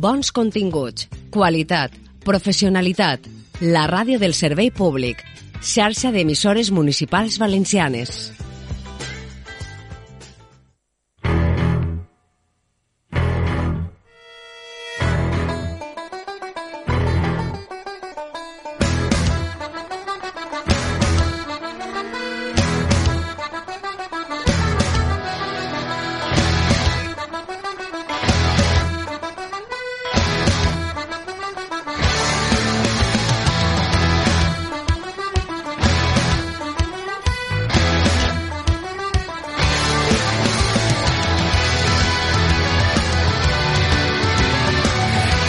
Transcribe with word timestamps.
Bons 0.00 0.30
continguts, 0.32 1.10
qualitat, 1.28 1.92
professionalitat. 2.24 3.26
La 3.60 3.82
ràdio 3.90 4.16
del 4.22 4.32
servei 4.32 4.70
públic. 4.72 5.20
Xarxa 5.60 6.08
d'emissores 6.14 6.70
municipals 6.72 7.36
valencianes. 7.42 8.30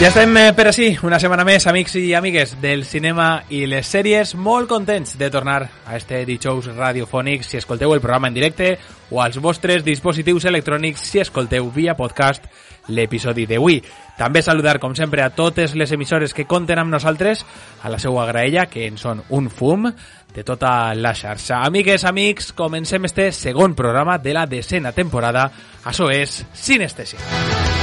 Ja 0.02 0.08
estem 0.08 0.34
eh, 0.34 0.48
per 0.50 0.64
així, 0.66 0.88
una 1.06 1.20
setmana 1.22 1.44
més, 1.46 1.62
amics 1.70 1.92
i 2.00 2.08
amigues 2.18 2.56
del 2.58 2.80
cinema 2.82 3.44
i 3.54 3.60
les 3.70 3.86
sèries, 3.86 4.32
molt 4.34 4.66
contents 4.66 5.12
de 5.14 5.28
tornar 5.30 5.60
a 5.62 5.94
este 5.94 6.24
dijous 6.26 6.66
radiofònic 6.74 7.44
si 7.46 7.60
escolteu 7.60 7.94
el 7.94 8.00
programa 8.02 8.26
en 8.26 8.34
directe 8.34 8.72
o 9.14 9.20
als 9.22 9.38
vostres 9.38 9.84
dispositius 9.86 10.48
electrònics 10.50 11.04
si 11.06 11.22
escolteu 11.22 11.70
via 11.70 11.94
podcast 11.94 12.48
l'episodi 12.90 13.46
d'avui. 13.46 13.78
També 14.18 14.42
saludar, 14.42 14.80
com 14.82 14.96
sempre, 14.98 15.22
a 15.22 15.30
totes 15.38 15.76
les 15.78 15.94
emissores 15.94 16.34
que 16.34 16.48
compten 16.50 16.82
amb 16.82 16.90
nosaltres, 16.90 17.46
a 17.78 17.94
la 17.94 18.02
seua 18.02 18.26
graella, 18.26 18.66
que 18.66 18.88
en 18.90 18.98
són 18.98 19.22
un 19.30 19.52
fum 19.54 19.86
de 19.86 20.42
tota 20.42 20.96
la 20.98 21.14
xarxa. 21.14 21.62
Amigues, 21.62 22.02
amics, 22.10 22.50
comencem 22.58 23.06
este 23.06 23.30
segon 23.30 23.78
programa 23.78 24.18
de 24.18 24.34
la 24.34 24.48
decena 24.50 24.90
temporada. 24.90 25.46
Això 25.86 26.10
és 26.10 26.40
Sinestesia. 26.50 27.81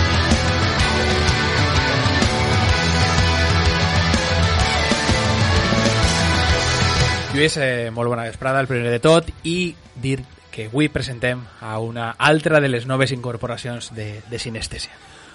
Lluís, 7.29 7.57
eh, 7.57 7.91
molt 7.93 8.09
bona 8.09 8.23
vesprada, 8.25 8.59
el 8.59 8.65
primer 8.65 8.89
de 8.89 8.99
tot, 8.99 9.27
i 9.45 9.75
dir 10.01 10.23
que 10.49 10.65
avui 10.65 10.87
presentem 10.89 11.43
a 11.61 11.77
una 11.77 12.09
altra 12.17 12.59
de 12.59 12.71
les 12.73 12.87
noves 12.89 13.11
incorporacions 13.13 13.91
de, 13.93 14.23
de 14.25 14.39
Sinestesia. 14.39 14.91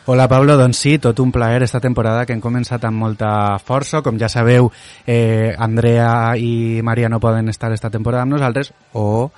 Hola 0.07 0.27
Pablo, 0.29 0.59
doncs 0.59 0.83
sí, 0.83 0.99
tot 0.99 1.21
un 1.23 1.31
plaer 1.33 1.63
esta 1.63 1.79
temporada 1.81 2.27
que 2.27 2.35
hem 2.35 2.43
començat 2.43 2.83
amb 2.85 2.99
molta 2.99 3.31
força. 3.63 4.03
Com 4.03 4.19
ja 4.21 4.29
sabeu, 4.29 4.73
eh, 5.07 5.55
Andrea 5.57 6.35
i 6.37 6.83
Maria 6.83 7.09
no 7.09 7.23
poden 7.23 7.49
estar 7.49 7.71
esta 7.73 7.91
temporada 7.95 8.27
amb 8.27 8.37
nosaltres, 8.37 8.75
o... 8.93 9.31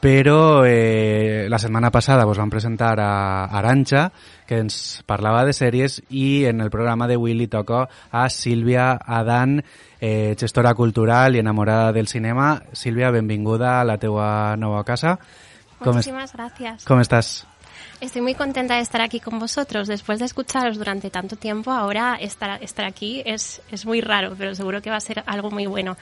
però 0.00 0.64
eh, 0.66 1.46
la 1.48 1.58
setmana 1.58 1.90
passada 1.90 2.24
vos 2.28 2.38
vam 2.38 2.50
presentar 2.52 2.98
a 3.00 3.46
Aranxa, 3.58 4.10
que 4.46 4.60
ens 4.62 5.02
parlava 5.06 5.44
de 5.48 5.54
sèries, 5.56 5.98
i 6.10 6.44
en 6.46 6.60
el 6.60 6.70
programa 6.70 7.08
d'avui 7.08 7.34
li 7.34 7.48
toca 7.50 7.86
a 8.12 8.28
Sílvia 8.30 8.92
Adan, 9.00 9.58
eh, 10.00 10.36
gestora 10.38 10.74
cultural 10.74 11.34
i 11.34 11.40
enamorada 11.42 11.92
del 11.92 12.06
cinema. 12.06 12.60
Sílvia, 12.72 13.10
benvinguda 13.10 13.80
a 13.80 13.84
la 13.84 13.98
teua 13.98 14.54
nova 14.56 14.84
casa. 14.84 15.18
Com 15.78 15.90
es- 15.98 16.06
Muchísimas 16.06 16.32
gracias. 16.32 16.84
Com 16.84 17.00
estàs? 17.00 17.44
Estoy 18.00 18.20
muy 18.20 18.34
contenta 18.34 18.74
de 18.76 18.82
estar 18.82 19.00
aquí 19.00 19.20
con 19.20 19.38
vosotros. 19.38 19.88
Después 19.88 20.18
de 20.18 20.26
escucharos 20.26 20.76
durante 20.76 21.08
tanto 21.10 21.36
tiempo, 21.36 21.70
ahora 21.72 22.16
estar, 22.20 22.62
estar 22.62 22.84
aquí 22.84 23.22
es, 23.24 23.62
es 23.70 23.86
muy 23.86 24.02
raro, 24.02 24.34
pero 24.36 24.54
seguro 24.54 24.82
que 24.82 24.90
va 24.90 24.96
a 24.96 25.00
ser 25.00 25.22
algo 25.26 25.50
muy 25.50 25.64
bueno. 25.66 25.96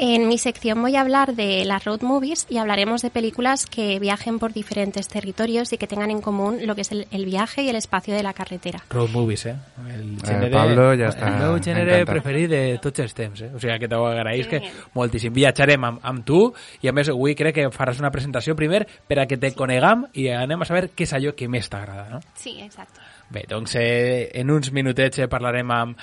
En 0.00 0.28
mi 0.28 0.38
sección 0.38 0.80
voy 0.80 0.94
a 0.94 1.00
hablar 1.00 1.34
de 1.34 1.64
las 1.64 1.84
road 1.84 2.02
movies 2.02 2.46
y 2.48 2.58
hablaremos 2.58 3.02
de 3.02 3.10
películas 3.10 3.66
que 3.66 3.98
viajen 3.98 4.38
por 4.38 4.52
diferentes 4.52 5.08
territorios 5.08 5.72
y 5.72 5.76
que 5.76 5.88
tengan 5.88 6.12
en 6.12 6.20
común 6.20 6.58
lo 6.66 6.76
que 6.76 6.82
es 6.82 6.92
el, 6.92 7.08
el 7.10 7.24
viaje 7.24 7.62
y 7.62 7.68
el 7.68 7.74
espacio 7.74 8.14
de 8.14 8.22
la 8.22 8.32
carretera. 8.32 8.84
Road 8.90 9.10
movies, 9.10 9.46
eh? 9.46 9.56
El 9.88 10.20
gènere, 10.22 10.52
Pablo 10.54 10.92
ja 10.94 11.10
està 11.10 11.32
El 11.32 11.40
meu 11.42 11.58
gènere 11.58 11.98
encantat. 11.98 12.12
preferit 12.14 12.46
de 12.52 12.62
tots 12.78 13.02
els 13.02 13.18
temps, 13.18 13.42
eh? 13.42 13.50
O 13.50 13.58
sigui 13.58 13.74
que 13.82 13.90
t'ho 13.90 14.06
agraïs 14.06 14.46
que 14.46 14.62
Que 14.62 14.70
moltíssim. 14.94 15.34
Viatjarem 15.34 15.90
amb, 15.90 16.00
amb 16.06 16.24
tu 16.24 16.40
i 16.80 16.88
a 16.88 16.94
més 16.94 17.10
avui 17.10 17.34
crec 17.34 17.58
que 17.58 17.68
faràs 17.74 17.98
una 17.98 18.14
presentació 18.14 18.54
primer 18.54 18.84
per 19.08 19.18
a 19.18 19.26
que 19.26 19.36
te 19.36 19.50
conegam 19.50 20.06
i 20.14 20.28
anem 20.30 20.62
a 20.62 20.70
saber 20.70 20.92
què 20.94 21.10
és 21.10 21.18
allò 21.18 21.34
que 21.34 21.50
més 21.50 21.66
t'agrada, 21.68 22.06
no? 22.08 22.22
Sí, 22.38 22.60
exacto. 22.62 23.00
Bé, 23.30 23.48
doncs 23.50 23.74
eh, 23.74 24.30
en 24.38 24.50
uns 24.50 24.70
minutets 24.70 25.18
eh, 25.18 25.26
parlarem 25.28 25.70
amb, 25.74 25.98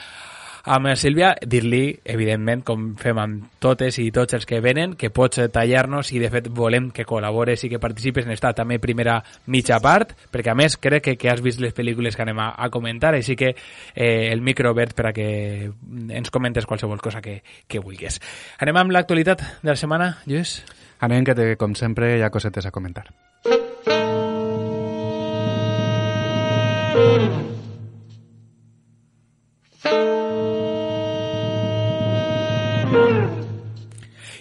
amb 0.66 0.90
Sílvia, 0.98 1.34
dir-li, 1.46 1.94
evidentment, 2.03 2.64
com 2.66 2.86
fem 3.00 3.20
amb 3.22 3.46
totes 3.62 4.00
i 4.02 4.08
tots 4.14 4.38
els 4.38 4.48
que 4.50 4.59
venen, 4.64 4.96
que 4.98 5.12
pots 5.14 5.40
tallar-nos 5.53 6.12
i 6.14 6.22
de 6.22 6.30
fet 6.34 6.50
volem 6.50 6.90
que 6.96 7.06
col·labores 7.06 7.66
i 7.66 7.70
que 7.70 7.81
participes 7.81 8.26
en 8.26 8.34
esta 8.34 8.53
també 8.58 8.80
primera 8.81 9.20
mitja 9.52 9.80
part, 9.84 10.16
perquè 10.34 10.53
a 10.53 10.58
més 10.58 10.78
crec 10.81 11.06
que, 11.06 11.16
que 11.22 11.30
has 11.31 11.44
vist 11.46 11.62
les 11.62 11.76
pel·lícules 11.76 12.18
que 12.18 12.26
anem 12.26 12.42
a, 12.42 12.50
a 12.58 12.70
comentar, 12.74 13.14
així 13.14 13.38
que 13.38 13.53
eh, 13.53 14.31
el 14.31 14.42
micro 14.42 14.74
obert 14.74 14.96
per 14.98 15.12
a 15.12 15.14
que 15.14 15.28
ens 16.09 16.34
comentes 16.34 16.66
qualsevol 16.66 17.02
cosa 17.02 17.22
que, 17.22 17.42
que 17.68 17.84
vulguis. 17.84 18.20
Anem 18.59 18.82
amb 18.82 18.96
l'actualitat 18.96 19.46
de 19.62 19.72
la 19.72 19.80
setmana, 19.80 20.16
Lluís? 20.26 20.59
Anem, 21.06 21.26
que 21.28 21.36
te, 21.38 21.52
com 21.59 21.76
sempre 21.76 22.16
hi 22.18 22.26
ha 22.26 22.34
cosetes 22.34 22.66
a 22.66 22.74
comentar. 22.74 23.09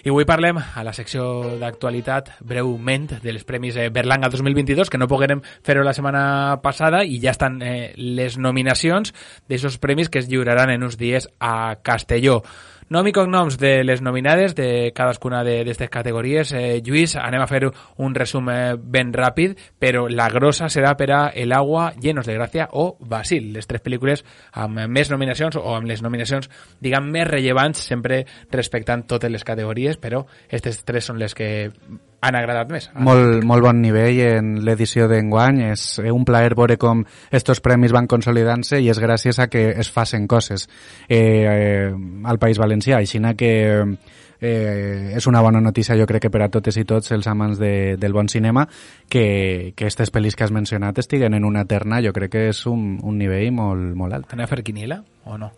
I 0.05 0.11
avui 0.13 0.21
parlem 0.29 0.59
a 0.61 0.83
la 0.85 0.91
secció 0.93 1.23
d'actualitat 1.57 2.27
breument 2.45 3.07
dels 3.23 3.41
Premis 3.41 3.73
eh, 3.81 3.87
Berlanga 3.89 4.29
2022, 4.29 4.91
que 4.93 4.99
no 5.01 5.07
poguérem 5.09 5.41
fer-ho 5.65 5.81
la 5.81 5.95
setmana 5.97 6.59
passada 6.61 6.99
i 7.01 7.17
ja 7.23 7.33
estan 7.33 7.57
eh, 7.65 7.89
les 7.97 8.37
nominacions 8.37 9.15
d'aquests 9.49 9.79
premis 9.81 10.13
que 10.13 10.21
es 10.21 10.29
lliuraran 10.29 10.69
en 10.69 10.85
uns 10.85 10.99
dies 11.01 11.25
a 11.41 11.81
Castelló. 11.81 12.43
Nom 12.87 13.07
i 13.09 13.11
cognoms 13.17 13.55
de 13.57 13.79
les 13.81 14.03
nominades 14.05 14.53
de 14.53 14.91
cadascuna 14.93 15.39
d'aquestes 15.41 15.89
categories. 15.89 16.51
Eh, 16.53 16.83
Lluís, 16.85 17.15
anem 17.17 17.41
a 17.41 17.47
fer 17.49 17.63
un 17.65 18.13
resum 18.13 18.51
eh, 18.53 18.75
ben 18.77 19.09
ràpid, 19.09 19.55
però 19.81 20.03
la 20.05 20.27
grossa 20.29 20.69
serà 20.69 20.91
per 20.93 21.07
a 21.09 21.21
El 21.33 21.55
agua, 21.57 21.87
Llenos 21.97 22.29
de 22.29 22.35
Gràcia 22.37 22.67
o 22.77 22.91
Basil, 22.99 23.49
les 23.55 23.65
tres 23.65 23.81
pel·lícules 23.81 24.21
amb 24.53 24.85
més 24.85 25.09
nominacions 25.09 25.57
o 25.57 25.65
amb 25.73 25.89
les 25.89 26.05
nominacions, 26.05 26.45
diguem, 26.77 27.09
més 27.09 27.25
rellevants, 27.25 27.81
sempre 27.89 28.21
respectant 28.53 29.07
totes 29.09 29.33
les 29.33 29.43
categories, 29.43 29.97
però 29.97 30.21
aquestes 30.45 30.83
tres 30.85 31.09
són 31.09 31.17
les 31.17 31.33
que 31.33 31.49
han 32.25 32.35
agradat 32.39 32.71
més. 32.73 32.89
Molt, 33.05 33.43
molt 33.47 33.63
bon 33.65 33.81
nivell 33.83 34.19
en 34.25 34.51
l'edició 34.65 35.07
d'enguany. 35.11 35.61
És 35.71 35.85
un 36.01 36.25
plaer 36.27 36.55
veure 36.57 36.79
com 36.81 37.05
estos 37.31 37.61
premis 37.63 37.93
van 37.95 38.09
consolidant-se 38.11 38.81
i 38.81 38.89
és 38.91 39.01
gràcies 39.01 39.39
a 39.39 39.49
que 39.51 39.69
es 39.75 39.91
facin 39.93 40.27
coses 40.27 40.67
eh, 41.07 41.17
eh, 41.17 41.89
al 42.25 42.41
País 42.41 42.61
Valencià. 42.61 42.99
Així 42.99 43.21
que 43.37 43.51
eh, 44.39 45.13
és 45.15 45.27
una 45.27 45.41
bona 45.41 45.61
notícia, 45.61 45.97
jo 45.97 46.05
crec 46.05 46.27
que 46.27 46.33
per 46.33 46.43
a 46.45 46.49
totes 46.49 46.77
i 46.77 46.85
tots 46.85 47.11
els 47.15 47.27
amants 47.27 47.59
de, 47.59 47.95
del 47.97 48.13
bon 48.13 48.29
cinema, 48.29 48.67
que, 49.09 49.73
que 49.75 49.85
aquestes 49.85 50.11
pel·lis 50.13 50.35
que 50.35 50.45
has 50.45 50.53
mencionat 50.53 50.99
estiguen 50.99 51.33
en 51.33 51.45
una 51.45 51.65
terna, 51.65 52.01
jo 52.03 52.13
crec 52.13 52.35
que 52.35 52.49
és 52.49 52.65
un, 52.69 52.99
un 53.03 53.17
nivell 53.17 53.51
molt, 53.55 53.93
molt 53.95 54.13
alt. 54.13 54.33
Anem 54.33 54.45
a 54.45 54.51
fer 54.51 54.63
quiniela 54.65 55.01
o 55.25 55.39
no? 55.41 55.53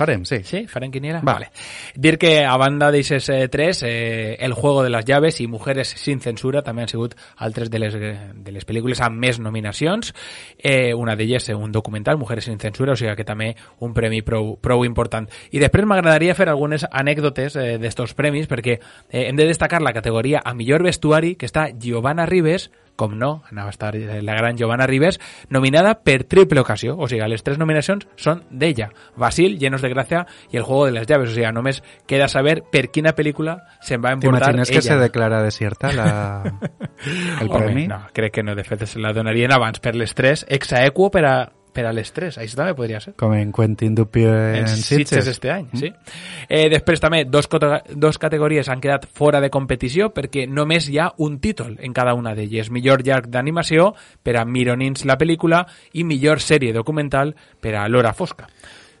Farem, 0.00 0.24
sí. 0.24 0.38
Sí, 0.48 0.62
farem 0.66 0.88
quiniela? 0.90 1.18
Va. 1.20 1.34
Vale. 1.34 1.50
Dir 1.94 2.14
que 2.16 2.46
a 2.48 2.54
banda 2.56 2.86
d'aixes 2.88 3.26
eh, 3.28 3.48
tres, 3.52 3.82
eh, 3.84 4.38
El 4.40 4.54
juego 4.54 4.82
de 4.82 4.88
las 4.88 5.04
llaves 5.04 5.42
i 5.42 5.46
Mujeres 5.46 5.92
sin 6.00 6.22
censura 6.24 6.62
també 6.64 6.86
han 6.86 6.88
sigut 6.88 7.18
altres 7.36 7.68
de 7.68 7.82
les, 7.82 7.92
de 7.92 8.54
les 8.54 8.64
pel·lícules 8.64 9.02
amb 9.04 9.20
més 9.20 9.36
nominacions. 9.38 10.14
Eh, 10.56 10.94
una 10.96 11.18
d'elles, 11.20 11.50
eh, 11.50 11.54
un 11.54 11.70
documental, 11.70 12.16
Mujeres 12.16 12.48
sin 12.48 12.58
censura, 12.58 12.94
o 12.94 12.96
sigui 12.96 13.12
que 13.14 13.28
també 13.28 13.50
un 13.84 13.92
premi 13.92 14.22
prou, 14.24 14.54
prou 14.56 14.86
important. 14.88 15.28
I 15.52 15.60
després 15.60 15.84
m'agradaria 15.84 16.34
fer 16.34 16.48
algunes 16.48 16.88
anècdotes 16.88 17.60
eh, 17.60 17.76
d'estos 17.76 18.16
premis, 18.16 18.48
perquè 18.48 18.78
eh, 18.80 19.26
hem 19.26 19.36
de 19.36 19.50
destacar 19.52 19.82
la 19.84 19.92
categoria 19.92 20.40
a 20.40 20.54
millor 20.56 20.82
vestuari, 20.82 21.34
que 21.36 21.44
està 21.44 21.68
Giovanna 21.76 22.24
Ribes, 22.24 22.70
com 23.00 23.16
no, 23.16 23.30
anava 23.50 23.72
a 23.72 23.74
estar 23.74 23.94
eh, 23.96 24.20
la 24.22 24.36
gran 24.36 24.58
Giovanna 24.58 24.86
Ribes, 24.86 25.20
nominada 25.48 25.94
per 26.04 26.24
triple 26.28 26.60
ocasió. 26.60 26.96
O 26.98 27.08
sigui, 27.08 27.24
les 27.32 27.44
tres 27.46 27.58
nominacions 27.60 28.06
són 28.20 28.44
d'ella. 28.50 28.90
Basil, 29.16 29.56
Llenos 29.60 29.80
de 29.80 29.92
Gracia 29.92 30.26
i 30.52 30.60
El 30.60 30.66
Juego 30.68 30.86
de 30.86 30.92
las 30.98 31.08
Llaves. 31.08 31.32
O 31.32 31.36
sigui, 31.36 31.48
només 31.56 31.82
queda 32.10 32.28
saber 32.28 32.60
per 32.72 32.88
quina 32.92 33.14
pel·lícula 33.16 33.56
se'n 33.80 34.04
va 34.04 34.12
emportar 34.16 34.52
ella. 34.54 34.68
que 34.68 34.82
se 34.82 34.98
declara 35.00 35.42
desierta 35.42 35.92
la, 35.96 36.10
el 37.40 37.48
Home, 37.48 37.64
premi? 37.64 37.86
No, 37.88 38.02
crec 38.12 38.34
que 38.36 38.44
no. 38.44 38.54
De 38.54 38.64
fet, 38.64 38.84
se 38.86 39.00
la 39.00 39.14
donarien 39.16 39.52
abans 39.56 39.80
per 39.80 39.96
les 39.96 40.14
tres, 40.14 40.44
ex 40.48 40.74
aequo 40.76 41.10
per 41.10 41.24
a 41.24 41.34
per 41.72 41.86
a 41.88 41.92
les 41.96 42.10
3. 42.12 42.38
Això 42.42 42.58
també 42.58 42.74
podria 42.78 43.00
ser. 43.02 43.14
Com 43.20 43.34
en 43.36 43.52
Quentin 43.54 43.94
Dupieux 43.94 44.30
en, 44.30 44.64
en 44.64 44.68
Sitges. 44.68 45.08
Sitges 45.08 45.30
este 45.32 45.52
any, 45.54 45.68
sí. 45.78 45.92
Eh, 46.48 46.68
després 46.72 47.02
també 47.02 47.24
dos, 47.24 47.48
dos 47.94 48.18
categories 48.18 48.68
han 48.68 48.82
quedat 48.82 49.06
fora 49.06 49.40
de 49.40 49.50
competició 49.50 50.10
perquè 50.14 50.46
només 50.48 50.88
hi 50.90 50.98
ha 50.98 51.10
un 51.18 51.38
títol 51.40 51.76
en 51.80 51.96
cada 51.96 52.14
una 52.18 52.34
d'elles. 52.34 52.70
Millor 52.70 53.04
llarg 53.06 53.30
d'animació 53.30 53.92
per 54.22 54.36
a 54.40 54.44
Mironins 54.44 55.06
la 55.08 55.18
pel·lícula 55.20 55.64
i 55.92 56.04
millor 56.04 56.42
sèrie 56.44 56.74
documental 56.76 57.34
per 57.60 57.76
a 57.76 57.88
L'Hora 57.88 58.14
Fosca. 58.14 58.48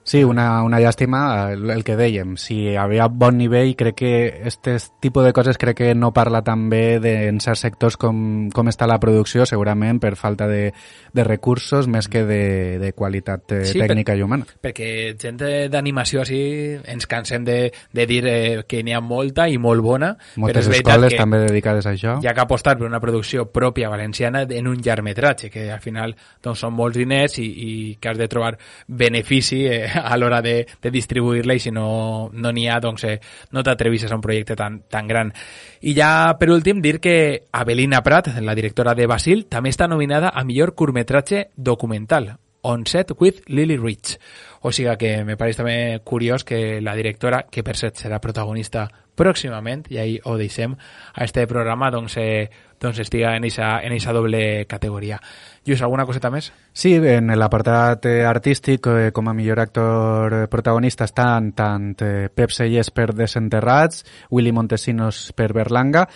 Sí, 0.02 0.24
una, 0.24 0.62
una 0.64 0.80
llàstima, 0.80 1.52
el, 1.52 1.68
el 1.70 1.84
que 1.84 1.94
dèiem. 1.94 2.32
Si 2.40 2.56
hi 2.70 2.76
havia 2.80 3.04
bon 3.12 3.36
nivell, 3.38 3.74
crec 3.78 3.94
que 4.00 4.12
este 4.48 4.78
tipus 4.98 5.22
de 5.26 5.32
coses 5.36 5.58
crec 5.60 5.76
que 5.76 5.94
no 5.94 6.08
parla 6.16 6.40
tan 6.42 6.68
bé 6.70 6.98
de, 6.98 7.28
en 7.28 7.38
certs 7.38 7.60
sectors 7.66 7.96
com, 8.00 8.48
com 8.50 8.70
està 8.72 8.88
la 8.90 8.96
producció, 8.98 9.44
segurament 9.46 10.00
per 10.02 10.16
falta 10.18 10.48
de, 10.50 10.72
de 11.12 11.24
recursos 11.24 11.86
més 11.86 12.08
que 12.10 12.24
de, 12.26 12.78
de 12.80 12.92
qualitat 12.96 13.52
eh, 13.52 13.60
Sí, 13.68 13.78
per- 13.78 13.90
tècnica 13.92 14.16
i 14.18 14.24
humana. 14.24 14.48
Perquè 14.64 14.88
gent 15.20 15.38
de- 15.38 15.68
d'animació 15.70 16.24
així 16.24 16.40
ens 16.80 17.06
cansem 17.06 17.44
de, 17.46 17.58
de 17.92 18.06
dir 18.08 18.22
eh, 18.26 18.64
que 18.66 18.82
n'hi 18.82 18.96
ha 18.96 19.02
molta 19.04 19.46
i 19.52 19.60
molt 19.62 19.84
bona, 19.84 20.14
però 20.16 20.46
Moltes 20.46 20.64
és 20.64 20.72
veritat 20.72 20.96
escoles 20.96 21.14
que 21.14 21.20
també 21.22 21.42
dedicades 21.44 21.86
a 21.86 21.94
això. 21.94 22.16
hi 22.24 22.26
ha 22.26 22.34
que 22.34 22.44
apostar 22.48 22.78
per 22.80 22.88
una 22.88 23.00
producció 23.04 23.46
pròpia 23.52 23.92
valenciana 23.92 24.42
en 24.48 24.66
un 24.66 24.80
llargmetratge, 24.82 25.50
que 25.52 25.68
al 25.70 25.84
final 25.84 26.16
doncs, 26.42 26.64
són 26.64 26.74
molts 26.74 26.96
diners 26.98 27.38
i, 27.38 27.46
i 27.46 27.72
que 28.00 28.08
has 28.14 28.18
de 28.18 28.26
trobar 28.32 28.56
benefici 28.88 29.66
eh, 29.66 29.86
a 30.02 30.16
l'hora 30.16 30.40
de, 30.42 30.66
de 30.82 30.90
distribuir-la 30.90 31.56
i 31.56 31.62
si 31.62 31.70
no 31.70 32.30
no 32.32 32.52
n'hi 32.52 32.66
ha, 32.68 32.80
doncs 32.80 33.04
eh, 33.08 33.16
no 33.52 33.64
t'atrevisses 33.66 34.10
a 34.10 34.18
un 34.18 34.24
projecte 34.24 34.56
tan, 34.56 34.82
tan 34.88 35.08
gran. 35.08 35.32
I 35.80 35.94
ja, 35.96 36.36
per 36.38 36.50
últim, 36.50 36.82
dir 36.82 36.98
que 37.00 37.48
Avelina 37.52 38.02
Prat, 38.02 38.34
la 38.40 38.54
directora 38.54 38.94
de 38.94 39.08
Basil, 39.10 39.46
també 39.48 39.72
està 39.72 39.88
nominada 39.88 40.32
a 40.34 40.44
millor 40.44 40.74
curtmetratge 40.74 41.48
documental, 41.56 42.34
On 42.62 42.84
Set 42.86 43.14
with 43.18 43.42
Lily 43.48 43.78
Rich. 43.78 44.18
O 44.60 44.72
sigui 44.72 44.92
que 45.00 45.12
me 45.24 45.38
pareix 45.40 45.56
també 45.56 46.00
curiós 46.04 46.44
que 46.44 46.80
la 46.84 46.96
directora, 46.96 47.46
que 47.50 47.64
per 47.64 47.76
cert 47.80 47.96
serà 47.96 48.20
protagonista 48.20 48.88
pròximament, 49.20 49.86
i 49.92 49.98
ahí 50.00 50.18
ho 50.24 50.36
deixem 50.40 50.74
a 51.14 51.24
este 51.24 51.46
programa, 51.46 51.90
doncs, 51.92 52.16
eh, 52.16 52.50
doncs 52.80 52.98
estiga 53.00 53.36
en 53.36 53.44
esa, 53.44 53.80
en 53.84 53.92
esa 53.92 54.12
doble 54.12 54.66
categoria. 54.66 55.20
Lluís, 55.64 55.82
alguna 55.84 56.06
coseta 56.08 56.30
més? 56.32 56.50
Sí, 56.72 56.94
en 56.96 57.28
l'apartat 57.36 58.06
eh, 58.08 58.24
artístic, 58.24 58.86
eh, 58.88 59.10
com 59.12 59.28
a 59.28 59.34
millor 59.36 59.60
actor 59.60 60.36
eh, 60.38 60.46
protagonista 60.48 61.04
estan 61.04 61.52
tant 61.52 61.92
eh, 62.00 62.28
Pep 62.32 62.52
Sellers 62.54 62.92
per 62.96 63.10
Desenterrats, 63.12 64.06
Willy 64.30 64.52
Montesinos 64.56 65.34
per 65.36 65.52
Berlanga, 65.52 66.06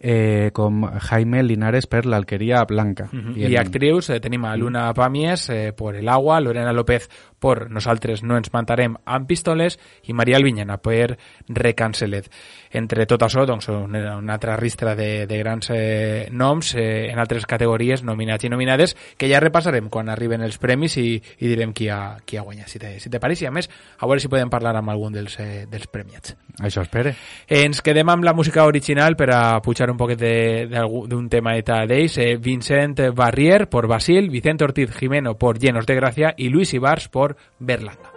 eh, 0.00 0.50
com 0.52 0.84
Jaime 1.00 1.42
Linares 1.42 1.86
per 1.86 2.04
L'Alqueria 2.04 2.64
Blanca. 2.68 3.10
I, 3.12 3.46
I 3.48 3.56
actrius 3.56 4.10
eh, 4.10 4.20
tenim 4.20 4.44
a 4.44 4.56
Luna 4.56 4.90
Pàmies 4.96 5.48
eh, 5.52 5.72
por 5.76 5.96
El 5.96 6.08
Agua, 6.08 6.40
Lorena 6.40 6.72
López 6.72 7.08
por 7.38 7.70
Nosaltres 7.70 7.93
no 8.22 8.38
ens 8.38 8.52
matarem 8.54 8.96
amb 9.04 9.28
pistoles 9.28 9.78
i 10.08 10.16
Maria 10.16 10.36
Albinyana 10.40 10.76
per 10.82 11.16
Recancelet. 11.48 12.30
Entre 12.74 13.06
tot 13.06 13.22
això, 13.22 13.44
doncs, 13.46 13.68
una, 13.70 14.16
una 14.18 14.34
altra 14.34 14.56
ristra 14.58 14.96
de, 14.98 15.26
de 15.30 15.38
grans 15.38 15.68
eh, 15.70 16.26
noms 16.32 16.72
eh, 16.74 17.08
en 17.12 17.20
altres 17.22 17.46
categories 17.46 18.02
nominats 18.02 18.44
i 18.44 18.50
nominades 18.50 18.96
que 19.16 19.28
ja 19.30 19.38
repassarem 19.38 19.86
quan 19.88 20.08
arriben 20.10 20.42
els 20.42 20.58
premis 20.58 20.96
i, 20.98 21.14
i 21.38 21.46
direm 21.52 21.72
qui 21.72 21.86
ha, 21.88 22.16
qui 22.26 22.36
ha 22.36 22.42
guanyat, 22.42 22.68
si 22.72 22.80
te, 22.82 22.96
si 22.98 23.10
te 23.12 23.20
pareix. 23.22 23.44
I 23.44 23.46
a 23.46 23.52
més, 23.54 23.70
a 23.98 24.06
veure 24.10 24.20
si 24.20 24.28
podem 24.32 24.50
parlar 24.50 24.74
amb 24.80 24.90
algun 24.90 25.14
dels, 25.14 25.38
eh, 25.38 25.66
dels 25.70 25.86
premiats. 25.86 26.34
Això 26.62 26.82
espere. 26.82 27.14
Ens 27.48 27.80
quedem 27.82 28.10
amb 28.10 28.24
la 28.26 28.34
música 28.34 28.64
original 28.66 29.14
per 29.16 29.30
a 29.34 29.60
pujar 29.62 29.88
un 29.90 29.96
poquet 30.00 30.18
de- 30.18 30.66
d'algú- 30.70 31.06
d'un 31.08 31.28
tema 31.28 31.54
d'ells. 31.54 32.18
Eh, 32.18 32.36
Vincent 32.42 32.98
Barrier 33.14 33.68
por 33.68 33.86
Basil, 33.86 34.30
Vicente 34.30 34.64
Ortiz 34.64 34.90
Jimeno 34.98 35.36
por 35.38 35.58
Llenos 35.58 35.86
de 35.86 35.94
Gracia 35.94 36.34
y 36.36 36.48
Luis 36.48 36.74
Ibars 36.74 37.08
por 37.08 37.36
Berlanga. 37.58 38.13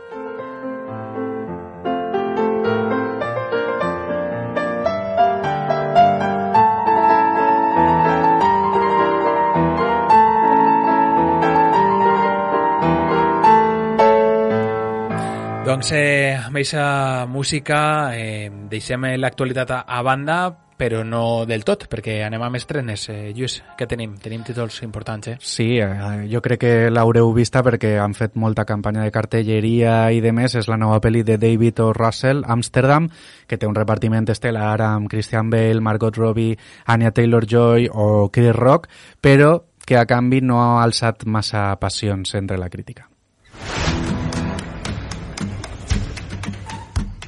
Doncs 15.67 15.89
eh, 15.91 16.31
amb 16.31 16.55
aquesta 16.55 17.25
música 17.27 17.77
eh, 18.15 18.47
deixem 18.71 19.03
l'actualitat 19.19 19.71
a, 19.75 19.79
a 19.83 19.97
banda, 19.99 20.37
però 20.79 21.01
no 21.03 21.43
del 21.43 21.65
tot, 21.67 21.89
perquè 21.91 22.21
anem 22.23 22.45
amb 22.45 22.55
estrenes. 22.55 23.03
Eh, 23.11 23.33
Lluís, 23.35 23.57
què 23.75 23.83
tenim? 23.91 24.13
Tenim 24.23 24.45
títols 24.47 24.77
importants, 24.85 25.27
eh? 25.27 25.35
Sí, 25.43 25.65
eh, 25.83 26.21
jo 26.31 26.39
crec 26.45 26.61
que 26.61 26.71
l'haureu 26.87 27.33
vista 27.35 27.65
perquè 27.67 27.97
han 27.99 28.15
fet 28.15 28.37
molta 28.39 28.63
campanya 28.63 29.03
de 29.03 29.11
cartelleria 29.11 29.97
i 30.15 30.23
de 30.23 30.31
més. 30.31 30.55
És 30.55 30.71
la 30.71 30.79
nova 30.79 31.01
pel·li 31.03 31.25
de 31.27 31.35
David 31.41 31.83
O. 31.83 31.89
Russell, 31.91 32.45
Amsterdam, 32.47 33.11
que 33.43 33.59
té 33.59 33.67
un 33.67 33.75
repartiment 33.75 34.31
estel·lar 34.31 34.77
amb 34.87 35.11
Christian 35.11 35.51
Bale, 35.51 35.83
Margot 35.83 36.15
Robbie, 36.15 36.55
Anya 36.85 37.11
Taylor-Joy 37.11 37.89
o 37.91 38.29
Chris 38.31 38.55
Rock, 38.55 38.87
però 39.19 39.51
que 39.83 39.99
a 39.99 40.07
canvi 40.07 40.39
no 40.39 40.63
ha 40.63 40.81
alçat 40.87 41.27
massa 41.27 41.73
passions 41.75 42.37
entre 42.39 42.55
la 42.55 42.71
crítica. 42.71 43.09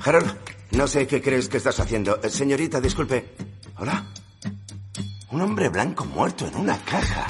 Harold, 0.03 0.35
no 0.71 0.87
sé 0.87 1.07
qué 1.07 1.21
crees 1.21 1.49
que 1.49 1.57
estás 1.57 1.79
haciendo. 1.79 2.19
Eh, 2.23 2.29
Señorita, 2.29 2.79
disculpe. 2.79 3.35
¿Hola? 3.77 4.05
Un 5.31 5.41
hombre 5.41 5.69
blanco 5.69 6.05
muerto 6.05 6.47
en 6.47 6.55
una 6.55 6.77
caja. 6.79 7.25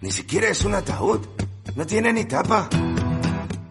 Ni 0.00 0.10
siquiera 0.10 0.48
es 0.48 0.64
un 0.64 0.74
ataúd. 0.74 1.20
No 1.74 1.86
tiene 1.86 2.12
ni 2.12 2.24
tapa. 2.24 2.68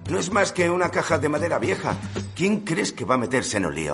No 0.09 0.19
es 0.19 0.31
más 0.31 0.51
que 0.51 0.69
una 0.69 0.89
caja 0.89 1.17
de 1.17 1.29
madera 1.29 1.59
vieja. 1.59 1.95
¿Quién 2.35 2.61
crees 2.61 2.91
que 2.91 3.05
va 3.05 3.15
a 3.15 3.17
meterse 3.17 3.57
en 3.57 3.65
un 3.65 3.75
lío? 3.75 3.93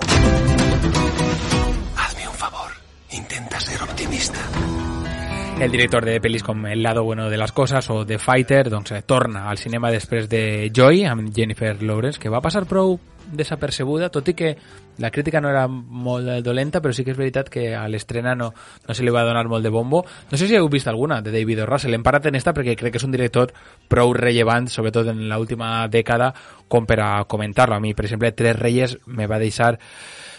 Hazme 1.96 2.28
un 2.28 2.34
favor. 2.34 2.70
Intenta 3.10 3.60
ser 3.60 3.82
optimista. 3.82 4.38
El 5.60 5.70
director 5.70 6.04
de 6.04 6.16
pel·lis 6.20 6.42
com 6.42 6.66
El 6.66 6.82
lado 6.82 7.04
bueno 7.04 7.30
de 7.30 7.36
las 7.36 7.52
cosas 7.52 7.88
o 7.90 8.04
The 8.04 8.18
Fighter 8.18 8.68
doncs, 8.68 8.92
eh, 8.92 9.02
torna 9.02 9.48
al 9.48 9.58
cinema 9.58 9.90
després 9.92 10.28
de 10.28 10.70
Joy 10.74 11.04
amb 11.04 11.30
Jennifer 11.34 11.80
Lawrence, 11.82 12.18
que 12.18 12.30
va 12.32 12.40
passar 12.42 12.64
prou 12.66 12.98
desapercebuda, 13.32 14.10
tot 14.10 14.28
i 14.28 14.34
que 14.34 14.56
la 14.98 15.10
crítica 15.10 15.40
no 15.40 15.48
era 15.50 15.66
molt 15.68 16.28
dolenta, 16.44 16.82
però 16.82 16.92
sí 16.92 17.04
que 17.04 17.12
és 17.14 17.18
veritat 17.18 17.48
que 17.48 17.70
a 17.78 17.86
l'estrena 17.88 18.34
no, 18.34 18.50
no 18.88 18.94
se 18.94 19.04
li 19.04 19.14
va 19.14 19.24
donar 19.24 19.46
molt 19.48 19.64
de 19.64 19.70
bombo. 19.72 20.02
No 20.30 20.38
sé 20.38 20.48
si 20.48 20.56
heu 20.58 20.68
vist 20.68 20.90
alguna 20.90 21.22
de 21.22 21.32
David 21.32 21.62
O. 21.62 21.66
Russell. 21.66 21.94
Hem 21.94 22.02
parat 22.02 22.26
en 22.26 22.36
esta 22.36 22.52
perquè 22.52 22.76
crec 22.76 22.96
que 22.96 23.00
és 23.00 23.06
un 23.06 23.14
director 23.14 23.54
prou 23.88 24.12
rellevant, 24.18 24.68
sobretot 24.68 25.08
en 25.14 25.28
l'última 25.30 25.86
dècada, 25.88 26.32
com 26.68 26.86
per 26.86 27.00
a 27.00 27.12
comentar-lo. 27.24 27.78
A 27.78 27.80
mi, 27.80 27.94
per 27.94 28.06
exemple, 28.06 28.32
Tres 28.36 28.58
Reyes 28.58 28.98
me 29.06 29.30
va 29.30 29.40
deixar 29.40 29.78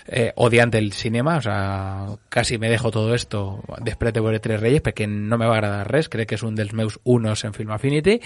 eh, 0.07 0.31
odiant 0.35 0.73
el 0.75 0.91
cinema, 0.93 1.37
o 1.37 1.41
sea, 1.41 2.07
casi 2.29 2.57
me 2.57 2.69
dejo 2.69 2.91
todo 2.91 3.15
esto 3.15 3.63
després 3.81 4.13
de 4.13 4.21
veure 4.21 4.41
Tres 4.43 4.59
Reyes 4.59 4.83
perquè 4.83 5.07
no 5.07 5.37
me 5.37 5.47
va 5.47 5.57
agradar 5.57 5.87
res, 5.87 6.09
crec 6.09 6.29
que 6.29 6.39
és 6.39 6.43
un 6.43 6.55
dels 6.55 6.73
meus 6.73 6.99
unos 7.03 7.43
en 7.43 7.53
Film 7.53 7.71
Affinity 7.71 8.19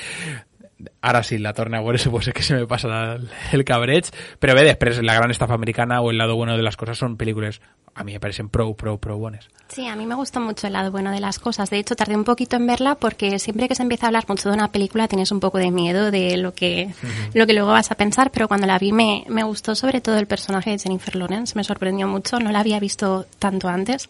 ara 1.02 1.24
sí 1.24 1.38
la 1.38 1.54
torna 1.54 1.80
a 1.80 1.82
veure 1.82 1.98
suposo 1.98 2.32
que 2.32 2.44
se 2.44 2.56
me 2.56 2.68
passa 2.68 3.18
el, 3.52 3.66
cabreig 3.66 4.12
però 4.40 4.54
bé, 4.54 4.64
després 4.68 5.02
La 5.02 5.16
gran 5.16 5.31
estafa 5.31 5.56
americana 5.56 6.02
o 6.02 6.12
El 6.12 6.18
lado 6.18 6.36
bueno 6.36 6.57
de 6.57 6.64
las 6.64 6.78
cosas 6.78 6.98
són 6.98 7.18
pel·lícules 7.18 7.62
a 7.98 8.04
mi 8.04 8.14
me 8.14 8.19
parecen 8.22 8.50
prou, 8.50 8.76
prou, 8.78 9.00
prou 9.02 9.18
bones 9.18 9.50
Sí, 9.69 9.88
a 9.88 9.96
mí 9.96 10.06
me 10.06 10.16
gustó 10.16 10.40
mucho 10.40 10.68
el 10.68 10.74
lado 10.74 10.92
bueno 10.92 11.12
de 11.12 11.19
las 11.19 11.40
cosas. 11.40 11.69
De 11.69 11.78
hecho, 11.78 11.96
tardé 11.96 12.16
un 12.16 12.24
poquito 12.24 12.56
en 12.56 12.66
verla 12.68 12.96
porque 12.96 13.38
siempre 13.38 13.68
que 13.68 13.76
se 13.76 13.84
empieza 13.84 14.06
a 14.06 14.07
hablar 14.07 14.24
mucho 14.28 14.48
de 14.50 14.56
una 14.56 14.72
película 14.72 15.10
tienes 15.10 15.31
un 15.31 15.42
poco 15.42 15.57
de 15.57 15.72
miedo 15.72 16.10
de 16.10 16.38
lo 16.38 16.54
que, 16.54 16.94
lo 17.34 17.46
que 17.46 17.54
luego 17.54 17.69
vas 17.69 17.92
a 17.92 17.96
pensar, 17.96 18.31
pero 18.31 18.48
cuando 18.48 18.66
la 18.66 18.80
vi 18.80 18.94
me, 18.94 19.26
me 19.28 19.44
gustó 19.44 19.76
sobre 19.76 20.00
todo 20.00 20.18
el 20.19 20.28
personaje 20.28 20.72
de 20.72 20.80
Jennifer 20.80 21.16
Lawrence, 21.18 21.54
me 21.56 21.66
sorprendió 21.66 22.07
mucho, 22.07 22.40
no 22.40 22.52
la 22.52 22.62
había 22.62 22.80
visto 22.80 23.26
tanto 23.40 23.68
antes. 23.68 24.10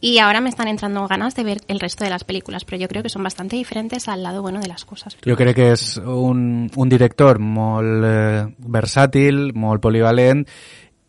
Y 0.00 0.18
ahora 0.18 0.40
me 0.40 0.48
están 0.48 0.68
entrando 0.68 1.06
ganas 1.08 1.34
de 1.34 1.42
ver 1.42 1.58
el 1.66 1.80
resto 1.80 2.04
de 2.04 2.10
las 2.10 2.22
películas, 2.22 2.64
pero 2.64 2.80
yo 2.80 2.86
creo 2.86 3.02
que 3.02 3.08
son 3.08 3.24
bastante 3.24 3.56
diferentes 3.56 4.08
al 4.08 4.22
lado 4.22 4.42
bueno 4.42 4.60
de 4.60 4.68
las 4.68 4.84
cosas. 4.84 5.16
Jo 5.26 5.34
crec 5.34 5.56
que 5.56 5.72
és 5.74 5.96
un, 5.98 6.70
un 6.70 6.92
director 6.92 7.40
molt 7.42 8.06
eh, 8.06 8.44
versàtil, 8.62 9.48
molt 9.58 9.82
polivalent 9.82 10.44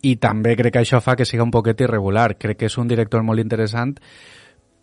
i 0.01 0.15
també 0.17 0.55
crec 0.58 0.74
que 0.74 0.81
això 0.81 1.03
fa 1.05 1.15
que 1.19 1.27
siga 1.27 1.46
un 1.46 1.53
poquet 1.53 1.86
irregular. 1.86 2.34
Crec 2.39 2.63
que 2.63 2.69
és 2.72 2.77
un 2.81 2.89
director 2.89 3.22
molt 3.22 3.43
interessant. 3.43 4.00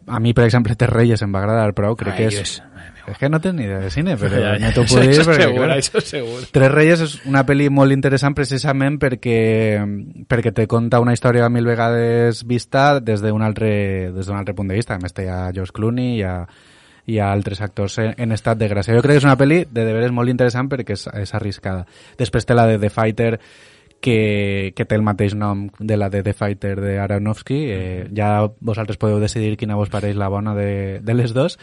A 0.07 0.21
mi, 0.21 0.33
per 0.35 0.45
exemple, 0.45 0.77
Tres 0.79 0.91
Reyes 0.91 1.23
em 1.23 1.33
va 1.35 1.41
agradar 1.43 1.67
prou. 1.75 1.97
Crec 1.99 2.15
Ai, 2.15 2.19
que 2.19 2.27
és... 2.31 2.35
Dios. 2.37 2.63
És 3.07 3.19
que 3.21 3.29
no 3.31 3.39
tens 3.39 3.55
ni 3.55 3.63
idea 3.69 3.79
de 3.79 3.91
cine, 3.95 4.17
però 4.19 4.35
Ja, 4.35 4.57
ja, 4.57 4.67
no 4.67 4.73
t'ho 4.75 4.83
puc 4.83 4.99
dir. 4.99 5.13
això 5.13 5.23
perquè, 5.29 5.45
segur, 5.47 5.67
això 5.71 6.01
segur. 6.03 6.41
Tres 6.51 6.73
Reyes 6.73 7.03
és 7.05 7.13
una 7.31 7.45
pel·li 7.47 7.69
molt 7.71 7.95
interessant 7.95 8.35
precisament 8.35 8.97
perquè, 8.99 9.37
perquè 10.27 10.51
te 10.55 10.67
conta 10.67 10.99
una 10.99 11.15
història 11.15 11.47
mil 11.49 11.67
vegades 11.71 12.43
vista 12.51 12.99
des 12.99 13.23
d'un 13.23 13.43
altre, 13.47 14.11
des 14.11 14.29
altre 14.35 14.57
punt 14.59 14.67
de 14.73 14.75
vista. 14.75 14.95
A 14.95 14.99
més, 14.99 15.15
té 15.15 15.29
a 15.31 15.53
George 15.55 15.71
Clooney 15.77 16.17
i 16.19 16.25
a, 16.27 16.35
i 17.07 17.21
a 17.23 17.31
altres 17.31 17.63
actors 17.63 17.99
en, 18.03 18.13
en 18.19 18.35
estat 18.35 18.59
de 18.59 18.69
gràcia. 18.75 18.95
Jo 18.99 19.03
crec 19.07 19.21
que 19.21 19.23
és 19.23 19.29
una 19.29 19.39
pel·li 19.39 19.63
de 19.71 19.87
deberes 19.87 20.11
molt 20.11 20.33
interessant 20.33 20.67
perquè 20.73 20.99
és, 20.99 21.07
és 21.15 21.35
arriscada. 21.39 21.87
Després 22.19 22.47
té 22.47 22.59
la 22.59 22.67
de 22.67 22.81
The 22.83 22.91
Fighter, 22.91 23.37
que, 24.01 24.73
que 24.77 24.85
té 24.85 24.95
el 24.95 25.05
mateix 25.07 25.35
nom 25.35 25.69
de 25.79 25.97
la 25.97 26.11
de 26.11 26.23
The 26.23 26.35
Fighter 26.35 26.81
de 26.81 26.99
Aronofsky. 27.03 27.61
Eh, 27.73 28.09
ja 28.17 28.49
vosaltres 28.61 28.99
podeu 28.99 29.21
decidir 29.23 29.57
quina 29.57 29.79
vos 29.79 29.93
pareix 29.93 30.17
la 30.17 30.29
bona 30.33 30.55
de, 30.55 31.01
de 31.03 31.15
les 31.15 31.35
dos 31.35 31.59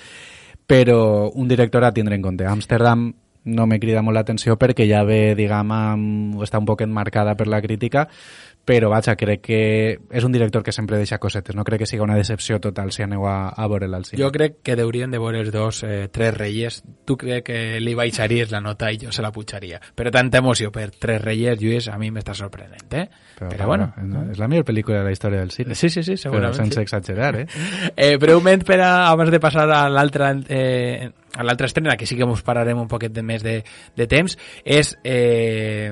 però 0.67 1.29
un 1.29 1.47
director 1.47 1.83
a 1.83 1.91
tindre 1.93 2.15
en 2.15 2.21
compte. 2.21 2.45
Amsterdam 2.47 3.11
no 3.43 3.67
me 3.67 3.79
crida 3.79 4.01
molt 4.01 4.15
l'atenció 4.15 4.55
perquè 4.59 4.87
ja 4.87 5.03
ve, 5.03 5.35
diguem, 5.35 5.71
amb, 5.75 6.43
està 6.45 6.61
un 6.61 6.67
poc 6.67 6.85
enmarcada 6.85 7.35
per 7.35 7.49
la 7.51 7.61
crítica, 7.61 8.07
però 8.65 8.89
vaja, 8.89 9.17
crec 9.19 9.41
que 9.43 9.61
és 9.99 10.23
un 10.23 10.31
director 10.31 10.63
que 10.63 10.71
sempre 10.71 10.95
deixa 10.97 11.17
cosetes, 11.19 11.55
no 11.55 11.65
crec 11.67 11.83
que 11.83 11.87
siga 11.89 12.05
una 12.05 12.15
decepció 12.15 12.61
total 12.63 12.93
si 12.95 13.03
aneu 13.03 13.25
a, 13.27 13.49
a 13.49 13.67
veure'l 13.67 13.93
al 13.97 14.05
cine. 14.07 14.21
Jo 14.21 14.31
crec 14.31 14.61
que 14.63 14.77
deurien 14.79 15.11
de 15.11 15.19
veure 15.19 15.41
els 15.43 15.51
dos 15.51 15.81
eh, 15.83 16.07
Tres 16.11 16.37
Reyes. 16.37 16.79
Tu 17.03 17.17
crec 17.19 17.43
que 17.49 17.59
li 17.83 17.95
baixaries 17.99 18.53
la 18.55 18.61
nota 18.63 18.91
i 18.91 19.01
jo 19.01 19.11
se 19.11 19.25
la 19.25 19.33
pujaria. 19.35 19.81
Però 19.95 20.13
tanta 20.15 20.39
emoció 20.39 20.71
per 20.71 20.89
Tres 20.95 21.21
Reyes, 21.21 21.59
Lluís, 21.59 21.89
a 21.91 21.97
mi 21.99 22.11
m'està 22.15 22.37
sorprenent, 22.39 22.87
eh? 22.95 23.05
Però, 23.37 23.51
Però 23.51 23.67
bueno. 23.67 23.91
És 24.31 24.39
la 24.39 24.47
millor 24.47 24.63
pel·lícula 24.69 25.01
de 25.01 25.09
la 25.09 25.15
història 25.15 25.43
del 25.43 25.51
cine. 25.51 25.75
Sí, 25.75 25.89
sí, 25.89 26.03
sí, 26.03 26.15
segurament. 26.15 26.53
Però 26.53 26.63
sense 26.63 26.79
sí. 26.79 26.87
exagerar, 26.87 27.35
eh? 27.43 27.47
Eh, 28.03 28.15
breument, 28.17 28.63
per 28.65 28.79
a, 28.81 29.09
abans 29.11 29.31
de 29.31 29.39
passar 29.43 29.67
a 29.69 29.83
l'altra 29.91 30.31
eh, 30.47 31.11
a 31.35 31.43
l'altra 31.43 31.67
estrena, 31.67 31.97
que 31.97 32.05
sí 32.05 32.15
que 32.15 32.23
ens 32.23 32.43
pararem 32.45 32.79
un 32.79 32.87
poquet 32.87 33.11
de 33.13 33.23
més 33.25 33.43
de, 33.43 33.59
de 33.97 34.07
temps, 34.07 34.37
és 34.63 34.93
eh, 35.03 35.91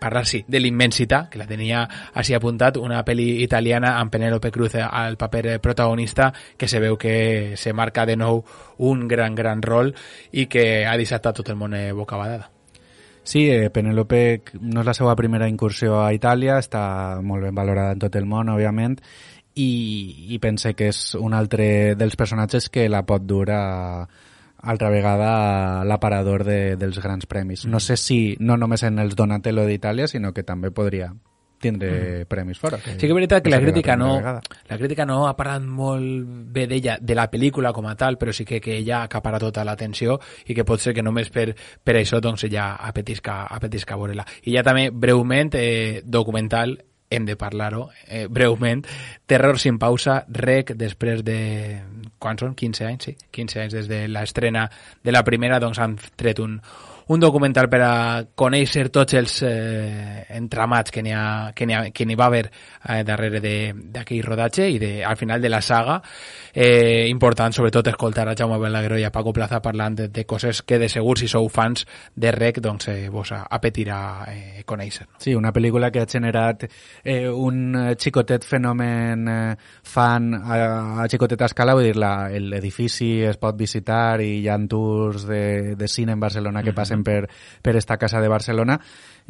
parlar, 0.00 0.24
sí, 0.26 0.42
de 0.48 0.60
l'Immensità, 0.60 1.26
que 1.30 1.38
la 1.38 1.46
tenia 1.46 1.84
així 2.18 2.34
apuntat, 2.34 2.80
una 2.80 3.04
pel·li 3.06 3.42
italiana 3.44 3.94
amb 4.00 4.10
Penélope 4.10 4.50
Cruz 4.50 4.74
al 4.80 5.18
paper 5.20 5.58
protagonista, 5.60 6.32
que 6.56 6.68
se 6.68 6.80
veu 6.80 6.96
que 6.98 7.56
se 7.56 7.72
marca 7.72 8.06
de 8.06 8.16
nou 8.16 8.42
un 8.78 9.06
gran, 9.08 9.36
gran 9.36 9.62
rol 9.62 9.94
i 10.32 10.46
que 10.46 10.86
ha 10.86 10.96
deixat 10.96 11.28
tot 11.30 11.52
el 11.52 11.60
món 11.60 11.76
eh, 11.76 11.92
bocabadada. 11.92 12.50
Sí, 13.22 13.44
eh, 13.50 13.68
Penélope 13.70 14.42
no 14.64 14.80
és 14.80 14.88
la 14.88 14.96
seva 14.96 15.14
primera 15.14 15.48
incursió 15.48 16.00
a 16.00 16.14
Itàlia, 16.16 16.56
està 16.58 17.20
molt 17.22 17.44
ben 17.44 17.54
valorada 17.54 17.92
en 17.94 18.00
tot 18.02 18.16
el 18.16 18.26
món, 18.26 18.48
òbviament, 18.48 18.96
i, 19.54 20.32
i 20.34 20.38
pense 20.40 20.72
que 20.74 20.88
és 20.90 21.14
un 21.18 21.36
altre 21.36 21.94
dels 22.00 22.16
personatges 22.16 22.70
que 22.72 22.88
la 22.88 23.04
pot 23.06 23.22
dur 23.28 23.50
a, 23.52 23.62
altra 24.62 24.90
vegada 24.90 25.84
l'aparador 25.84 26.44
de, 26.44 26.76
dels 26.76 27.00
grans 27.00 27.26
premis. 27.26 27.66
No 27.66 27.80
sé 27.80 27.96
si 27.96 28.36
no 28.40 28.56
només 28.60 28.84
en 28.84 28.98
els 28.98 29.16
Donatello 29.16 29.66
d'Itàlia, 29.66 30.08
sinó 30.08 30.34
que 30.36 30.44
també 30.44 30.70
podria 30.70 31.12
tindre 31.60 31.90
mm. 32.24 32.26
premis 32.26 32.58
fora. 32.58 32.78
Que 32.80 32.96
sí 32.96 33.04
que 33.04 33.12
és 33.12 33.14
veritat 33.14 33.44
que 33.44 33.52
la 33.52 33.60
crítica 33.60 33.94
no, 34.00 34.16
la 34.18 34.78
crítica 34.80 35.06
no 35.06 35.22
ha 35.28 35.36
parlat 35.38 35.62
molt 35.62 36.26
bé 36.50 36.66
d'ella, 36.66 36.96
de 37.00 37.14
la 37.14 37.28
pel·lícula 37.30 37.74
com 37.76 37.86
a 37.86 37.94
tal, 38.00 38.18
però 38.18 38.34
sí 38.34 38.46
que, 38.48 38.58
que 38.64 38.78
ella 38.80 39.04
acapara 39.04 39.38
tota 39.38 39.64
l'atenció 39.68 40.18
i 40.46 40.56
que 40.56 40.64
pot 40.66 40.80
ser 40.82 40.96
que 40.96 41.04
només 41.04 41.30
per, 41.30 41.52
per 41.84 41.98
això 42.00 42.18
doncs 42.24 42.48
ella 42.48 42.72
apetisca, 42.88 43.44
apetisca 43.46 44.00
veure-la. 44.00 44.26
I 44.48 44.56
ja 44.56 44.64
també, 44.66 44.88
breument, 44.90 45.52
eh, 45.60 46.00
documental 46.02 46.78
hem 47.10 47.26
de 47.26 47.36
parlar-ho 47.36 47.90
eh, 48.06 48.26
breument. 48.30 48.86
Terror 49.26 49.58
sin 49.58 49.78
pausa, 49.78 50.24
rec, 50.28 50.72
després 50.78 51.24
de... 51.26 51.82
Quan 52.20 52.38
són? 52.40 52.54
15 52.58 52.86
anys, 52.86 53.08
sí. 53.08 53.16
15 53.36 53.62
anys 53.64 53.76
des 53.78 53.90
de 53.90 54.04
l'estrena 54.12 54.66
de 55.04 55.14
la 55.14 55.24
primera, 55.26 55.60
doncs 55.62 55.80
han 55.80 55.96
tret 56.20 56.42
un, 56.44 56.58
un 57.10 57.18
documental 57.18 57.66
per 57.66 57.80
a 57.82 57.94
conèixer 58.38 58.84
tots 58.94 59.16
els 59.18 59.32
eh, 59.42 60.26
entramats 60.36 60.92
que 60.94 61.02
n'hi 61.02 61.10
ha, 61.10 61.50
que 61.58 61.66
n'hi 61.66 61.74
ha, 61.74 61.80
que 61.90 62.04
n'hi 62.06 62.14
va 62.14 62.28
haver 62.30 62.44
eh, 62.46 63.00
darrere 63.02 63.40
de- 63.42 63.72
d'aquell 63.74 64.22
rodatge 64.22 64.68
i 64.70 64.78
de, 64.78 64.90
al 65.04 65.16
final 65.18 65.42
de 65.42 65.50
la 65.50 65.58
saga. 65.60 65.96
Eh, 66.54 67.08
important, 67.10 67.52
sobretot, 67.52 67.88
escoltar 67.90 68.28
a 68.30 68.36
Jaume 68.38 68.58
Balagueró 68.62 68.98
i 68.98 69.02
a 69.04 69.10
Paco 69.10 69.32
Plaza 69.34 69.58
parlant 69.60 69.96
de, 69.98 70.06
de 70.08 70.24
coses 70.24 70.62
que 70.62 70.78
de 70.78 70.88
segur, 70.88 71.16
si 71.18 71.26
sou 71.26 71.48
fans 71.50 71.82
de 72.14 72.30
rec, 72.30 72.60
doncs 72.62 72.86
eh, 72.94 73.08
vos 73.10 73.32
apetirà 73.34 73.98
eh, 74.30 74.62
conèixer. 74.64 75.08
No? 75.10 75.18
Sí, 75.18 75.34
una 75.34 75.50
pel·lícula 75.52 75.90
que 75.90 76.04
ha 76.04 76.06
generat 76.10 76.68
eh, 77.02 77.26
un 77.28 77.74
xicotet 77.98 78.46
fenomen 78.46 79.26
eh, 79.26 79.56
fan 79.82 80.30
a, 80.38 81.02
a 81.02 81.08
xicotet 81.10 81.42
escala, 81.48 81.74
vull 81.74 81.90
dir, 81.90 81.96
la- 81.98 82.28
l'edifici 82.30 83.16
es 83.26 83.36
pot 83.42 83.58
visitar 83.58 84.20
i 84.22 84.44
hi 84.44 84.48
ha 84.48 84.58
tours 84.70 85.26
de, 85.26 85.74
de 85.74 85.88
cine 85.88 86.12
en 86.14 86.20
Barcelona 86.20 86.62
que 86.62 86.72
passen 86.76 86.99
per, 87.04 87.28
per 87.62 87.76
esta 87.76 87.96
casa 87.98 88.20
de 88.20 88.28
Barcelona. 88.28 88.80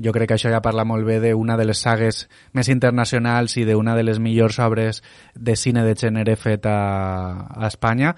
Jo 0.00 0.12
crec 0.16 0.30
que 0.30 0.38
això 0.38 0.52
ja 0.52 0.62
parla 0.64 0.86
molt 0.88 1.04
bé 1.06 1.18
d'una 1.20 1.56
de 1.60 1.66
les 1.68 1.80
sagues 1.82 2.26
més 2.56 2.70
internacionals 2.72 3.56
i 3.60 3.66
d'una 3.68 3.96
de 3.96 4.04
les 4.06 4.18
millors 4.18 4.58
obres 4.64 5.02
de 5.34 5.56
cine 5.56 5.84
de 5.84 5.96
gènere 5.98 6.36
fet 6.40 6.66
a, 6.66 6.78
a 7.50 7.66
Espanya 7.68 8.14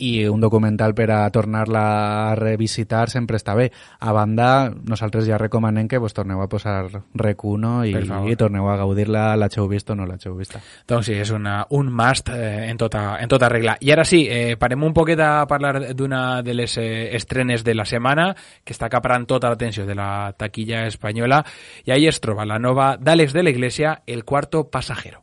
i 0.00 0.26
un 0.28 0.40
documental 0.40 0.94
per 0.96 1.10
a 1.12 1.20
tornar-la 1.30 1.84
a 2.30 2.34
revisitar 2.38 3.08
sempre 3.12 3.36
està 3.36 3.54
bé. 3.54 3.68
A 4.00 4.12
banda, 4.16 4.70
nosaltres 4.88 5.26
ja 5.28 5.38
recomanem 5.38 5.88
que 5.88 6.00
vos 6.00 6.14
torneu 6.16 6.40
a 6.40 6.48
posar 6.48 6.88
Rec 7.14 7.44
1 7.44 7.72
i, 7.90 7.94
i 8.32 8.36
torneu 8.40 8.68
a 8.70 8.78
gaudir-la, 8.80 9.36
l'heu 9.36 9.68
vist 9.68 9.90
o 9.92 9.96
no 9.98 10.08
l'heu 10.08 10.36
vista. 10.38 10.62
Doncs 10.88 11.10
sí, 11.10 11.18
és 11.20 11.30
una, 11.36 11.60
un 11.76 11.92
must 11.92 12.32
eh, 12.32 12.70
en, 12.70 12.80
tota, 12.80 13.18
en 13.20 13.28
tota 13.28 13.50
regla. 13.52 13.76
I 13.80 13.92
ara 13.92 14.04
sí, 14.08 14.24
eh, 14.30 14.56
parem 14.60 14.88
un 14.88 14.96
poquet 14.96 15.20
a 15.20 15.44
parlar 15.50 15.92
d'una 15.94 16.40
de 16.42 16.56
les 16.56 16.78
eh, 16.80 17.14
estrenes 17.16 17.64
de 17.64 17.74
la 17.76 17.84
setmana 17.84 18.30
que 18.64 18.74
està 18.74 18.88
acaparant 18.88 19.28
tota 19.28 19.52
l'atenció 19.52 19.86
de 19.86 19.98
la 19.98 20.32
taquilla 20.38 20.86
espanyola 20.88 21.44
i 21.84 21.92
ahí 21.92 22.08
es 22.08 22.20
troba 22.24 22.48
la 22.48 22.58
nova 22.58 22.96
d'Àlex 22.96 23.36
de 23.36 23.44
la 23.44 23.50
Iglesia, 23.50 24.02
El 24.06 24.24
cuarto 24.24 24.70
pasajero. 24.70 25.22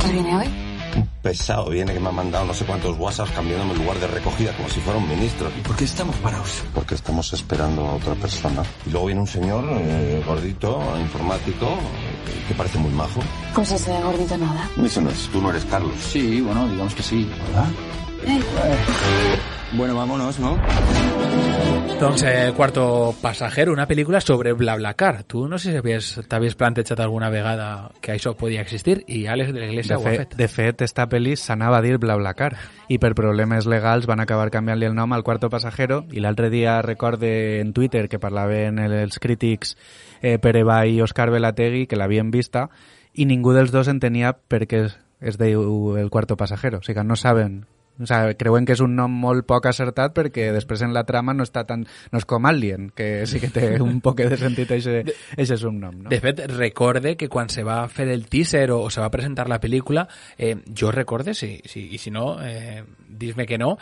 ¿Qué 0.00 0.12
viene 0.12 0.36
hoy? 0.36 0.69
Pesado 1.22 1.68
viene 1.68 1.92
que 1.92 2.00
me 2.00 2.08
ha 2.08 2.12
mandado 2.12 2.46
no 2.46 2.54
sé 2.54 2.64
cuántos 2.64 2.98
WhatsApps 2.98 3.32
cambiándome 3.32 3.72
el 3.72 3.78
lugar 3.78 3.98
de 3.98 4.06
recogida 4.06 4.56
como 4.56 4.70
si 4.70 4.80
fuera 4.80 4.98
un 4.98 5.06
ministro. 5.06 5.50
¿Y 5.56 5.60
por 5.60 5.76
qué 5.76 5.84
estamos 5.84 6.16
parados? 6.16 6.62
Porque 6.74 6.94
estamos 6.94 7.30
esperando 7.34 7.86
a 7.86 7.94
otra 7.96 8.14
persona. 8.14 8.62
Y 8.86 8.90
luego 8.90 9.06
viene 9.06 9.20
un 9.20 9.26
señor 9.26 9.64
eh, 9.70 10.22
gordito, 10.26 10.82
informático, 10.98 11.66
eh, 11.66 12.44
que 12.48 12.54
parece 12.54 12.78
muy 12.78 12.92
majo. 12.92 13.20
Cosas 13.54 13.84
de 13.84 14.00
gordito 14.00 14.38
nada. 14.38 14.70
Eso 14.82 15.02
no 15.02 15.10
es, 15.10 15.28
tú 15.30 15.42
no 15.42 15.50
eres 15.50 15.66
Carlos. 15.66 15.92
Sí, 16.10 16.40
bueno, 16.40 16.66
digamos 16.68 16.94
que 16.94 17.02
sí. 17.02 17.28
¿Verdad? 17.48 17.68
Bueno, 19.72 19.94
vámonos, 19.94 20.38
¿no? 20.38 20.58
Doncs 22.00 22.22
eh, 22.22 22.52
Cuarto 22.56 23.14
pasajero, 23.20 23.72
una 23.72 23.86
pel·lícula 23.86 24.20
sobre 24.20 24.54
BlaBlaCar. 24.54 25.24
Tu 25.24 25.46
no 25.48 25.58
sé 25.58 25.70
si 25.70 25.76
havies- 25.76 26.26
t'havies 26.26 26.54
plantejat 26.54 26.98
alguna 27.00 27.28
vegada 27.28 27.90
que 28.00 28.12
això 28.14 28.34
podia 28.36 28.62
existir 28.62 29.04
i 29.06 29.26
Àlex 29.26 29.52
de 29.52 29.60
la 29.60 29.66
Iglesia 29.66 29.96
De 29.96 30.02
ho 30.02 30.06
ha 30.06 30.10
fet, 30.10 30.18
fet. 30.30 30.36
de 30.36 30.48
fet, 30.48 30.82
esta 30.82 31.06
pel·li 31.08 31.36
s'anava 31.36 31.76
a 31.78 31.82
dir 31.82 31.98
BlaBlaCar 31.98 32.56
i 32.88 32.98
per 32.98 33.14
problemes 33.14 33.66
legals 33.66 34.06
van 34.06 34.20
acabar 34.20 34.50
canviant-li 34.50 34.86
el 34.86 34.94
nom 34.94 35.12
al 35.12 35.22
Cuarto 35.22 35.50
Pasajero 35.50 36.06
i 36.10 36.20
l'altre 36.20 36.48
dia 36.48 36.80
recorde 36.80 37.60
en 37.60 37.74
Twitter 37.74 38.08
que 38.08 38.18
parlaven 38.18 38.78
els 38.78 39.18
crítics 39.18 39.76
eh, 40.22 40.38
Pere 40.38 40.64
i 40.88 41.00
Òscar 41.02 41.30
Velategui 41.30 41.86
que 41.86 41.96
l'havien 41.96 42.30
vista 42.30 42.70
i 43.12 43.26
ningú 43.26 43.52
dels 43.52 43.72
dos 43.72 43.88
entenia 43.88 44.32
per 44.32 44.66
què 44.66 44.86
es, 45.20 45.36
diu 45.38 45.96
el 45.98 46.08
Cuarto 46.08 46.36
Pasajero. 46.36 46.78
O 46.78 46.82
sigui 46.82 46.96
que 46.98 47.04
no 47.04 47.14
saben 47.16 47.66
o 48.00 48.06
sea, 48.06 48.34
creuen 48.34 48.66
que 48.66 48.74
és 48.76 48.82
un 48.84 48.94
nom 48.96 49.12
molt 49.22 49.46
poc 49.48 49.68
acertat 49.70 50.14
perquè 50.16 50.50
després 50.54 50.82
en 50.86 50.94
la 50.96 51.04
trama 51.08 51.34
no 51.36 51.44
està 51.46 51.66
tan... 51.68 51.84
no 51.84 52.20
és 52.20 52.26
com 52.28 52.46
Alien, 52.48 52.90
que 52.96 53.26
sí 53.30 53.42
que 53.42 53.52
té 53.52 53.72
un 53.80 54.00
poc 54.04 54.22
de 54.24 54.38
sentit 54.40 54.72
eixe 54.74 55.58
subnom, 55.60 56.04
no? 56.04 56.08
De 56.12 56.20
fet, 56.22 56.44
recorde 56.54 57.16
que 57.20 57.28
quan 57.28 57.52
se 57.52 57.64
va 57.66 57.82
fer 57.92 58.08
el 58.10 58.26
teaser 58.32 58.70
o, 58.72 58.80
o 58.86 58.90
se 58.90 59.02
va 59.02 59.12
presentar 59.12 59.48
la 59.48 59.60
pel·lícula, 59.60 60.06
eh, 60.38 60.56
jo 60.76 60.92
recorde, 60.94 61.34
si, 61.34 61.58
si, 61.68 61.88
i 61.94 62.00
si 62.00 62.12
no, 62.14 62.38
eh, 62.42 62.82
dis-me 63.08 63.46
que 63.46 63.58
no, 63.60 63.76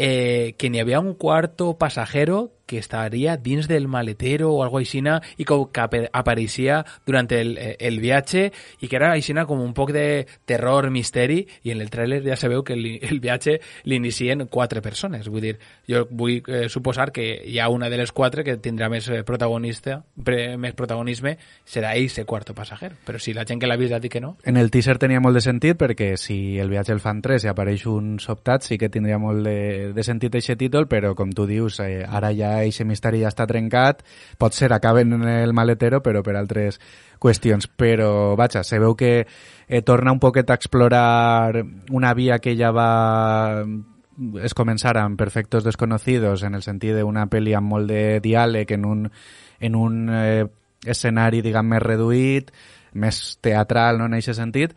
eh, 0.00 0.54
que 0.56 0.70
n'hi 0.72 0.80
havia 0.80 1.00
un 1.00 1.12
quarto 1.14 1.74
pasajero 1.76 2.54
que 2.70 2.78
estaria 2.78 3.36
dins 3.36 3.66
del 3.66 3.88
maletero 3.88 4.52
o 4.54 4.62
algo 4.62 4.78
aixina 4.78 5.16
i 5.36 5.44
que, 5.44 5.56
que 5.74 6.06
apareixia 6.14 6.84
durant 7.04 7.26
el, 7.34 7.56
el 7.58 7.98
viatge 7.98 8.44
i 8.78 8.86
que 8.86 8.94
era 8.96 9.10
aixina 9.10 9.42
com 9.48 9.58
un 9.58 9.74
poc 9.74 9.90
de 9.90 10.04
terror, 10.46 10.86
misteri 10.94 11.40
i 11.66 11.74
en 11.74 11.82
el 11.82 11.90
tràiler 11.90 12.20
ja 12.22 12.38
sabeu 12.38 12.62
que 12.62 12.76
el, 12.78 12.86
el 13.02 13.18
viatge 13.18 13.56
l'inicien 13.90 14.46
quatre 14.46 14.80
persones. 14.86 15.26
Vull 15.26 15.48
dir, 15.48 15.56
jo 15.90 16.04
vull 16.14 16.38
eh, 16.46 16.68
suposar 16.70 17.10
que 17.10 17.26
hi 17.42 17.58
ha 17.58 17.66
una 17.74 17.90
de 17.90 17.98
les 17.98 18.14
quatre 18.14 18.46
que 18.46 18.54
tindrà 18.62 18.86
més 18.88 19.10
eh, 19.10 19.24
protagonista 19.26 19.98
pre, 20.14 20.54
més 20.54 20.78
protagonisme 20.78 21.34
serà 21.66 21.96
ell 21.98 22.06
ese 22.06 22.24
quarto 22.24 22.54
pasajero 22.54 23.00
però 23.04 23.18
si 23.18 23.34
la 23.34 23.44
gent 23.44 23.58
que 23.60 23.66
l'ha 23.66 23.76
vist 23.80 23.92
ha 23.92 23.98
dit 23.98 24.12
que 24.12 24.22
no. 24.22 24.36
En 24.46 24.56
el 24.56 24.70
teaser 24.70 24.96
tenia 25.02 25.20
molt 25.20 25.34
de 25.34 25.42
sentit 25.42 25.78
perquè 25.80 26.12
si 26.20 26.58
el 26.62 26.70
viatge 26.70 26.94
el 26.94 27.02
fan 27.02 27.18
3 27.24 27.48
i 27.48 27.50
apareix 27.50 27.88
un 27.90 28.14
sobtat 28.22 28.62
sí 28.66 28.78
que 28.78 28.88
tindria 28.94 29.18
molt 29.18 29.42
de, 29.46 29.89
de 29.94 30.04
sentit 30.06 30.34
aquest 30.34 30.58
títol, 30.60 30.86
però 30.88 31.14
com 31.18 31.32
tu 31.34 31.46
dius, 31.48 31.80
eh, 31.84 32.04
ara 32.06 32.32
ja 32.36 32.56
aquest 32.60 32.86
misteri 32.88 33.22
ja 33.22 33.30
està 33.32 33.46
trencat, 33.50 34.02
pot 34.38 34.56
ser 34.56 34.72
acaben 34.72 35.12
en 35.16 35.28
el 35.28 35.54
maletero, 35.56 36.02
però 36.02 36.22
per 36.22 36.36
altres 36.36 36.80
qüestions. 37.20 37.68
Però, 37.76 38.34
vaja, 38.36 38.64
se 38.64 38.78
veu 38.78 38.96
que 38.96 39.12
eh, 39.24 39.82
torna 39.82 40.12
un 40.12 40.20
poquet 40.20 40.50
a 40.50 40.58
explorar 40.58 41.64
una 41.90 42.14
via 42.14 42.38
que 42.38 42.56
ja 42.56 42.72
va 42.72 43.64
es 44.42 44.54
començar 44.54 44.96
amb 45.00 45.18
Perfectos 45.18 45.64
Desconocidos 45.64 46.42
en 46.44 46.54
el 46.54 46.62
sentit 46.62 46.98
d'una 46.98 47.26
pel·li 47.30 47.54
amb 47.56 47.72
molt 47.72 47.88
de 47.88 48.20
diàleg 48.20 48.74
en 48.76 48.84
un, 48.84 49.06
en 49.60 49.76
un 49.76 50.00
eh, 50.12 50.44
escenari, 50.84 51.40
diguem, 51.44 51.70
més 51.72 51.82
reduït, 51.82 52.50
més 53.00 53.20
teatral, 53.40 53.98
no, 53.98 54.08
en 54.10 54.18
aquest 54.18 54.40
sentit, 54.40 54.74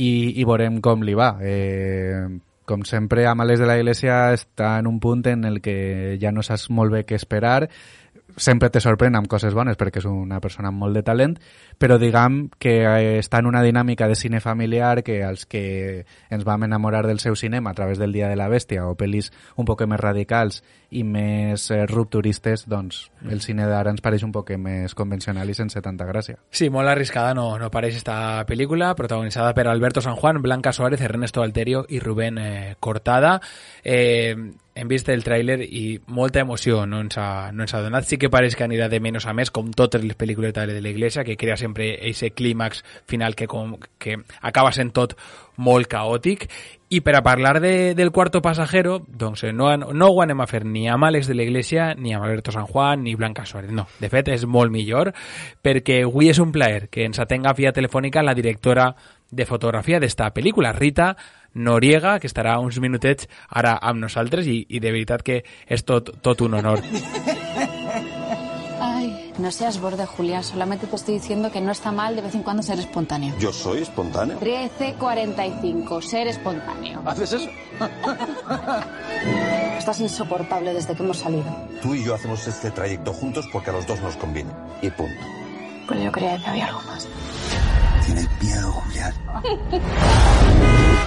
i, 0.00 0.40
i 0.40 0.46
veurem 0.48 0.80
com 0.82 1.04
li 1.06 1.14
va. 1.14 1.34
Eh, 1.44 2.24
com 2.70 2.84
sempre, 2.86 3.26
Amales 3.26 3.58
de 3.58 3.66
la 3.66 3.76
Iglesia 3.80 4.30
està 4.36 4.76
en 4.78 4.86
un 4.86 5.00
punt 5.02 5.26
en 5.26 5.42
el 5.48 5.58
que 5.64 6.16
ja 6.22 6.30
no 6.30 6.44
saps 6.46 6.68
molt 6.70 6.94
bé 6.94 7.02
què 7.08 7.18
esperar, 7.18 7.66
sempre 8.40 8.70
te 8.72 8.80
sorprèn 8.80 9.18
amb 9.18 9.28
coses 9.30 9.54
bones 9.54 9.78
perquè 9.78 10.00
és 10.00 10.08
una 10.08 10.40
persona 10.40 10.70
amb 10.72 10.80
molt 10.80 10.96
de 10.96 11.04
talent, 11.06 11.36
però 11.78 11.98
diguem 12.00 12.42
que 12.58 12.80
eh, 12.82 13.18
està 13.20 13.42
en 13.42 13.50
una 13.50 13.62
dinàmica 13.62 14.08
de 14.08 14.16
cine 14.16 14.40
familiar 14.40 15.04
que 15.04 15.20
els 15.26 15.46
que 15.46 16.06
ens 16.30 16.44
vam 16.48 16.64
enamorar 16.64 17.06
del 17.06 17.20
seu 17.20 17.36
cinema 17.36 17.70
a 17.70 17.76
través 17.76 18.00
del 18.00 18.12
Dia 18.12 18.28
de 18.28 18.38
la 18.40 18.48
Bèstia 18.48 18.86
o 18.88 18.96
pel·lis 18.96 19.30
un 19.56 19.68
poc 19.68 19.84
més 19.86 20.00
radicals 20.00 20.62
i 20.90 21.04
més 21.06 21.68
eh, 21.70 21.84
rupturistes, 21.86 22.66
doncs 22.68 23.04
el 23.30 23.44
cine 23.44 23.68
d'ara 23.68 23.92
ens 23.92 24.02
pareix 24.02 24.24
un 24.26 24.32
poc 24.34 24.50
més 24.58 24.96
convencional 24.98 25.48
i 25.48 25.54
sense 25.54 25.80
tanta 25.84 26.08
gràcia. 26.08 26.40
Sí, 26.50 26.70
molt 26.72 26.90
arriscada 26.90 27.34
no, 27.36 27.46
no 27.60 27.70
pareix 27.70 28.00
esta 28.00 28.16
pel·lícula, 28.48 28.94
protagonitzada 28.98 29.54
per 29.54 29.68
Alberto 29.68 30.02
San 30.02 30.16
Juan, 30.16 30.42
Blanca 30.42 30.72
Suárez, 30.72 31.00
Ernesto 31.00 31.44
Alterio 31.44 31.84
i 31.88 32.00
Rubén 32.00 32.38
eh, 32.38 32.74
Cortada. 32.80 33.38
Eh, 33.84 34.34
hem 34.80 34.88
vist 34.88 35.08
el 35.12 35.22
tràiler 35.24 35.58
i 35.60 36.00
molta 36.08 36.40
emoció 36.40 36.86
no 36.88 37.02
ens, 37.04 37.18
ha, 37.20 37.50
no 37.52 37.66
ens 37.66 37.74
ha 37.76 37.82
donat. 37.84 38.06
Sí 38.08 38.16
que 38.16 38.30
pareix 38.32 38.56
que 38.56 38.64
anirà 38.64 38.88
de 38.88 39.00
menys 39.02 39.26
a 39.28 39.34
més, 39.36 39.52
com 39.52 39.68
totes 39.76 40.02
les 40.04 40.16
pel·lícules 40.16 40.54
de 40.56 40.80
l'Iglesia, 40.80 41.24
que 41.26 41.36
crea 41.36 41.58
sempre 41.60 41.92
aquest 41.98 42.34
clímax 42.38 42.84
final 43.10 43.36
que, 43.36 43.48
com, 43.50 43.76
que 44.00 44.16
acaba 44.40 44.72
sent 44.72 44.94
tot 44.96 45.16
molt 45.60 45.90
caòtic. 45.92 46.48
I 46.90 47.02
per 47.06 47.14
a 47.14 47.22
parlar 47.22 47.60
de, 47.62 47.92
del 47.94 48.10
quarto 48.10 48.40
passajero, 48.42 48.96
doncs 49.06 49.44
no, 49.54 49.68
no 49.76 50.08
ho 50.08 50.22
anem 50.24 50.40
a 50.40 50.48
fer 50.50 50.64
ni 50.64 50.88
amb 50.90 51.06
Àlex 51.06 51.28
de 51.30 51.36
l'Iglesia, 51.36 51.92
ni 51.94 52.16
amb 52.16 52.24
Alberto 52.24 52.50
San 52.56 52.66
Juan, 52.66 53.04
ni 53.04 53.14
Blanca 53.14 53.44
Suárez. 53.46 53.70
No, 53.70 53.86
de 54.00 54.10
fet 54.10 54.32
és 54.32 54.48
molt 54.48 54.72
millor, 54.72 55.12
perquè 55.62 56.00
avui 56.08 56.32
és 56.32 56.40
un 56.42 56.50
plaer 56.56 56.88
que 56.88 57.04
ens 57.06 57.20
atenga 57.22 57.54
via 57.54 57.76
telefònica 57.76 58.24
la 58.24 58.34
directora 58.34 58.94
de 59.30 59.46
fotografia 59.46 60.00
d'esta 60.02 60.32
pel·lícula, 60.34 60.72
Rita 60.74 61.12
Noriega, 61.54 62.18
que 62.20 62.28
estarà 62.30 62.58
uns 62.60 62.78
minutets 62.78 63.28
ara 63.48 63.76
amb 63.82 64.00
nosaltres 64.00 64.46
i, 64.46 64.66
i 64.68 64.80
de 64.80 64.92
veritat 64.92 65.22
que 65.26 65.42
és 65.66 65.84
tot, 65.84 66.10
tot 66.22 66.40
un 66.46 66.54
honor. 66.54 66.82
Ay, 68.80 69.32
no 69.38 69.50
seas 69.50 69.80
borde, 69.80 70.06
Julián. 70.06 70.44
Solamente 70.44 70.86
te 70.86 70.96
estoy 70.96 71.14
diciendo 71.14 71.50
que 71.50 71.60
no 71.60 71.72
está 71.72 71.92
mal 71.92 72.16
de 72.16 72.22
vez 72.22 72.34
en 72.34 72.42
cuando 72.42 72.62
ser 72.62 72.78
espontáneo. 72.78 73.34
Yo 73.38 73.52
soy 73.52 73.82
espontáneo. 73.82 74.38
13.45, 74.40 76.02
ser 76.02 76.28
espontáneo. 76.28 77.02
¿Haces 77.04 77.32
eso? 77.34 77.50
Estás 79.78 80.00
insoportable 80.00 80.72
desde 80.72 80.94
que 80.94 81.02
hemos 81.02 81.18
salido. 81.18 81.44
Tú 81.82 81.94
y 81.94 82.04
yo 82.04 82.14
hacemos 82.14 82.46
este 82.46 82.70
trayecto 82.70 83.12
juntos 83.12 83.46
porque 83.52 83.70
a 83.70 83.72
los 83.74 83.86
dos 83.86 84.00
nos 84.00 84.16
conviene. 84.16 84.50
Y 84.82 84.90
punto. 84.90 85.20
Pero 85.88 86.02
yo 86.02 86.12
creía 86.12 86.38
que 86.38 86.46
había 86.46 86.66
algo 86.66 86.82
más. 86.82 87.08
Tienes 88.12 88.42
miedo, 88.42 88.72
Julián. 88.72 89.12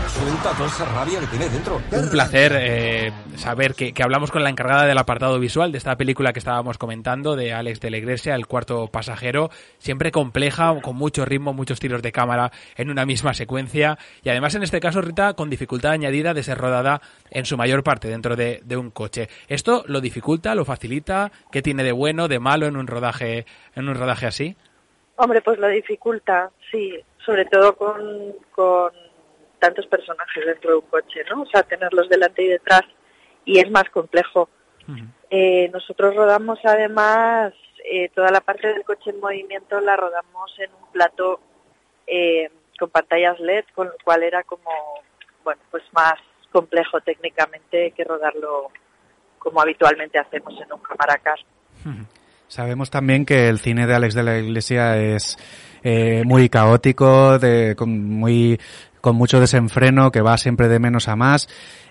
Suelta 0.08 0.52
toda 0.56 0.70
esa 0.70 0.86
rabia 0.86 1.20
que 1.20 1.28
tiene 1.28 1.50
dentro. 1.50 1.82
Un 1.92 2.10
placer 2.10 2.54
eh, 2.56 3.12
saber 3.36 3.76
que, 3.76 3.92
que, 3.92 4.04
hablamos 4.04 4.32
con 4.32 4.42
la 4.42 4.50
encargada 4.50 4.86
del 4.86 4.98
apartado 4.98 5.38
visual 5.38 5.74
de 5.74 5.80
esta 5.80 5.98
película 5.98 6.32
que 6.32 6.40
estábamos 6.40 6.78
comentando, 6.78 7.36
de 7.36 7.52
Alex 7.52 7.82
de 7.82 7.92
la 7.92 7.98
Iglesia, 7.98 8.36
El 8.36 8.48
cuarto 8.48 8.88
pasajero, 8.88 9.50
siempre 9.80 10.12
compleja, 10.12 10.80
con 10.82 10.96
mucho 10.96 11.26
ritmo, 11.26 11.52
muchos 11.52 11.82
tiros 11.82 12.02
de 12.02 12.14
cámara 12.14 12.54
en 12.78 12.90
una 12.90 13.06
misma 13.06 13.34
secuencia 13.34 13.98
y 14.24 14.30
además 14.30 14.56
en 14.56 14.64
este 14.64 14.80
caso, 14.80 15.02
Rita, 15.02 15.34
con 15.34 15.50
dificultad 15.50 15.92
añadida 15.92 16.34
de 16.34 16.44
ser 16.44 16.58
rodada 16.58 17.02
en 17.32 17.46
su 17.46 17.58
mayor 17.58 17.84
parte 17.84 18.08
dentro 18.08 18.38
de, 18.38 18.62
de 18.64 18.78
un 18.78 18.92
coche. 18.92 19.28
¿Esto 19.50 19.84
lo 19.88 20.00
dificulta, 20.00 20.56
lo 20.56 20.64
facilita? 20.64 21.34
¿Qué 21.52 21.62
tiene 21.62 21.84
de 21.84 21.92
bueno, 21.92 22.30
de 22.30 22.40
malo 22.40 22.66
en 22.66 22.78
un 22.78 22.88
rodaje, 22.88 23.46
en 23.76 23.90
un 23.90 23.96
rodaje 23.96 24.26
así? 24.26 24.56
Hombre, 25.15 25.41
pues 25.41 25.60
lo 25.60 25.67
dificulta, 25.67 26.51
sí, 26.72 27.00
sobre 27.24 27.46
todo 27.46 27.75
con, 27.75 28.34
con 28.51 28.91
tantos 29.60 29.86
personajes 29.88 30.46
dentro 30.46 30.72
de 30.72 30.77
un 30.77 30.88
coche, 30.88 31.24
¿no? 31.29 31.43
O 31.43 31.46
sea, 31.46 31.63
tenerlos 31.63 32.10
delante 32.10 32.43
y 32.43 32.48
detrás 32.48 32.82
y 33.46 33.60
es 33.60 33.70
más 33.70 33.89
complejo. 33.89 34.50
Uh 34.88 34.91
-huh. 34.91 35.08
eh, 35.29 35.70
nosotros 35.72 36.15
rodamos 36.15 36.60
además 36.63 37.53
eh, 37.86 38.10
toda 38.10 38.32
la 38.32 38.41
parte 38.41 38.67
del 38.67 38.84
coche 38.84 39.12
en 39.12 39.20
movimiento 39.20 39.79
la 39.79 39.96
rodamos 39.96 40.51
en 40.60 40.70
un 40.74 40.91
plato 40.91 41.39
eh, 42.08 42.50
con 42.79 42.89
pantallas 42.89 43.39
LED, 43.39 43.65
con 43.75 43.88
lo 43.88 43.96
cual 44.03 44.24
era 44.24 44.43
como, 44.43 44.70
bueno, 45.43 45.62
pues 45.72 45.84
más 45.93 46.15
complejo 46.51 47.00
técnicamente 47.01 47.91
que 47.91 48.03
rodarlo 48.03 48.72
como 49.38 49.62
habitualmente 49.62 50.17
hacemos 50.20 50.60
en 50.62 50.74
un 50.74 50.79
camaracar. 50.79 51.39
Uh 51.86 51.89
-huh. 51.89 52.05
Sabemos 52.48 52.90
también 52.90 53.26
que 53.26 53.50
el 53.50 53.60
cine 53.60 53.88
de 53.88 53.96
Alex 53.96 54.14
de 54.14 54.24
la 54.24 54.38
Iglesia 54.38 54.98
es 54.98 55.38
eh, 55.84 56.24
muy 56.26 56.50
caótico, 56.50 57.40
de, 57.40 57.76
con, 57.76 58.10
muy, 58.10 58.60
con 59.02 59.16
mucho 59.16 59.40
desenfreno, 59.40 60.12
que 60.12 60.22
va 60.22 60.38
siempre 60.38 60.68
de 60.68 60.80
menos 60.80 61.08
a 61.08 61.16
más. 61.16 61.48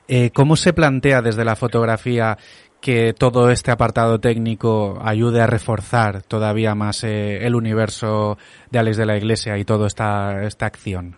Eh, 0.09 0.30
¿Cómo 0.32 0.56
se 0.56 0.73
plantea 0.73 1.23
desde 1.23 1.44
la 1.44 1.56
fotografía 1.56 2.38
que 2.80 3.12
todo 3.12 3.50
este 3.50 3.71
apartado 3.71 4.18
técnico 4.18 4.99
ayude 5.02 5.40
a 5.40 5.47
reforzar 5.47 6.23
todavía 6.23 6.75
más 6.75 7.05
eh, 7.05 7.46
el 7.46 7.55
universo 7.55 8.38
de 8.70 8.79
Alex 8.79 8.96
de 8.96 9.07
la 9.07 9.16
Iglesia 9.16 9.57
y 9.57 9.64
toda 9.64 9.87
esta, 9.87 10.42
esta 10.44 10.66
acción? 10.66 11.16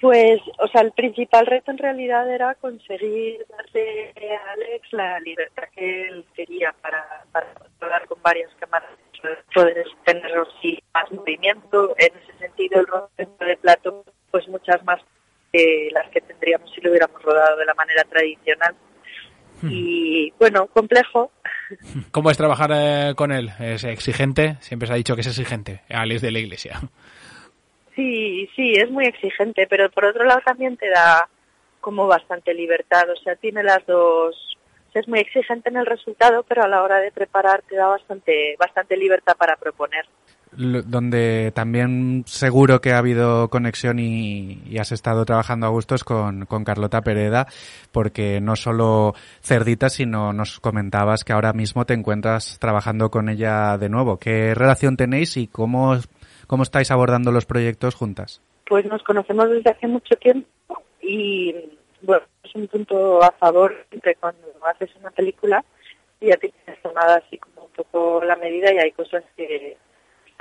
Pues, 0.00 0.40
o 0.58 0.68
sea, 0.68 0.82
el 0.82 0.92
principal 0.92 1.46
reto 1.46 1.70
en 1.70 1.78
realidad 1.78 2.30
era 2.30 2.54
conseguir 2.56 3.46
darle 3.48 4.12
a 4.36 4.52
Alex 4.52 4.92
la 4.92 5.18
libertad 5.20 5.64
que 5.74 6.08
él 6.08 6.24
quería 6.34 6.74
para, 6.82 7.24
para 7.32 7.46
controlar 7.78 8.06
con 8.06 8.20
varias 8.22 8.50
cámaras, 8.58 8.90
poder 9.54 9.86
tener 10.04 10.32
sí, 10.62 10.78
más 10.94 11.10
movimiento. 11.12 11.94
En 11.98 12.12
ese 12.22 12.38
sentido, 12.38 12.80
el 12.80 12.86
rodamiento 12.86 13.44
de 13.44 13.56
plato, 13.56 14.04
pues 14.30 14.48
muchas 14.48 14.82
más 14.84 15.00
que 15.52 15.88
las 15.92 16.08
que 16.10 16.20
tendríamos 16.20 16.70
si 16.72 16.80
lo 16.80 16.90
hubiéramos 16.90 17.22
rodado 17.22 17.56
de 17.56 17.66
la 17.66 17.74
manera 17.74 18.04
tradicional. 18.04 18.74
Hmm. 19.62 19.68
Y 19.70 20.32
bueno, 20.38 20.66
complejo. 20.66 21.30
¿Cómo 22.10 22.30
es 22.30 22.36
trabajar 22.36 22.70
eh, 22.74 23.14
con 23.14 23.32
él? 23.32 23.50
¿Es 23.58 23.84
exigente? 23.84 24.56
Siempre 24.60 24.86
se 24.86 24.92
ha 24.92 24.96
dicho 24.96 25.14
que 25.14 25.22
es 25.22 25.26
exigente, 25.28 25.82
Alex 25.88 26.22
de 26.22 26.30
la 26.30 26.38
Iglesia. 26.38 26.80
Sí, 27.94 28.48
sí, 28.54 28.72
es 28.72 28.90
muy 28.90 29.06
exigente, 29.06 29.66
pero 29.66 29.90
por 29.90 30.04
otro 30.04 30.24
lado 30.24 30.40
también 30.44 30.76
te 30.76 30.88
da 30.90 31.28
como 31.80 32.06
bastante 32.06 32.52
libertad, 32.52 33.08
o 33.10 33.16
sea, 33.22 33.36
tiene 33.36 33.62
las 33.62 33.86
dos, 33.86 34.55
es 35.00 35.08
muy 35.08 35.20
exigente 35.20 35.68
en 35.68 35.76
el 35.76 35.86
resultado, 35.86 36.44
pero 36.48 36.62
a 36.62 36.68
la 36.68 36.82
hora 36.82 36.98
de 36.98 37.12
preparar 37.12 37.62
te 37.62 37.76
da 37.76 37.86
bastante, 37.86 38.56
bastante 38.58 38.96
libertad 38.96 39.36
para 39.36 39.56
proponer. 39.56 40.06
Donde 40.52 41.52
también 41.54 42.22
seguro 42.26 42.80
que 42.80 42.92
ha 42.92 42.98
habido 42.98 43.48
conexión 43.48 43.98
y, 43.98 44.62
y 44.66 44.78
has 44.78 44.90
estado 44.92 45.24
trabajando 45.26 45.66
a 45.66 45.70
gustos 45.70 46.02
con, 46.02 46.46
con, 46.46 46.64
Carlota 46.64 47.02
Pereda, 47.02 47.46
porque 47.92 48.40
no 48.40 48.56
solo 48.56 49.12
Cerdita, 49.42 49.90
sino 49.90 50.32
nos 50.32 50.60
comentabas 50.60 51.24
que 51.24 51.34
ahora 51.34 51.52
mismo 51.52 51.84
te 51.84 51.94
encuentras 51.94 52.58
trabajando 52.58 53.10
con 53.10 53.28
ella 53.28 53.76
de 53.76 53.90
nuevo. 53.90 54.18
¿Qué 54.18 54.54
relación 54.54 54.96
tenéis 54.96 55.36
y 55.36 55.46
cómo 55.46 55.96
¿Cómo 56.46 56.62
estáis 56.62 56.90
abordando 56.90 57.32
los 57.32 57.44
proyectos 57.44 57.94
juntas? 57.94 58.40
Pues 58.68 58.84
nos 58.86 59.02
conocemos 59.02 59.50
desde 59.50 59.70
hace 59.70 59.86
mucho 59.88 60.16
tiempo 60.16 60.82
y 61.02 61.54
bueno, 62.06 62.24
es 62.44 62.54
un 62.54 62.68
punto 62.68 63.22
a 63.22 63.32
favor 63.32 63.74
de 63.90 64.14
cuando 64.14 64.46
haces 64.64 64.90
una 64.96 65.10
película 65.10 65.64
y 66.20 66.28
ya 66.28 66.36
tienes 66.36 66.82
tomada 66.82 67.16
así 67.16 67.36
como 67.38 67.64
un 67.66 67.72
poco 67.72 68.24
la 68.24 68.36
medida 68.36 68.72
y 68.72 68.78
hay 68.78 68.92
cosas 68.92 69.24
que 69.36 69.76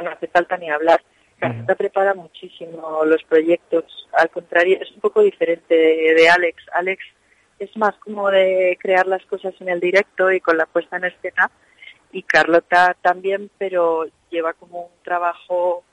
no 0.01 0.10
hace 0.10 0.28
falta 0.28 0.58
ni 0.58 0.69
hablar. 0.69 1.01
Carlota 1.39 1.73
uh 1.73 1.75
-huh. 1.75 1.78
prepara 1.78 2.13
muchísimo 2.13 3.04
los 3.04 3.23
proyectos, 3.23 3.84
al 4.13 4.30
contrario, 4.30 4.78
es 4.82 4.91
un 4.91 5.01
poco 5.01 5.21
diferente 5.21 5.75
de, 5.75 6.13
de 6.13 6.30
Alex. 6.30 6.63
Alex 6.73 7.04
es 7.60 7.75
más 7.75 7.95
como 7.97 8.30
de 8.30 8.78
crear 8.80 9.08
las 9.08 9.25
cosas 9.25 9.54
en 9.60 9.69
el 9.69 9.80
directo 9.80 10.32
y 10.32 10.39
con 10.39 10.58
la 10.58 10.65
puesta 10.65 10.97
en 10.97 11.06
escena 11.06 11.51
y 12.12 12.23
Carlota 12.23 12.95
también, 13.01 13.49
pero 13.58 14.06
lleva 14.30 14.54
como 14.54 14.84
un 14.84 15.04
trabajo 15.04 15.84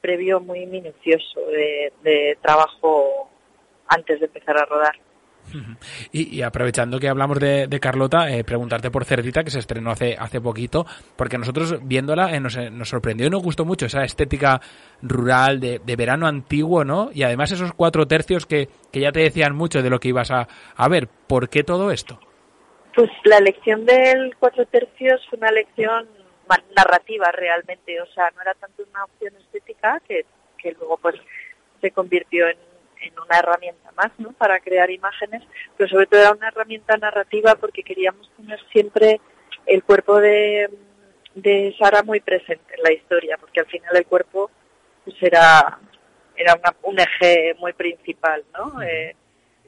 previo 0.00 0.40
muy 0.40 0.66
minucioso 0.66 1.40
de, 1.46 1.92
de 2.02 2.38
trabajo 2.40 3.28
antes 3.88 4.20
de 4.20 4.26
empezar 4.26 4.58
a 4.58 4.64
rodar. 4.64 4.96
Y, 6.12 6.42
aprovechando 6.42 6.98
que 6.98 7.08
hablamos 7.08 7.38
de, 7.38 7.78
Carlota, 7.80 8.30
eh, 8.30 8.44
preguntarte 8.44 8.90
por 8.90 9.04
Cerdita, 9.04 9.44
que 9.44 9.50
se 9.50 9.58
estrenó 9.58 9.90
hace, 9.90 10.16
hace 10.18 10.40
poquito, 10.40 10.86
porque 11.16 11.38
nosotros 11.38 11.78
viéndola 11.82 12.34
eh, 12.34 12.40
nos, 12.40 12.56
nos, 12.70 12.88
sorprendió 12.88 13.26
y 13.26 13.30
nos 13.30 13.42
gustó 13.42 13.64
mucho 13.64 13.86
esa 13.86 14.04
estética 14.04 14.60
rural 15.02 15.60
de, 15.60 15.80
de, 15.84 15.96
verano 15.96 16.26
antiguo, 16.26 16.84
¿no? 16.84 17.10
Y 17.12 17.22
además 17.22 17.52
esos 17.52 17.72
cuatro 17.72 18.06
tercios 18.06 18.46
que, 18.46 18.68
que 18.90 19.00
ya 19.00 19.12
te 19.12 19.20
decían 19.20 19.54
mucho 19.54 19.82
de 19.82 19.90
lo 19.90 20.00
que 20.00 20.08
ibas 20.08 20.30
a, 20.30 20.48
a 20.76 20.88
ver. 20.88 21.08
¿Por 21.26 21.48
qué 21.48 21.64
todo 21.64 21.90
esto? 21.90 22.20
Pues 22.94 23.10
la 23.24 23.38
elección 23.38 23.86
del 23.86 24.36
cuatro 24.38 24.66
tercios 24.66 25.26
fue 25.28 25.38
una 25.38 25.48
elección 25.48 26.06
narrativa 26.76 27.30
realmente, 27.32 28.00
o 28.00 28.06
sea, 28.06 28.30
no 28.34 28.42
era 28.42 28.54
tanto 28.54 28.82
una 28.88 29.04
opción 29.04 29.34
estética 29.36 30.00
que, 30.06 30.26
que 30.58 30.72
luego 30.72 30.98
pues 30.98 31.14
se 31.80 31.90
convirtió 31.90 32.48
en, 32.48 32.56
en 33.02 33.18
una 33.18 33.38
herramienta 33.38 33.90
más, 33.92 34.10
¿no? 34.18 34.32
Para 34.32 34.60
crear 34.60 34.90
imágenes, 34.90 35.42
pero 35.76 35.88
sobre 35.88 36.06
todo 36.06 36.20
era 36.20 36.32
una 36.32 36.48
herramienta 36.48 36.96
narrativa 36.96 37.54
porque 37.56 37.82
queríamos 37.82 38.30
tener 38.36 38.60
siempre 38.70 39.20
el 39.66 39.82
cuerpo 39.82 40.20
de, 40.20 40.70
de 41.34 41.74
Sara 41.78 42.02
muy 42.02 42.20
presente 42.20 42.74
en 42.74 42.82
la 42.82 42.92
historia, 42.92 43.36
porque 43.38 43.60
al 43.60 43.66
final 43.66 43.96
el 43.96 44.06
cuerpo 44.06 44.50
pues 45.04 45.16
era 45.20 45.78
era 46.36 46.54
una, 46.54 46.74
un 46.82 46.98
eje 46.98 47.54
muy 47.58 47.72
principal, 47.72 48.44
¿no? 48.54 48.80
Eh, 48.82 49.14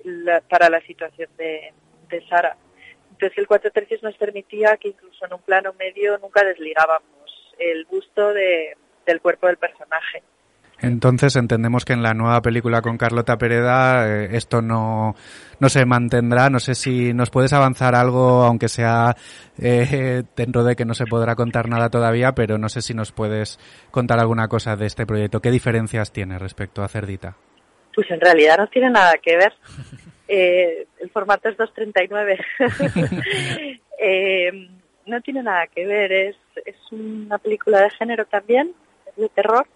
la, 0.04 0.40
para 0.40 0.68
la 0.68 0.80
situación 0.80 1.28
de, 1.36 1.72
de 2.08 2.26
Sara. 2.28 2.56
Entonces 3.10 3.38
el 3.38 3.46
cuatro 3.46 3.70
tercios 3.70 4.02
nos 4.02 4.16
permitía 4.16 4.76
que 4.76 4.88
incluso 4.88 5.24
en 5.24 5.34
un 5.34 5.42
plano 5.42 5.72
medio 5.78 6.18
nunca 6.18 6.42
desligábamos 6.42 7.54
el 7.58 7.84
busto 7.84 8.32
de, 8.32 8.76
del 9.06 9.20
cuerpo 9.20 9.46
del 9.46 9.56
personaje. 9.56 10.22
Entonces 10.86 11.36
entendemos 11.36 11.84
que 11.84 11.92
en 11.92 12.02
la 12.02 12.14
nueva 12.14 12.40
película 12.42 12.82
con 12.82 12.98
Carlota 12.98 13.38
Pereda 13.38 14.08
eh, 14.08 14.28
esto 14.32 14.62
no, 14.62 15.14
no 15.58 15.68
se 15.68 15.84
mantendrá. 15.84 16.50
No 16.50 16.60
sé 16.60 16.74
si 16.74 17.12
nos 17.14 17.30
puedes 17.30 17.52
avanzar 17.52 17.94
algo, 17.94 18.44
aunque 18.44 18.68
sea 18.68 19.16
eh, 19.60 20.22
dentro 20.36 20.64
de 20.64 20.76
que 20.76 20.84
no 20.84 20.94
se 20.94 21.06
podrá 21.06 21.34
contar 21.34 21.68
nada 21.68 21.90
todavía, 21.90 22.32
pero 22.32 22.58
no 22.58 22.68
sé 22.68 22.82
si 22.82 22.94
nos 22.94 23.12
puedes 23.12 23.58
contar 23.90 24.20
alguna 24.20 24.48
cosa 24.48 24.76
de 24.76 24.86
este 24.86 25.06
proyecto. 25.06 25.40
¿Qué 25.40 25.50
diferencias 25.50 26.12
tiene 26.12 26.38
respecto 26.38 26.82
a 26.82 26.88
Cerdita? 26.88 27.36
Pues 27.94 28.10
en 28.10 28.20
realidad 28.20 28.58
no 28.58 28.66
tiene 28.68 28.90
nada 28.90 29.14
que 29.22 29.36
ver. 29.36 29.52
Eh, 30.26 30.86
el 31.00 31.10
formato 31.10 31.50
es 31.50 31.56
2.39. 31.58 32.40
eh, 34.00 34.70
no 35.04 35.20
tiene 35.20 35.42
nada 35.42 35.66
que 35.66 35.84
ver. 35.84 36.10
Es, 36.12 36.36
es 36.64 36.76
una 36.92 37.36
película 37.36 37.82
de 37.82 37.90
género 37.90 38.24
también, 38.24 38.72
de 39.18 39.28
terror 39.28 39.66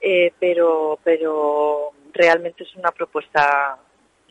eh, 0.00 0.32
pero, 0.38 0.98
pero 1.02 1.90
realmente 2.12 2.64
es 2.64 2.74
una 2.76 2.90
propuesta 2.90 3.78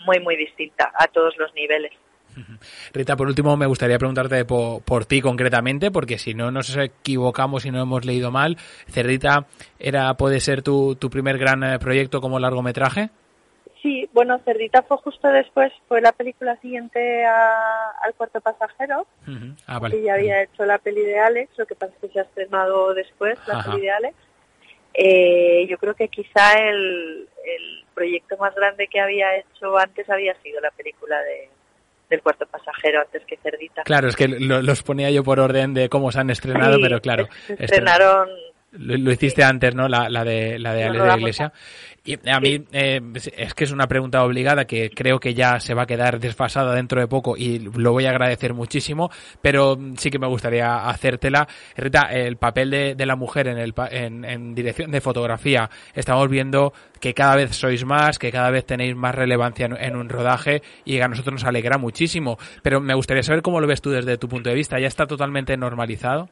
muy, 0.05 0.19
muy 0.19 0.35
distinta 0.35 0.91
a 0.97 1.07
todos 1.07 1.35
los 1.37 1.53
niveles. 1.53 1.91
Rita, 2.93 3.15
por 3.15 3.27
último, 3.27 3.55
me 3.55 3.65
gustaría 3.65 3.97
preguntarte 3.97 4.43
por, 4.45 4.81
por, 4.81 5.05
ti 5.05 5.21
concretamente, 5.21 5.91
porque 5.91 6.17
si 6.17 6.33
no 6.33 6.51
nos 6.51 6.75
equivocamos 6.75 7.65
y 7.65 7.71
no 7.71 7.81
hemos 7.81 8.05
leído 8.05 8.31
mal, 8.31 8.57
Cerdita 8.87 9.45
era, 9.79 10.13
puede 10.15 10.39
ser 10.39 10.61
tu, 10.61 10.95
tu 10.95 11.09
primer 11.09 11.37
gran 11.37 11.63
eh, 11.63 11.79
proyecto 11.79 12.21
como 12.21 12.39
largometraje. 12.39 13.09
Sí, 13.81 14.09
bueno, 14.13 14.39
Cerdita 14.43 14.81
fue 14.81 14.97
justo 14.97 15.27
después, 15.27 15.71
fue 15.87 16.01
la 16.01 16.11
película 16.11 16.55
siguiente 16.57 17.23
a, 17.23 17.91
al 18.03 18.15
cuarto 18.15 18.41
pasajero, 18.41 19.05
uh 19.27 19.31
-huh. 19.31 19.55
ah, 19.67 19.79
vale. 19.79 20.01
ya 20.01 20.15
había 20.15 20.41
hecho 20.41 20.65
la 20.65 20.79
peli 20.79 21.03
de 21.03 21.19
Alex, 21.19 21.51
lo 21.57 21.67
que 21.67 21.75
pasa 21.75 21.93
es 21.93 21.99
que 22.01 22.07
se 22.09 22.19
ha 22.19 22.23
estrenado 22.23 22.93
después 22.95 23.37
la 23.47 23.59
Ajá. 23.59 23.71
peli 23.71 23.83
de 23.83 23.91
Alex. 23.91 24.15
Eh, 24.97 25.67
yo 25.69 25.77
creo 25.77 25.93
que 25.93 26.07
quizá 26.07 26.53
el, 26.53 27.27
el, 27.43 27.85
proyecto 27.93 28.35
más 28.37 28.53
grande 28.55 28.87
que 28.87 28.99
había 28.99 29.37
hecho 29.37 29.77
antes 29.77 30.09
había 30.09 30.35
sido 30.41 30.59
la 30.59 30.71
película 30.71 31.17
de, 31.21 31.49
del 32.09 32.21
cuarto 32.21 32.45
pasajero 32.45 33.01
antes 33.01 33.23
que 33.25 33.37
Cerdita. 33.37 33.83
Claro, 33.83 34.07
es 34.07 34.15
que 34.15 34.27
lo, 34.27 34.61
los 34.61 34.83
ponía 34.83 35.09
yo 35.11 35.23
por 35.23 35.39
orden 35.39 35.73
de 35.73 35.87
cómo 35.89 36.11
se 36.11 36.19
han 36.19 36.29
estrenado, 36.29 36.75
sí, 36.75 36.81
pero 36.81 36.99
claro. 36.99 37.27
Estrenaron 37.47 38.29
lo, 38.77 38.97
lo, 38.97 39.11
hiciste 39.11 39.43
antes, 39.43 39.75
¿no? 39.75 39.87
La, 39.87 40.09
la 40.09 40.23
de 40.23 40.59
la 40.59 40.73
de 40.73 40.83
Ale 40.83 40.99
de 40.99 41.07
la 41.07 41.17
Iglesia. 41.17 41.53
Y 42.05 42.19
a 42.29 42.39
mí 42.39 42.63
eh, 42.71 43.01
es 43.35 43.53
que 43.55 43.63
es 43.63 43.71
una 43.71 43.87
pregunta 43.87 44.23
obligada 44.23 44.65
que 44.65 44.91
creo 44.91 45.19
que 45.19 45.33
ya 45.33 45.59
se 45.59 45.73
va 45.73 45.83
a 45.83 45.85
quedar 45.87 46.19
desfasada 46.19 46.75
dentro 46.75 47.01
de 47.01 47.07
poco 47.07 47.35
y 47.35 47.57
lo 47.57 47.93
voy 47.93 48.05
a 48.05 48.11
agradecer 48.11 48.53
muchísimo, 48.53 49.09
pero 49.41 49.75
sí 49.97 50.11
que 50.11 50.19
me 50.19 50.27
gustaría 50.27 50.87
hacértela. 50.87 51.47
Rita, 51.75 52.01
el 52.11 52.37
papel 52.37 52.69
de, 52.69 52.93
de 52.93 53.05
la 53.07 53.15
mujer 53.15 53.47
en, 53.47 53.57
el, 53.57 53.73
en, 53.89 54.23
en, 54.23 54.53
dirección 54.53 54.91
de 54.91 55.01
fotografía, 55.01 55.67
estamos 55.95 56.29
viendo 56.29 56.73
que 56.99 57.15
cada 57.15 57.37
vez 57.37 57.55
sois 57.55 57.83
más, 57.85 58.19
que 58.19 58.31
cada 58.31 58.51
vez 58.51 58.67
tenéis 58.67 58.95
más 58.95 59.15
relevancia 59.15 59.65
en, 59.65 59.75
en 59.75 59.95
un 59.95 60.07
rodaje 60.07 60.61
y 60.85 60.99
a 60.99 61.07
nosotros 61.07 61.33
nos 61.33 61.43
alegra 61.43 61.79
muchísimo. 61.79 62.37
Pero 62.61 62.81
me 62.81 62.93
gustaría 62.93 63.23
saber 63.23 63.41
cómo 63.41 63.59
lo 63.59 63.65
ves 63.65 63.81
tú 63.81 63.89
desde 63.89 64.19
tu 64.19 64.29
punto 64.29 64.49
de 64.49 64.55
vista. 64.55 64.79
¿Ya 64.79 64.87
está 64.87 65.07
totalmente 65.07 65.57
normalizado? 65.57 66.29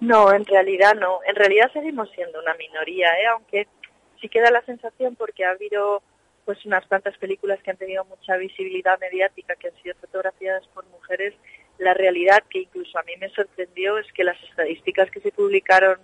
No, 0.00 0.32
en 0.32 0.44
realidad 0.44 0.94
no. 0.94 1.20
En 1.26 1.34
realidad 1.34 1.70
seguimos 1.72 2.10
siendo 2.10 2.40
una 2.40 2.54
minoría, 2.54 3.08
¿eh? 3.20 3.26
aunque 3.26 3.66
sí 4.20 4.28
queda 4.28 4.50
la 4.50 4.62
sensación 4.62 5.16
porque 5.16 5.44
ha 5.44 5.50
habido 5.50 6.02
pues 6.44 6.64
unas 6.64 6.86
cuantas 6.86 7.16
películas 7.18 7.62
que 7.62 7.70
han 7.70 7.76
tenido 7.76 8.04
mucha 8.06 8.36
visibilidad 8.36 8.98
mediática 8.98 9.54
que 9.56 9.68
han 9.68 9.82
sido 9.82 9.94
fotografiadas 10.00 10.66
por 10.68 10.86
mujeres. 10.86 11.34
La 11.76 11.92
realidad 11.94 12.42
que 12.48 12.60
incluso 12.60 12.98
a 12.98 13.02
mí 13.02 13.12
me 13.20 13.28
sorprendió 13.30 13.98
es 13.98 14.10
que 14.12 14.24
las 14.24 14.42
estadísticas 14.44 15.10
que 15.10 15.20
se 15.20 15.30
publicaron 15.30 15.98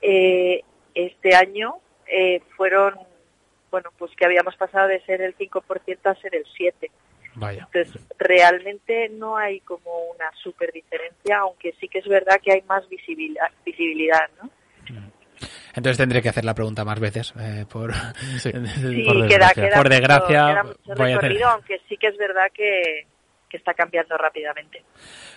eh, 0.00 0.62
este 0.94 1.34
año 1.34 1.76
eh, 2.06 2.42
fueron, 2.56 2.94
bueno, 3.70 3.90
pues 3.98 4.12
que 4.14 4.24
habíamos 4.24 4.54
pasado 4.56 4.88
de 4.88 5.00
ser 5.04 5.20
el 5.22 5.36
5% 5.36 5.98
a 6.04 6.14
ser 6.14 6.36
el 6.36 6.44
7%. 6.44 6.90
Vaya. 7.34 7.68
Entonces, 7.72 8.02
realmente 8.18 9.08
no 9.08 9.36
hay 9.36 9.60
como 9.60 10.04
una 10.14 10.30
super 10.42 10.70
diferencia, 10.72 11.38
aunque 11.38 11.74
sí 11.80 11.88
que 11.88 12.00
es 12.00 12.06
verdad 12.06 12.40
que 12.42 12.52
hay 12.52 12.62
más 12.62 12.88
visibilidad, 12.88 13.50
visibilidad 13.64 14.28
¿no? 14.42 14.50
Entonces 15.74 15.96
tendré 15.96 16.20
que 16.20 16.28
hacer 16.28 16.44
la 16.44 16.54
pregunta 16.54 16.84
más 16.84 17.00
veces. 17.00 17.32
Eh, 17.38 17.64
por, 17.70 17.94
sí, 18.38 18.52
sí 18.80 19.04
por 19.04 19.26
queda, 19.26 19.48
desgracia, 19.48 19.54
queda 19.54 19.76
por 19.76 19.88
desgracia 19.88 20.42
mucho, 20.44 20.52
queda 20.52 20.62
mucho 20.64 21.02
voy 21.02 21.12
recorrido, 21.14 21.16
a 21.16 21.18
hacer... 21.18 21.42
aunque 21.46 21.80
sí 21.88 21.96
que 21.96 22.06
es 22.08 22.16
verdad 22.16 22.46
que, 22.52 23.06
que 23.48 23.56
está 23.56 23.74
cambiando 23.74 24.16
rápidamente. 24.16 24.84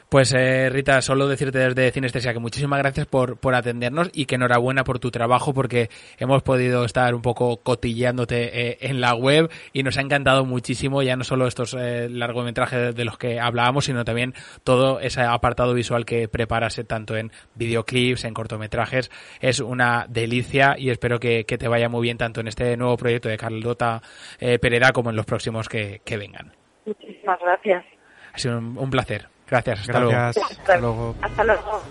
Pues 0.09 0.33
eh, 0.33 0.69
Rita, 0.69 1.01
solo 1.01 1.27
decirte 1.27 1.57
desde 1.57 1.91
Cinestesia 1.91 2.31
que 2.31 2.39
muchísimas 2.39 2.79
gracias 2.79 3.07
por, 3.07 3.37
por 3.37 3.55
atendernos 3.55 4.09
y 4.13 4.25
que 4.25 4.35
enhorabuena 4.35 4.83
por 4.83 4.99
tu 4.99 5.09
trabajo 5.09 5.53
porque 5.53 5.89
hemos 6.19 6.43
podido 6.43 6.85
estar 6.85 7.15
un 7.15 7.21
poco 7.21 7.57
cotilleándote 7.57 8.69
eh, 8.69 8.77
en 8.81 9.01
la 9.01 9.15
web 9.15 9.49
y 9.73 9.83
nos 9.83 9.97
ha 9.97 10.01
encantado 10.01 10.45
muchísimo 10.45 11.01
ya 11.01 11.15
no 11.15 11.23
solo 11.23 11.47
estos 11.47 11.73
eh, 11.73 12.07
largometrajes 12.09 12.79
de, 12.79 12.93
de, 12.93 13.05
los 13.05 13.17
que 13.17 13.39
hablábamos, 13.39 13.85
sino 13.85 14.05
también 14.05 14.33
todo 14.63 14.99
ese 14.99 15.21
apartado 15.21 15.73
visual 15.73 16.05
que 16.05 16.27
preparas 16.27 16.79
tanto 16.87 17.17
en 17.17 17.31
videoclips, 17.55 18.25
en 18.25 18.33
cortometrajes. 18.33 19.09
Es 19.41 19.59
una 19.59 20.05
delicia 20.07 20.75
y 20.77 20.91
espero 20.91 21.19
que, 21.19 21.45
que 21.45 21.57
te 21.57 21.67
vaya 21.67 21.89
muy 21.89 22.03
bien 22.03 22.17
tanto 22.17 22.41
en 22.41 22.47
este 22.47 22.77
nuevo 22.77 22.95
proyecto 22.95 23.27
de 23.29 23.37
Carlota 23.37 24.01
eh, 24.39 24.59
Pereda 24.59 24.91
como 24.91 25.09
en 25.09 25.15
los 25.15 25.25
próximos 25.25 25.67
que, 25.67 26.01
que 26.05 26.17
vengan. 26.17 26.51
Muchísimas 26.85 27.39
gracias. 27.39 27.85
Ha 28.33 28.37
sido 28.37 28.59
un, 28.59 28.77
un 28.77 28.89
placer. 28.89 29.34
Gracias, 29.47 29.79
hasta 29.81 29.99
Gracias. 29.99 30.35
luego. 30.35 30.55
Hasta 30.57 30.77
luego. 30.77 31.15
Hasta 31.21 31.43
luego. 31.43 31.81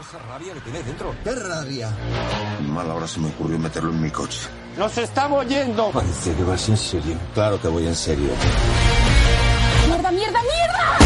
esa 0.00 0.18
rabia 0.28 0.52
que 0.54 0.60
tiene 0.60 0.82
dentro. 0.82 1.14
¿Qué 1.22 1.30
rabia? 1.32 1.90
Mal 2.68 2.90
ahora 2.90 3.06
se 3.06 3.20
me 3.20 3.28
ocurrió 3.28 3.58
meterlo 3.58 3.90
en 3.90 4.02
mi 4.02 4.10
coche. 4.10 4.48
¡Nos 4.76 4.98
estamos 4.98 5.46
yendo! 5.46 5.90
Parece 5.92 6.34
que 6.34 6.42
vas 6.42 6.68
en 6.68 6.76
serio. 6.76 7.16
Claro 7.32 7.60
que 7.60 7.68
voy 7.68 7.86
en 7.86 7.94
serio. 7.94 8.30
¡Mierda, 9.88 10.10
mierda, 10.10 10.40
mierda! 10.42 11.03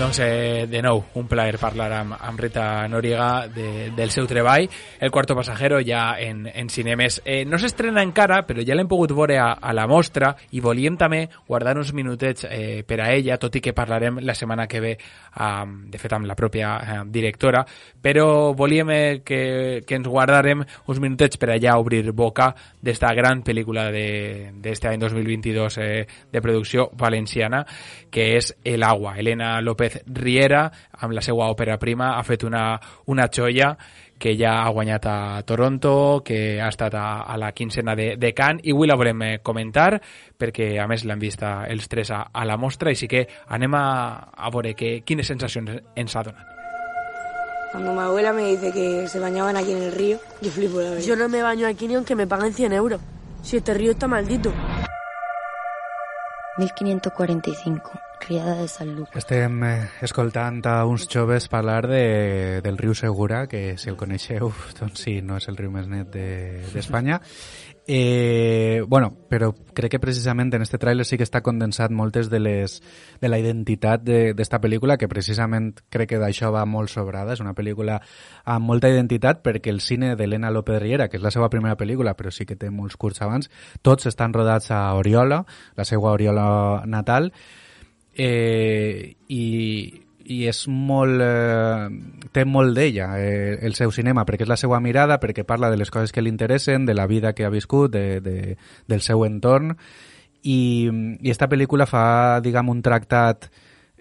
Doncs, 0.00 0.18
eh, 0.20 0.66
de 0.66 0.80
nou, 0.80 1.02
un 1.20 1.26
plaer 1.28 1.58
parlar 1.60 1.90
amb, 1.92 2.14
amb 2.24 2.40
Rita 2.40 2.88
Noriega 2.88 3.46
de, 3.52 3.90
del 3.92 4.08
seu 4.08 4.24
treball. 4.24 4.64
El 4.96 5.10
quarto 5.12 5.34
passajero 5.36 5.82
ja 5.84 6.14
en, 6.16 6.46
en 6.48 6.70
cinemes. 6.72 7.18
Eh, 7.22 7.44
no 7.44 7.58
s'estrena 7.60 8.00
encara, 8.00 8.38
però 8.48 8.64
ja 8.64 8.72
l'hem 8.72 8.88
pogut 8.88 9.12
veure 9.12 9.36
a, 9.36 9.50
a 9.60 9.74
la 9.76 9.84
mostra 9.84 10.30
i 10.56 10.62
volíem 10.64 10.96
també 10.96 11.26
guardar 11.44 11.74
uns 11.76 11.92
minutets 11.92 12.46
eh, 12.48 12.80
per 12.88 13.02
a 13.04 13.10
ella, 13.12 13.36
tot 13.36 13.58
i 13.60 13.60
que 13.60 13.74
parlarem 13.76 14.22
la 14.24 14.32
setmana 14.32 14.64
que 14.64 14.80
ve, 14.80 14.94
eh, 14.96 15.50
de 15.92 16.00
fet, 16.00 16.16
amb 16.16 16.30
la 16.30 16.38
pròpia 16.38 16.72
eh, 16.80 16.96
directora, 17.12 17.60
però 18.00 18.54
volíem 18.56 18.94
eh, 18.96 19.20
que, 19.20 19.42
que 19.84 20.00
ens 20.00 20.08
guardarem 20.08 20.64
uns 20.64 21.02
minutets 21.04 21.36
per 21.36 21.52
allà 21.58 21.76
obrir 21.76 22.06
boca 22.16 22.48
d'esta 22.80 23.12
gran 23.12 23.44
pel·lícula 23.44 23.90
d'este 23.92 24.88
any 24.88 25.04
2022 25.04 25.78
eh, 25.84 25.92
de 26.32 26.40
producció 26.40 26.88
valenciana, 26.96 27.66
que 28.08 28.30
és 28.40 28.54
El 28.64 28.88
agua. 28.88 29.18
Elena 29.20 29.58
López 29.60 29.89
Riera, 30.06 30.66
amb 31.00 31.14
la 31.16 31.22
seva 31.24 31.48
òpera 31.50 31.78
prima, 31.78 32.14
ha 32.18 32.22
fet 32.26 32.44
una, 32.48 32.78
una 33.06 33.28
xoia 33.32 33.74
que 34.20 34.34
ja 34.36 34.58
ha 34.60 34.68
guanyat 34.68 35.06
a 35.08 35.42
Toronto, 35.48 36.20
que 36.24 36.60
ha 36.60 36.68
estat 36.68 36.94
a, 36.94 37.22
a 37.22 37.38
la 37.40 37.52
quincena 37.56 37.96
de, 37.96 38.12
de 38.20 38.32
Cannes, 38.36 38.60
i 38.68 38.74
avui 38.76 38.90
la 38.90 38.98
volem 39.00 39.22
eh, 39.24 39.32
comentar, 39.42 39.94
perquè 40.36 40.74
a 40.78 40.86
més 40.90 41.06
l'han 41.08 41.22
vist 41.22 41.42
els 41.42 41.88
tres 41.88 42.12
a, 42.12 42.26
a 42.28 42.44
la 42.44 42.58
mostra, 42.60 42.92
i 42.92 43.00
sí 43.00 43.08
que 43.08 43.24
anem 43.48 43.74
a, 43.80 43.84
a 44.36 44.52
veure 44.52 44.74
que, 44.76 44.98
quines 45.08 45.32
sensacions 45.32 45.80
ens 45.96 46.16
ha 46.16 46.24
donat. 46.28 46.56
Cuando 47.70 47.92
mi 47.92 48.00
abuela 48.00 48.32
me 48.32 48.44
dice 48.48 48.72
que 48.72 49.06
se 49.06 49.20
bañaban 49.20 49.56
aquí 49.56 49.72
en 49.72 49.82
el 49.82 49.92
río, 49.92 50.18
yo 50.42 50.50
flipo 50.50 50.80
la 50.80 50.90
verdad. 50.90 51.04
Yo 51.04 51.16
no 51.16 51.28
me 51.28 51.40
baño 51.40 51.68
aquí 51.68 51.86
ni 51.86 51.94
aunque 51.94 52.16
me 52.16 52.26
paguen 52.26 52.52
100 52.52 52.72
euros. 52.72 53.00
Si 53.42 53.56
este 53.56 53.72
río 53.74 53.92
está 53.92 54.08
maldito. 54.08 54.52
1545, 56.58 57.92
criada 58.20 58.54
de 58.60 58.68
Sant 58.68 58.92
Lucas. 58.94 59.16
Estem 59.24 59.64
eh, 59.64 59.88
escoltant 60.06 60.60
a 60.70 60.84
uns 60.86 61.08
joves 61.10 61.48
parlar 61.50 61.88
de, 61.90 62.60
del 62.62 62.78
riu 62.78 62.94
Segura, 62.94 63.46
que 63.50 63.74
si 63.80 63.90
el 63.90 63.98
coneixeu, 63.98 64.52
doncs 64.78 65.02
sí, 65.02 65.18
no 65.24 65.40
és 65.40 65.48
el 65.50 65.58
riu 65.58 65.72
més 65.74 65.88
net 65.90 66.14
d'Espanya. 66.14 67.18
De, 67.18 67.80
eh, 67.92 68.84
bueno, 68.86 69.10
però 69.28 69.50
crec 69.74 69.96
que 69.96 69.98
precisament 69.98 70.52
en 70.54 70.62
este 70.62 70.78
tràiler 70.78 71.02
sí 71.08 71.16
que 71.18 71.26
està 71.26 71.40
condensat 71.42 71.90
moltes 71.90 72.28
de 72.30 72.38
les 72.38 72.76
de 73.20 73.28
la 73.28 73.40
identitat 73.40 74.04
d'esta 74.04 74.60
de, 74.60 74.62
pel·lícula, 74.62 74.96
que 75.00 75.08
precisament 75.10 75.72
crec 75.90 76.12
que 76.12 76.20
d'això 76.22 76.52
va 76.54 76.62
molt 76.70 76.92
sobrada. 76.92 77.34
És 77.34 77.42
una 77.42 77.56
pel·lícula 77.58 77.98
amb 78.44 78.70
molta 78.70 78.92
identitat 78.92 79.42
perquè 79.42 79.72
el 79.74 79.80
cine 79.80 80.14
d'Helena 80.14 80.52
López 80.54 80.78
Riera, 80.78 81.08
que 81.08 81.18
és 81.18 81.24
la 81.24 81.32
seva 81.34 81.50
primera 81.50 81.74
pel·lícula, 81.80 82.14
però 82.14 82.30
sí 82.30 82.46
que 82.46 82.54
té 82.54 82.70
molts 82.70 82.94
curts 83.00 83.24
abans, 83.26 83.50
tots 83.82 84.06
estan 84.06 84.36
rodats 84.36 84.70
a 84.70 84.84
Oriola, 84.94 85.42
la 85.74 85.88
seva 85.88 86.12
Oriola 86.12 86.84
natal, 86.86 87.32
eh, 88.16 89.14
i 89.28 90.06
i 90.30 90.44
és 90.46 90.60
molt, 90.70 91.20
eh, 91.24 91.88
té 92.32 92.44
molt 92.46 92.76
d'ella 92.76 93.08
eh, 93.18 93.58
el 93.66 93.74
seu 93.74 93.90
cinema, 93.90 94.24
perquè 94.26 94.46
és 94.46 94.50
la 94.52 94.58
seva 94.60 94.78
mirada, 94.80 95.18
perquè 95.18 95.44
parla 95.44 95.70
de 95.72 95.78
les 95.80 95.90
coses 95.90 96.12
que 96.14 96.22
li 96.22 96.30
interessen, 96.30 96.86
de 96.86 96.94
la 96.94 97.08
vida 97.10 97.32
que 97.34 97.44
ha 97.44 97.50
viscut, 97.50 97.90
de, 97.90 98.20
de, 98.22 98.56
del 98.86 99.02
seu 99.02 99.24
entorn, 99.26 99.74
i, 100.42 100.60
i 101.20 101.32
esta 101.34 101.50
pel·lícula 101.50 101.88
fa, 101.90 102.04
diguem, 102.44 102.70
un 102.70 102.82
tractat 102.82 103.50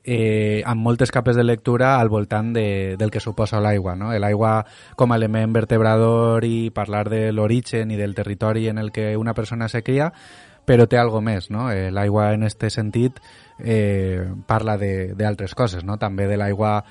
eh, 0.04 0.62
amb 0.70 0.86
moltes 0.86 1.12
capes 1.12 1.36
de 1.36 1.44
lectura 1.44 1.98
al 2.00 2.10
voltant 2.14 2.54
de, 2.54 2.96
del 3.00 3.12
que 3.12 3.20
suposa 3.20 3.60
l'aigua. 3.60 3.96
No? 3.98 4.14
L'aigua 4.14 4.54
com 4.96 5.12
a 5.12 5.18
element 5.20 5.56
vertebrador 5.56 6.46
i 6.46 6.70
parlar 6.76 7.08
de 7.10 7.26
l'origen 7.34 7.92
i 7.92 8.00
del 8.00 8.16
territori 8.16 8.70
en 8.70 8.78
el 8.78 8.94
que 8.94 9.16
una 9.18 9.34
persona 9.34 9.68
se 9.68 9.84
cria, 9.84 10.14
però 10.70 10.86
té 10.86 11.00
algo 11.02 11.22
més. 11.26 11.50
No? 11.50 11.72
Eh, 11.74 11.90
l'aigua 11.90 12.30
en 12.36 12.46
este 12.46 12.70
sentit 12.70 13.18
eh, 13.58 14.22
parla 14.46 14.78
d'altres 14.78 15.56
coses, 15.58 15.84
no? 15.84 15.98
també 15.98 16.30
de 16.30 16.38
l'aigua 16.38 16.84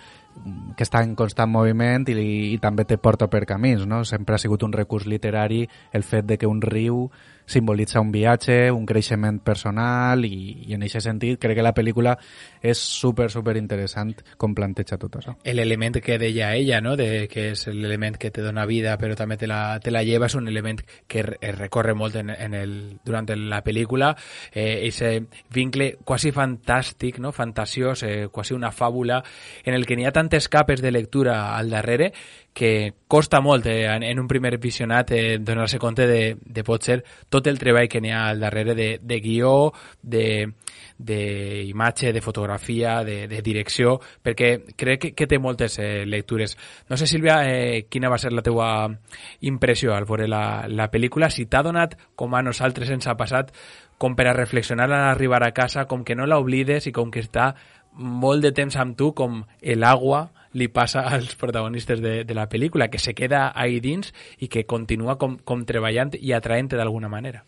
que 0.79 0.87
està 0.87 1.03
en 1.03 1.15
constant 1.19 1.51
moviment 1.51 2.05
i, 2.11 2.19
i 2.55 2.59
també 2.63 2.85
té 2.87 2.99
porta 3.03 3.27
per 3.31 3.43
camins, 3.47 3.83
no? 3.91 4.05
Sempre 4.07 4.37
ha 4.37 4.39
sigut 4.39 4.63
un 4.63 4.75
recurs 4.75 5.09
literari 5.11 5.65
el 5.91 6.05
fet 6.07 6.29
de 6.29 6.37
que 6.39 6.47
un 6.47 6.61
riu 6.63 7.09
simbolitza 7.49 8.01
un 8.01 8.13
viatge, 8.13 8.71
un 8.71 8.85
creixement 8.87 9.41
personal 9.45 10.25
i, 10.29 10.69
i 10.69 10.77
en 10.77 10.85
aquest 10.85 11.09
sentit 11.09 11.41
crec 11.41 11.57
que 11.59 11.65
la 11.65 11.73
pel·lícula 11.75 12.15
és 12.61 12.79
super, 12.79 13.31
super 13.33 13.57
interessant 13.57 14.13
com 14.37 14.55
planteja 14.55 14.99
tot 15.01 15.17
això. 15.19 15.35
L'element 15.49 15.99
que 16.05 16.19
deia 16.21 16.53
ella, 16.57 16.83
no? 16.85 16.95
de, 17.01 17.27
que 17.33 17.51
és 17.55 17.67
l'element 17.73 18.19
que 18.21 18.31
te 18.35 18.45
dona 18.45 18.67
vida 18.69 18.97
però 19.01 19.17
també 19.17 19.39
te 19.41 19.49
la, 19.49 19.79
te 19.81 19.95
la 19.95 20.05
lleva, 20.05 20.29
és 20.29 20.37
un 20.37 20.49
element 20.51 20.83
que 21.09 21.25
es 21.25 21.57
recorre 21.57 21.95
molt 21.97 22.19
en, 22.21 22.31
en 22.35 22.55
el, 22.59 22.75
durant 23.05 23.29
la 23.49 23.63
pel·lícula, 23.65 24.13
eh, 24.53 24.87
ese 24.89 25.15
vincle 25.55 25.95
quasi 26.05 26.33
fantàstic, 26.35 27.19
no? 27.19 27.33
fantasiós, 27.33 28.05
eh, 28.05 28.29
quasi 28.33 28.55
una 28.55 28.73
fàbula, 28.73 29.23
en 29.65 29.75
el 29.75 29.87
que 29.87 29.97
n'hi 29.97 30.07
ha 30.09 30.13
tantes 30.13 30.49
capes 30.53 30.83
de 30.85 30.93
lectura 30.93 31.57
al 31.57 31.71
darrere 31.71 32.13
que 32.59 32.95
costa 33.07 33.39
molt 33.41 33.69
eh, 33.71 33.87
en, 33.87 34.19
un 34.19 34.27
primer 34.27 34.59
visionat 34.59 35.13
eh, 35.15 35.39
donar-se 35.39 35.79
compte 35.79 36.09
de, 36.11 36.37
de 36.43 36.65
pot 36.67 36.83
ser 36.83 36.97
tot 37.31 37.47
el 37.47 37.59
treball 37.61 37.87
que 37.87 38.01
n'hi 38.03 38.11
ha 38.11 38.25
al 38.33 38.41
darrere 38.43 38.75
de, 38.75 38.89
de 38.99 39.19
guió, 39.23 39.71
de, 40.03 40.25
d'imatge, 40.99 42.11
de 42.13 42.21
fotografia, 42.21 43.05
de, 43.07 43.29
de 43.31 43.43
direcció, 43.47 44.01
perquè 44.27 44.51
crec 44.75 45.05
que, 45.05 45.11
que 45.15 45.29
té 45.31 45.39
moltes 45.39 45.79
eh, 45.79 46.03
lectures. 46.03 46.57
No 46.91 46.99
sé, 46.99 47.07
Sílvia, 47.07 47.39
eh, 47.47 47.85
quina 47.87 48.11
va 48.11 48.19
ser 48.19 48.33
la 48.35 48.43
teua 48.43 48.89
impressió 49.47 49.95
al 49.95 50.09
veure 50.09 50.27
la, 50.27 50.67
la 50.67 50.89
pel·lícula, 50.91 51.31
si 51.31 51.47
t'ha 51.47 51.63
donat, 51.63 51.95
com 52.19 52.35
a 52.35 52.43
nosaltres 52.43 52.91
ens 52.91 53.07
ha 53.07 53.15
passat, 53.15 53.55
com 54.03 54.19
per 54.19 54.27
a 54.27 54.35
reflexionar 54.35 54.91
a 54.91 55.13
arribar 55.13 55.45
a 55.47 55.55
casa, 55.55 55.87
com 55.87 56.03
que 56.03 56.19
no 56.19 56.27
l'oblides 56.27 56.91
i 56.91 56.95
com 56.95 57.15
que 57.15 57.23
està 57.23 57.53
molt 57.95 58.43
de 58.43 58.51
temps 58.51 58.75
amb 58.83 58.99
tu, 58.99 59.13
com 59.15 59.45
l'agua 59.79 60.27
li 60.59 60.69
passa 60.69 61.07
als 61.07 61.37
protagonistes 61.39 62.03
de, 62.03 62.25
de 62.25 62.35
la 62.35 62.49
pel·lícula, 62.49 62.91
que 62.91 62.99
se 62.99 63.15
queda 63.15 63.53
ahí 63.55 63.79
dins 63.81 64.13
i 64.39 64.49
que 64.49 64.67
continua 64.67 65.17
com, 65.19 65.39
com 65.39 65.65
treballant 65.65 66.17
i 66.19 66.35
atraent 66.35 66.75
d'alguna 66.75 67.09
manera. 67.09 67.45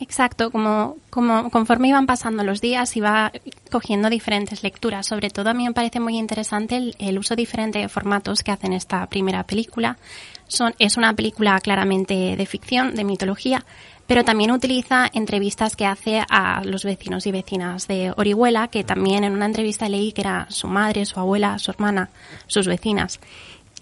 Exacto, 0.00 0.52
como, 0.52 0.96
como 1.10 1.50
conforme 1.50 1.88
iban 1.88 2.06
pasando 2.06 2.44
los 2.44 2.60
días 2.60 2.96
iba 2.96 3.32
cogiendo 3.70 4.08
diferentes 4.10 4.62
lecturas. 4.62 5.06
Sobre 5.06 5.28
todo 5.30 5.50
a 5.50 5.54
mí 5.54 5.64
me 5.64 5.72
parece 5.72 5.98
muy 5.98 6.16
interesante 6.16 6.76
el, 6.76 6.94
el 7.00 7.18
uso 7.18 7.34
diferente 7.34 7.80
de 7.80 7.88
formatos 7.88 8.44
que 8.44 8.52
hacen 8.52 8.72
esta 8.72 9.04
primera 9.06 9.42
película. 9.42 9.98
Son, 10.46 10.72
es 10.78 10.96
una 10.96 11.12
película 11.14 11.58
claramente 11.60 12.36
de 12.36 12.46
ficción, 12.46 12.94
de 12.94 13.04
mitología, 13.04 13.64
pero 14.08 14.24
también 14.24 14.50
utiliza 14.50 15.06
entrevistas 15.12 15.76
que 15.76 15.84
hace 15.84 16.24
a 16.30 16.64
los 16.64 16.82
vecinos 16.82 17.26
y 17.26 17.30
vecinas 17.30 17.86
de 17.86 18.10
Orihuela, 18.16 18.68
que 18.68 18.82
también 18.82 19.22
en 19.22 19.34
una 19.34 19.44
entrevista 19.44 19.86
leí 19.86 20.12
que 20.12 20.22
era 20.22 20.46
su 20.48 20.66
madre, 20.66 21.04
su 21.04 21.20
abuela, 21.20 21.58
su 21.58 21.70
hermana, 21.70 22.08
sus 22.46 22.66
vecinas. 22.66 23.20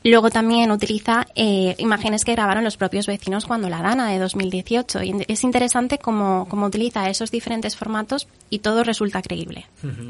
Luego 0.06 0.30
también 0.30 0.70
utiliza 0.70 1.26
eh, 1.34 1.74
imágenes 1.78 2.24
que 2.24 2.30
grabaron 2.30 2.62
los 2.62 2.76
propios 2.76 3.08
vecinos 3.08 3.44
cuando 3.44 3.68
la 3.68 3.82
Dana 3.82 4.08
de 4.08 4.20
2018. 4.20 5.02
Y 5.02 5.24
es 5.26 5.42
interesante 5.42 5.98
cómo, 5.98 6.46
cómo 6.48 6.66
utiliza 6.66 7.10
esos 7.10 7.32
diferentes 7.32 7.74
formatos 7.74 8.28
i 8.48 8.60
tot 8.62 8.78
resulta 8.86 9.18
creïble. 9.18 9.64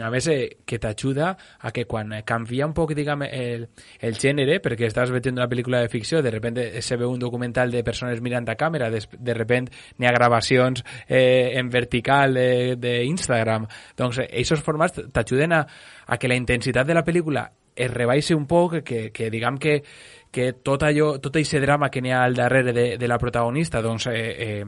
A 0.04 0.10
més, 0.12 0.28
eh, 0.28 0.58
que 0.68 0.76
t'ajuda 0.76 1.30
a 1.64 1.72
que 1.72 1.86
quan 1.88 2.12
canvia 2.28 2.68
un 2.68 2.74
poc, 2.76 2.92
diguem, 2.92 3.24
el, 3.24 3.66
el 4.04 4.20
gènere, 4.20 4.60
perquè 4.60 4.90
estàs 4.90 5.08
veient 5.14 5.38
una 5.38 5.48
pel·lícula 5.48 5.80
de 5.80 5.88
ficció, 5.88 6.20
de 6.20 6.34
repente 6.34 6.68
se 6.84 7.00
veu 7.00 7.08
un 7.08 7.22
documental 7.22 7.72
de 7.72 7.80
persones 7.80 8.20
mirant 8.20 8.52
a 8.52 8.60
càmera, 8.60 8.90
de, 8.92 9.00
de 9.00 9.34
repente 9.34 9.72
n'hi 9.96 10.10
ha 10.10 10.12
gravacions 10.12 10.84
eh, 11.08 11.56
en 11.56 11.72
vertical 11.72 12.36
d'Instagram. 12.76 13.64
Doncs, 13.96 14.26
aquests 14.28 14.66
formats 14.66 15.00
t'ajuden 15.08 15.56
a, 15.56 15.64
a 16.04 16.20
que 16.20 16.28
la 16.28 16.36
intensitat 16.36 16.84
de 16.84 17.00
la 17.00 17.06
pel·lícula 17.06 17.48
es 17.76 17.92
rebaixi 17.92 18.34
un 18.34 18.46
poc, 18.50 18.80
que, 18.84 19.10
que 19.12 19.30
diguem 19.30 19.60
que, 19.62 19.82
que 20.30 20.52
tot 20.64 20.82
allò, 20.84 21.16
tot 21.22 21.36
aquest 21.38 21.56
drama 21.62 21.88
que 21.90 22.02
n'hi 22.04 22.12
ha 22.12 22.22
al 22.26 22.34
darrere 22.36 22.72
de, 22.76 22.84
de 23.00 23.08
la 23.08 23.18
protagonista 23.18 23.80
doncs, 23.82 24.08
eh, 24.10 24.60
eh, 24.60 24.64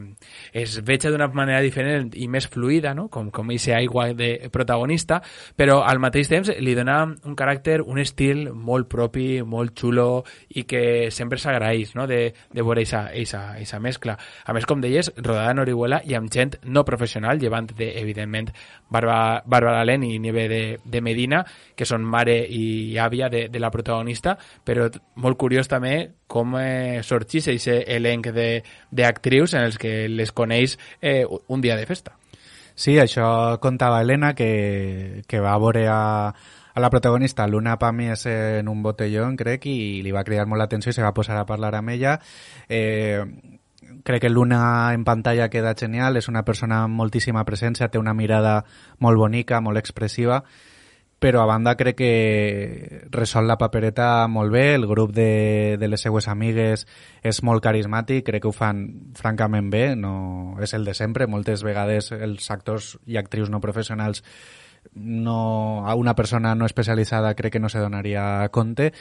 es 0.53 0.79
veja 0.85 1.11
d'una 1.11 1.27
manera 1.29 1.61
diferent 1.61 2.09
i 2.17 2.27
més 2.27 2.47
fluida, 2.49 2.95
no? 2.97 3.07
com, 3.13 3.29
com 3.29 3.51
aquesta 3.51 3.75
aigua 3.77 4.07
de 4.17 4.49
protagonista, 4.51 5.19
però 5.55 5.83
al 5.85 6.01
mateix 6.01 6.31
temps 6.31 6.49
li 6.57 6.73
dona 6.77 7.03
un 7.05 7.37
caràcter, 7.37 7.79
un 7.85 8.01
estil 8.01 8.47
molt 8.53 8.89
propi, 8.89 9.43
molt 9.45 9.75
xulo 9.77 10.23
i 10.57 10.65
que 10.65 11.11
sempre 11.13 11.37
s'agraeix 11.37 11.93
no? 11.99 12.07
de, 12.09 12.21
de 12.49 12.65
veure 12.65 12.87
aquesta 12.87 13.79
mescla. 13.79 14.17
A 14.45 14.55
més, 14.57 14.65
com 14.65 14.81
deies, 14.81 15.11
rodada 15.19 15.53
en 15.53 15.63
Orihuela 15.65 16.01
i 16.05 16.17
amb 16.17 16.33
gent 16.33 16.57
no 16.65 16.85
professional, 16.87 17.37
llevant 17.37 17.69
de, 17.75 17.91
evidentment, 18.01 18.49
Bàrbara, 18.89 19.43
Bàrbara 19.45 19.85
Len 19.85 20.07
i 20.07 20.17
Nieve 20.19 20.47
de, 20.49 20.63
de 20.83 21.01
Medina, 21.05 21.43
que 21.75 21.85
són 21.85 22.01
mare 22.01 22.39
i 22.49 22.97
àvia 22.97 23.29
de, 23.29 23.45
de 23.53 23.61
la 23.61 23.69
protagonista, 23.69 24.33
però 24.65 24.89
molt 25.21 25.37
curiós 25.37 25.48
també 25.71 26.11
com 26.27 26.55
eh, 26.59 27.01
sorgís 27.03 27.47
aquest 27.49 27.89
elenc 27.89 28.29
d'actrius 28.91 29.55
en 29.55 29.65
els 29.65 29.77
que 29.81 30.07
les 30.09 30.31
coneix 30.31 30.77
eh, 31.01 31.25
un 31.47 31.61
dia 31.61 31.75
de 31.75 31.87
festa. 31.89 32.15
Sí, 32.79 32.95
això 32.99 33.59
contava 33.59 33.99
Elena, 34.01 34.33
que, 34.33 35.23
que 35.27 35.41
va 35.43 35.57
veure 35.59 35.87
a, 35.91 35.99
a 36.31 36.79
la 36.79 36.89
protagonista 36.89 37.47
Luna 37.47 37.77
Pamies 37.77 38.25
en 38.25 38.69
un 38.71 38.83
botellón, 38.83 39.35
crec, 39.35 39.65
i 39.67 39.99
li 40.05 40.13
va 40.15 40.23
cridar 40.23 40.45
molt 40.47 40.63
l'atenció 40.63 40.93
i 40.93 40.95
se 40.95 41.03
va 41.03 41.11
posar 41.13 41.41
a 41.41 41.45
parlar 41.49 41.73
amb 41.75 41.91
ella. 41.91 42.15
Eh, 42.69 43.19
crec 44.07 44.21
que 44.21 44.29
Luna 44.29 44.93
en 44.93 45.03
pantalla 45.03 45.49
queda 45.49 45.75
genial, 45.75 46.15
és 46.15 46.29
una 46.31 46.45
persona 46.47 46.85
amb 46.85 46.95
moltíssima 46.95 47.43
presència, 47.43 47.89
té 47.91 47.99
una 47.99 48.15
mirada 48.15 48.61
molt 48.99 49.19
bonica, 49.19 49.59
molt 49.59 49.77
expressiva, 49.77 50.43
però 51.19 51.41
a 51.43 51.45
banda 51.45 51.75
crec 51.75 51.97
que 51.99 53.01
resol 53.11 53.47
la 53.47 53.57
papereta 53.59 54.27
molt 54.31 54.53
bé, 54.55 54.73
el 54.75 54.87
grup 54.87 55.11
de, 55.11 55.75
de 55.79 55.87
les 55.91 56.01
seues 56.01 56.29
amigues 56.31 56.85
és 57.21 57.41
molt 57.43 57.63
carismàtic, 57.63 58.23
crec 58.31 58.45
que 58.45 58.49
ho 58.49 58.55
fan 58.55 59.11
francament 59.19 59.69
bé, 59.69 59.83
no 59.99 60.55
és 60.63 60.73
el 60.73 60.87
de 60.87 60.95
sempre, 60.95 61.27
moltes 61.27 61.63
vegades 61.67 62.13
els 62.15 62.49
actors 62.51 62.95
i 63.05 63.19
actrius 63.19 63.51
no 63.51 63.59
professionals 63.59 64.23
no, 64.95 65.87
a 65.87 65.95
una 65.95 66.15
persona 66.15 66.55
no 66.55 66.65
especialitzada 66.65 67.35
crec 67.35 67.53
que 67.53 67.59
no 67.59 67.69
se 67.69 67.83
donaria 67.83 68.47
compte, 68.55 68.93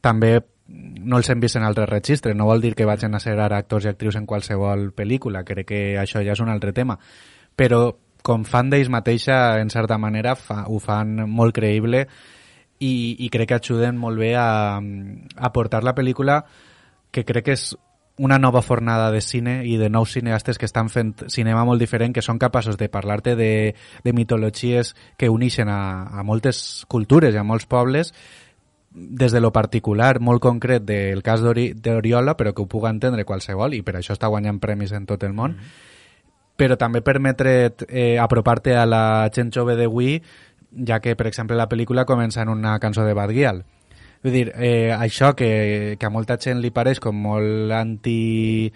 també 0.00 0.38
no 0.68 1.18
els 1.18 1.28
hem 1.28 1.42
vist 1.42 1.58
en 1.58 1.66
altres 1.66 1.88
registres, 1.88 2.36
no 2.36 2.46
vol 2.46 2.62
dir 2.62 2.74
que 2.78 2.86
vagin 2.88 3.14
a 3.14 3.20
ser 3.20 3.34
ara 3.38 3.58
actors 3.58 3.84
i 3.84 3.90
actrius 3.90 4.16
en 4.16 4.26
qualsevol 4.30 4.92
pel·lícula, 4.96 5.44
crec 5.44 5.68
que 5.68 5.82
això 6.00 6.22
ja 6.24 6.38
és 6.38 6.40
un 6.40 6.52
altre 6.52 6.72
tema, 6.72 6.98
però 7.56 7.90
com 8.24 8.46
fan 8.48 8.70
d'ells 8.72 8.88
mateixa, 8.88 9.60
en 9.60 9.68
certa 9.68 9.98
manera, 10.00 10.32
fa, 10.40 10.62
ho 10.72 10.80
fan 10.80 11.26
molt 11.28 11.52
creïble 11.56 12.06
i, 12.80 12.94
i 13.20 13.28
crec 13.28 13.50
que 13.50 13.58
ajuden 13.58 14.00
molt 14.00 14.16
bé 14.18 14.32
a, 14.40 14.80
a 14.80 15.50
portar 15.52 15.84
la 15.84 15.92
pel·lícula 15.94 16.40
que 17.12 17.26
crec 17.28 17.50
que 17.50 17.58
és 17.58 17.74
una 18.16 18.38
nova 18.38 18.62
fornada 18.62 19.10
de 19.12 19.20
cine 19.20 19.58
i 19.68 19.76
de 19.76 19.90
nous 19.90 20.16
cineastes 20.16 20.56
que 20.56 20.64
estan 20.64 20.88
fent 20.88 21.12
cinema 21.28 21.66
molt 21.68 21.82
diferent, 21.82 22.14
que 22.14 22.24
són 22.24 22.40
capaços 22.40 22.78
de 22.80 22.88
parlar-te 22.88 23.36
de, 23.36 23.52
de 24.06 24.16
mitologies 24.16 24.94
que 25.20 25.28
uneixen 25.28 25.68
a, 25.68 26.08
a 26.08 26.24
moltes 26.24 26.84
cultures 26.88 27.34
i 27.34 27.42
a 27.42 27.44
molts 27.44 27.68
pobles 27.68 28.14
des 28.94 29.34
de 29.34 29.40
lo 29.42 29.50
particular 29.52 30.14
molt 30.22 30.40
concret 30.40 30.84
del 30.86 31.20
cas 31.26 31.42
d'Oriola, 31.42 32.38
però 32.38 32.54
que 32.54 32.62
ho 32.62 32.70
puga 32.70 32.94
entendre 32.94 33.26
qualsevol, 33.26 33.74
i 33.74 33.82
per 33.82 33.98
això 33.98 34.14
està 34.14 34.30
guanyant 34.30 34.62
premis 34.62 34.94
en 34.94 35.04
tot 35.04 35.26
el 35.28 35.34
món. 35.34 35.58
Mm 35.58 35.60
-hmm 35.60 35.92
però 36.56 36.78
també 36.78 37.02
permetre 37.02 37.74
eh, 37.88 38.16
apropar-te 38.20 38.76
a 38.78 38.86
la 38.86 39.04
gent 39.34 39.52
jove 39.54 39.76
d'avui, 39.76 40.18
ja 40.86 41.00
que, 41.00 41.14
per 41.16 41.28
exemple, 41.30 41.56
la 41.56 41.68
pel·lícula 41.68 42.06
comença 42.06 42.42
en 42.42 42.50
una 42.52 42.78
cançó 42.82 43.04
de 43.04 43.14
Bad 43.14 43.32
Gyal. 43.34 43.64
Vull 44.24 44.32
dir, 44.32 44.50
eh, 44.56 44.90
això 44.94 45.34
que, 45.36 45.96
que 46.00 46.06
a 46.06 46.10
molta 46.10 46.38
gent 46.40 46.62
li 46.62 46.72
pareix 46.72 47.00
com 47.00 47.18
molt 47.26 47.72
anti 47.76 48.72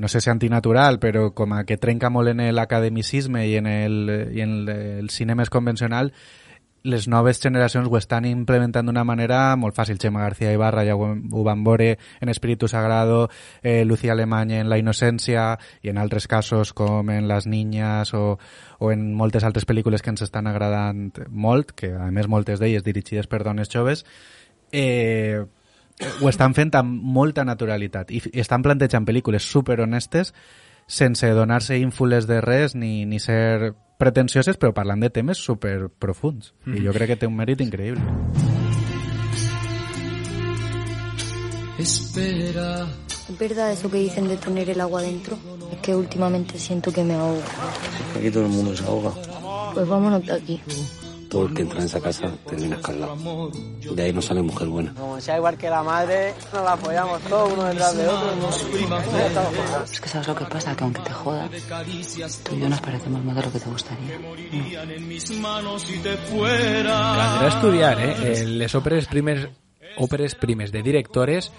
no 0.00 0.08
sé 0.08 0.22
si 0.24 0.30
antinatural, 0.32 0.96
però 0.98 1.28
com 1.36 1.52
a 1.52 1.64
que 1.68 1.76
trenca 1.76 2.08
molt 2.10 2.32
en 2.32 2.40
l'academicisme 2.56 3.44
i 3.46 3.56
en 3.58 3.66
el, 3.68 3.98
i 4.32 4.40
en 4.40 4.54
el, 4.64 4.70
el 5.04 5.10
cine 5.12 5.36
més 5.36 5.52
convencional, 5.52 6.14
les 6.82 7.08
noves 7.08 7.40
generacions 7.40 7.88
ho 7.88 7.96
estan 7.98 8.24
implementant 8.24 8.86
d'una 8.88 9.04
manera 9.04 9.56
molt 9.56 9.76
fàcil. 9.76 9.98
Xema 10.00 10.22
García 10.24 10.52
Ibarra 10.52 10.84
ja 10.86 10.96
ho, 10.96 11.10
ho 11.12 11.44
van 11.44 11.64
veure 11.64 11.98
en 12.20 12.28
Espíritu 12.28 12.68
Sagrado, 12.68 13.28
eh, 13.62 13.84
Lucía 13.84 14.12
Alemanya 14.12 14.60
en 14.60 14.70
La 14.70 14.78
Innocència 14.78 15.58
i 15.82 15.90
en 15.92 15.98
altres 15.98 16.26
casos 16.28 16.72
com 16.72 17.10
en 17.10 17.28
Las 17.28 17.46
Niñas 17.46 18.14
o, 18.14 18.38
o 18.78 18.92
en 18.92 19.14
moltes 19.14 19.44
altres 19.44 19.66
pel·lícules 19.68 20.02
que 20.02 20.10
ens 20.10 20.22
estan 20.22 20.46
agradant 20.46 21.12
molt, 21.28 21.72
que 21.72 21.92
a 21.94 22.10
més 22.10 22.28
moltes 22.28 22.60
d'elles 22.60 22.84
dirigides 22.84 23.28
per 23.28 23.44
dones 23.44 23.68
joves, 23.68 24.06
eh, 24.72 25.44
ho 26.20 26.28
estan 26.28 26.54
fent 26.56 26.72
amb 26.78 27.02
molta 27.02 27.44
naturalitat 27.44 28.10
i 28.10 28.22
estan 28.40 28.62
plantejant 28.64 29.04
pel·lícules 29.04 29.44
super 29.44 29.80
honestes 29.84 30.32
sense 30.90 31.28
donar-se 31.36 31.76
ínfules 31.78 32.26
de 32.26 32.40
res 32.40 32.74
ni, 32.74 33.04
ni 33.06 33.20
ser 33.20 33.74
pretensioses 34.00 34.56
però 34.56 34.72
parlant 34.76 35.04
de 35.04 35.12
temes 35.12 35.38
super 35.38 35.90
profuns 36.02 36.54
mm. 36.64 36.80
i 36.80 36.86
jo 36.86 36.96
crec 36.96 37.14
que 37.14 37.20
té 37.20 37.30
un 37.30 37.36
mèrit 37.36 37.60
increïble 37.64 38.48
Espera. 41.80 42.86
¿Es 43.08 43.38
verdad 43.38 43.72
eso 43.72 43.90
que 43.90 43.96
dicen 43.96 44.28
de 44.28 44.36
tener 44.36 44.68
el 44.68 44.80
agua 44.82 45.00
dentro? 45.00 45.38
Es 45.72 45.78
que 45.78 45.94
últimamente 45.96 46.58
siento 46.58 46.92
que 46.92 47.02
me 47.02 47.14
ahogo. 47.14 47.40
Aquí 48.18 48.30
todo 48.30 48.44
el 48.44 48.50
mundo 48.50 48.76
se 48.76 48.84
ahoga. 48.84 49.12
Pues 49.72 49.88
vámonos 49.88 50.26
de 50.26 50.32
aquí. 50.34 50.60
Todo 51.30 51.46
el 51.46 51.54
que 51.54 51.62
entra 51.62 51.78
en 51.78 51.86
esa 51.86 52.00
casa 52.00 52.28
termina 52.48 52.76
escaldado. 52.76 53.50
De 53.94 54.02
ahí 54.02 54.12
no 54.12 54.20
sale 54.20 54.42
mujer 54.42 54.68
buena. 54.68 54.92
Como 54.94 55.20
sea 55.20 55.36
igual 55.36 55.56
que 55.56 55.70
la 55.70 55.82
madre, 55.82 56.34
nos 56.52 56.64
la 56.64 56.72
apoyamos 56.72 57.22
todos 57.22 57.52
uno 57.52 57.64
detrás 57.64 57.96
de 57.96 58.08
otro. 58.08 58.48
Es 59.84 60.00
que 60.00 60.08
sabes 60.08 60.26
lo 60.26 60.34
que 60.34 60.44
pasa, 60.46 60.76
que 60.76 60.84
aunque 60.84 61.02
te 61.02 61.12
joda, 61.12 61.48
tú 62.44 62.56
y 62.56 62.60
yo 62.60 62.68
nos 62.68 62.80
parecemos 62.80 63.24
más 63.24 63.36
de 63.36 63.42
lo 63.42 63.52
que 63.52 63.60
te 63.60 63.70
gustaría. 63.70 64.18
Caldrà 66.40 67.48
estudiar, 67.48 67.96
eh? 68.00 68.44
Les 68.46 68.74
òperes 68.74 69.06
primes, 69.06 69.46
òperes 69.96 70.34
primes 70.34 70.72
de 70.72 70.82
directores 70.82 71.50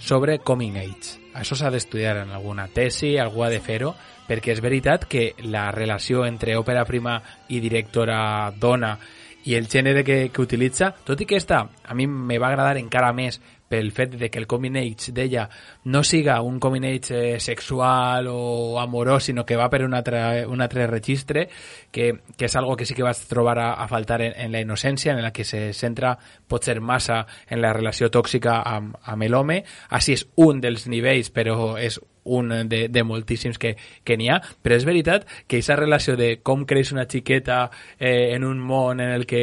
sobre 0.00 0.40
coming 0.40 0.80
age. 0.80 1.20
Això 1.36 1.54
s'ha 1.54 1.70
d'estudiar 1.70 2.16
en 2.24 2.32
alguna 2.34 2.66
tesi, 2.74 3.14
algú 3.18 3.44
ha 3.44 3.50
de 3.52 3.60
fer-ho, 3.62 3.94
perquè 4.26 4.56
és 4.56 4.62
veritat 4.64 5.06
que 5.06 5.34
la 5.46 5.68
relació 5.70 6.24
entre 6.26 6.56
òpera 6.58 6.86
prima 6.88 7.20
i 7.48 7.60
directora 7.62 8.50
dona 8.58 8.96
i 9.44 9.54
el 9.54 9.68
gènere 9.68 10.02
que, 10.04 10.18
que 10.32 10.42
utilitza, 10.42 10.90
tot 11.04 11.20
i 11.20 11.26
que 11.26 11.38
esta 11.38 11.62
a 11.84 11.94
mi 11.94 12.06
me 12.06 12.38
va 12.38 12.50
agradar 12.50 12.76
encara 12.80 13.12
més 13.16 13.40
pel 13.70 13.92
fet 13.94 14.16
de 14.18 14.28
que 14.30 14.40
el 14.42 14.48
coming 14.50 14.76
age 14.80 15.12
d'ella 15.14 15.46
no 15.84 16.02
siga 16.02 16.40
un 16.42 16.58
coming 16.58 16.88
age 16.88 17.14
eh, 17.36 17.40
sexual 17.40 18.26
o 18.26 18.80
amorós, 18.82 19.28
sinó 19.30 19.46
que 19.46 19.56
va 19.56 19.70
per 19.70 19.84
un 19.86 19.94
altre, 19.94 20.44
un 20.46 20.60
altre 20.60 20.88
registre, 20.90 21.46
que, 21.94 22.10
que 22.36 22.50
és 22.50 22.56
algo 22.58 22.74
que 22.76 22.88
sí 22.88 22.98
que 22.98 23.06
vas 23.06 23.22
trobar 23.30 23.58
a, 23.62 23.68
a 23.78 23.86
faltar 23.86 24.20
en, 24.26 24.34
en 24.34 24.50
la 24.50 24.64
innocència, 24.64 25.14
en 25.14 25.22
la 25.22 25.30
que 25.30 25.46
se 25.46 25.70
centra 25.72 26.16
pot 26.50 26.66
ser 26.66 26.80
massa 26.80 27.22
en 27.46 27.62
la 27.62 27.72
relació 27.76 28.10
tòxica 28.10 28.58
amb, 28.66 28.98
amb 29.06 29.30
l'home. 29.30 29.62
Així 29.94 30.18
és 30.18 30.26
un 30.42 30.58
dels 30.60 30.88
nivells, 30.90 31.30
però 31.30 31.76
és 31.78 32.00
un 32.24 32.68
de, 32.68 32.88
de 32.88 33.02
moltíssims 33.04 33.58
que, 33.58 33.76
que 34.04 34.16
n'hi 34.16 34.28
ha, 34.30 34.40
però 34.62 34.76
és 34.76 34.86
veritat 34.88 35.26
que 35.46 35.58
aquesta 35.58 35.76
relació 35.78 36.16
de 36.20 36.34
com 36.42 36.66
creix 36.68 36.92
una 36.92 37.06
xiqueta 37.08 37.62
eh, 37.98 38.34
en 38.34 38.44
un 38.44 38.60
món 38.60 39.00
en 39.00 39.14
el 39.14 39.26
que 39.26 39.42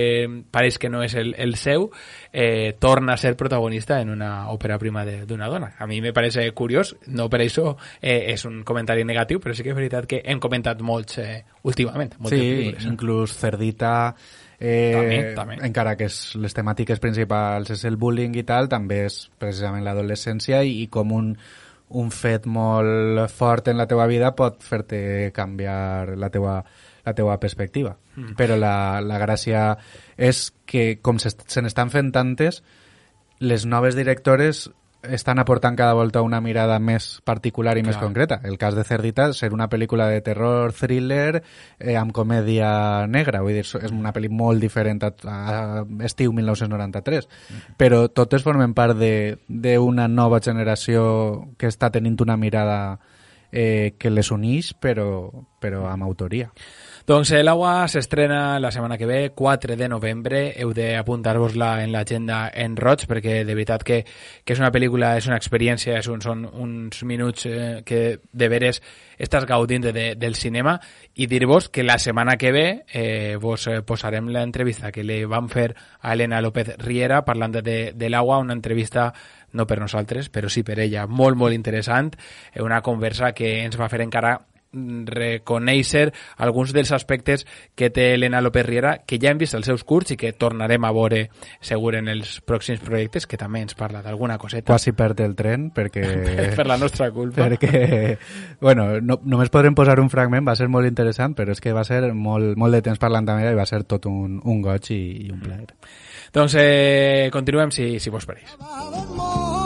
pareix 0.52 0.78
que 0.78 0.90
no 0.90 1.04
és 1.04 1.16
el, 1.18 1.34
el 1.38 1.56
seu, 1.58 1.90
eh, 2.32 2.76
torna 2.80 3.14
a 3.14 3.18
ser 3.18 3.36
protagonista 3.38 4.02
en 4.02 4.12
una 4.14 4.50
òpera 4.54 4.78
prima 4.78 5.06
d'una 5.06 5.50
dona. 5.50 5.74
A 5.78 5.88
mi 5.88 6.02
me 6.02 6.14
parece 6.14 6.50
curiós, 6.52 6.96
no 7.08 7.30
per 7.30 7.42
això 7.42 7.76
eh, 8.02 8.34
és 8.34 8.46
un 8.46 8.64
comentari 8.64 9.06
negatiu, 9.06 9.42
però 9.44 9.56
sí 9.56 9.66
que 9.66 9.74
és 9.74 9.78
veritat 9.78 10.08
que 10.10 10.22
hem 10.26 10.42
comentat 10.44 10.82
molts 10.82 11.22
eh, 11.24 11.44
últimament. 11.64 12.18
Moltes 12.20 12.40
Sí, 12.40 12.70
eh? 12.70 12.76
inclús 12.88 13.34
Cerdita 13.38 14.16
eh, 14.60 14.94
També, 14.94 15.20
també. 15.36 15.58
encara 15.68 15.96
que 15.98 16.08
és, 16.10 16.36
les 16.42 16.56
temàtiques 16.56 17.02
principals 17.04 17.72
és 17.74 17.86
el 17.90 17.98
bullying 17.98 18.36
i 18.38 18.46
tal, 18.48 18.70
també 18.70 19.04
és 19.06 19.24
precisament 19.40 19.86
l'adolescència 19.86 20.64
i, 20.66 20.82
i 20.84 20.88
com 20.94 21.14
un, 21.14 21.32
un 21.90 22.10
fet 22.12 22.46
molt 22.52 23.30
fort 23.32 23.70
en 23.72 23.78
la 23.80 23.88
teva 23.88 24.08
vida 24.12 24.34
pot 24.36 24.60
fer-te 24.64 25.32
canviar 25.36 26.18
la 26.20 26.30
teua, 26.30 26.58
la 27.06 27.14
teua 27.16 27.38
perspectiva. 27.40 27.96
Mm. 28.16 28.36
Però 28.40 28.58
la, 28.60 29.00
la 29.02 29.20
gràcia 29.22 29.70
és 30.18 30.50
que, 30.68 30.98
com 31.02 31.22
se 31.22 31.64
n'estan 31.64 31.94
fent 31.94 32.12
tantes, 32.12 32.62
les 33.40 33.66
noves 33.70 33.96
directores 33.96 34.68
estan 35.04 35.40
aportant 35.40 35.76
cada 35.78 35.94
volta 35.94 36.22
una 36.22 36.40
mirada 36.42 36.80
més 36.80 37.22
particular 37.24 37.78
i 37.78 37.84
més 37.84 37.96
Clar. 37.98 38.06
concreta. 38.08 38.40
El 38.44 38.58
cas 38.58 38.76
de 38.76 38.84
Cerdita 38.84 39.32
ser 39.34 39.54
una 39.54 39.70
pel·lícula 39.70 40.08
de 40.10 40.22
terror, 40.22 40.74
thriller, 40.74 41.44
eh, 41.80 41.96
amb 41.96 42.12
comèdia 42.12 43.06
negra. 43.08 43.42
Vull 43.42 43.54
dir, 43.54 43.66
és 43.66 43.92
una 43.92 44.14
pel·li 44.14 44.30
molt 44.30 44.60
diferent 44.62 45.04
a, 45.04 45.12
a 45.28 45.86
estiu 46.04 46.34
1993. 46.34 47.30
Però 47.78 48.08
totes 48.10 48.44
formen 48.44 48.74
part 48.74 48.98
de- 48.98 49.38
d'una 49.48 50.08
nova 50.08 50.40
generació 50.42 51.54
que 51.58 51.68
està 51.68 51.92
tenint 51.92 52.18
una 52.22 52.38
mirada 52.38 53.00
eh, 53.52 53.96
que 53.98 54.10
les 54.10 54.32
uneix, 54.32 54.74
però, 54.76 55.32
però 55.62 55.86
amb 55.88 56.04
autoria. 56.04 56.52
Doncs 57.08 57.30
eh, 57.32 57.40
l'Agua 57.40 57.86
s'estrena 57.88 58.60
la 58.60 58.68
setmana 58.68 58.98
que 59.00 59.06
ve, 59.08 59.30
4 59.32 59.78
de 59.80 59.88
novembre. 59.88 60.42
Heu 60.60 60.74
d'apuntar-vos-la 60.76 61.70
en 61.86 61.94
l'agenda 61.94 62.40
en 62.52 62.74
roig, 62.76 63.06
perquè 63.08 63.46
de 63.48 63.54
veritat 63.56 63.86
que, 63.88 64.02
que 64.44 64.52
és 64.52 64.60
una 64.60 64.74
pel·lícula, 64.76 65.14
és 65.16 65.30
una 65.30 65.38
experiència, 65.40 66.02
és 66.02 66.10
un, 66.12 66.20
són 66.20 66.42
uns 66.44 67.06
minuts 67.08 67.46
eh, 67.48 67.60
que 67.88 68.02
de 68.28 68.50
veres 68.52 68.82
estàs 69.24 69.48
gaudint 69.48 69.88
de, 69.88 70.10
del 70.20 70.36
cinema. 70.36 70.74
I 71.16 71.30
dir-vos 71.32 71.70
que 71.72 71.88
la 71.88 71.96
setmana 71.96 72.36
que 72.36 72.52
ve 72.52 72.66
eh, 72.92 73.38
vos 73.40 73.70
eh, 73.72 73.80
posarem 73.88 74.28
l'entrevista 74.28 74.92
que 74.92 75.08
li 75.08 75.22
vam 75.24 75.48
fer 75.48 75.70
a 76.02 76.12
Elena 76.12 76.44
López 76.44 76.76
Riera 76.84 77.22
parlant 77.24 77.56
de, 77.56 77.78
de 77.96 78.12
l'Agua, 78.12 78.44
una 78.44 78.60
entrevista 78.60 79.14
no 79.56 79.64
per 79.64 79.80
nosaltres, 79.80 80.28
però 80.28 80.52
sí 80.52 80.68
per 80.68 80.82
ella, 80.84 81.08
molt, 81.08 81.40
molt 81.40 81.56
interessant, 81.56 82.12
eh, 82.52 82.60
una 82.60 82.84
conversa 82.84 83.32
que 83.32 83.62
ens 83.64 83.80
va 83.80 83.88
fer 83.88 84.04
encara 84.04 84.36
reconèixer 84.74 86.12
alguns 86.38 86.74
dels 86.76 86.92
aspectes 86.92 87.46
que 87.76 87.90
té 87.90 88.14
Elena 88.14 88.42
López 88.42 88.66
Riera 88.66 88.98
que 89.06 89.20
ja 89.22 89.32
hem 89.32 89.40
vist 89.40 89.56
als 89.56 89.68
seus 89.70 89.84
curts 89.88 90.14
i 90.14 90.18
que 90.20 90.34
tornarem 90.34 90.84
a 90.84 90.92
veure 90.96 91.22
segur 91.62 91.96
en 92.00 92.10
els 92.12 92.38
pròxims 92.46 92.84
projectes 92.84 93.28
que 93.28 93.40
també 93.40 93.62
ens 93.64 93.78
parla 93.78 94.02
d'alguna 94.06 94.38
coseta. 94.38 94.68
Quasi 94.70 94.94
perd 94.98 95.24
el 95.26 95.36
tren 95.40 95.70
perquè... 95.76 96.04
per, 96.58 96.68
la 96.68 96.78
nostra 96.78 97.10
culpa. 97.12 97.48
Perquè, 97.48 98.18
bueno, 98.62 98.90
no, 99.02 99.20
només 99.24 99.52
podrem 99.54 99.76
posar 99.78 100.00
un 100.04 100.12
fragment, 100.14 100.48
va 100.48 100.58
ser 100.60 100.70
molt 100.72 100.90
interessant, 100.90 101.36
però 101.38 101.56
és 101.56 101.64
que 101.64 101.76
va 101.76 101.86
ser 101.88 102.02
molt, 102.14 102.56
molt 102.60 102.76
de 102.78 102.84
temps 102.90 103.02
parlant 103.02 103.28
amb 103.28 103.44
ella 103.44 103.56
i 103.56 103.60
va 103.60 103.68
ser 103.70 103.84
tot 103.88 104.10
un, 104.12 104.40
un 104.44 104.62
goig 104.66 104.92
i, 104.96 105.02
i 105.28 105.32
un 105.34 105.42
plaer. 105.44 105.72
doncs 106.36 106.58
eh, 106.60 107.30
continuem 107.34 107.72
si, 107.72 107.96
si 108.04 108.14
vos 108.14 108.28
pareix. 108.28 108.58
Así 108.60 109.57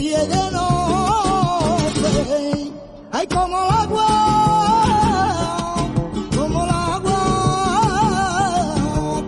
y 0.00 0.08
de 0.08 0.50
noche. 0.50 2.10
Ay, 3.12 3.26
como 3.26 3.56
el 3.64 3.70
agua, 3.74 4.06
como 6.36 6.64
el 6.64 6.70
agua, 6.70 7.22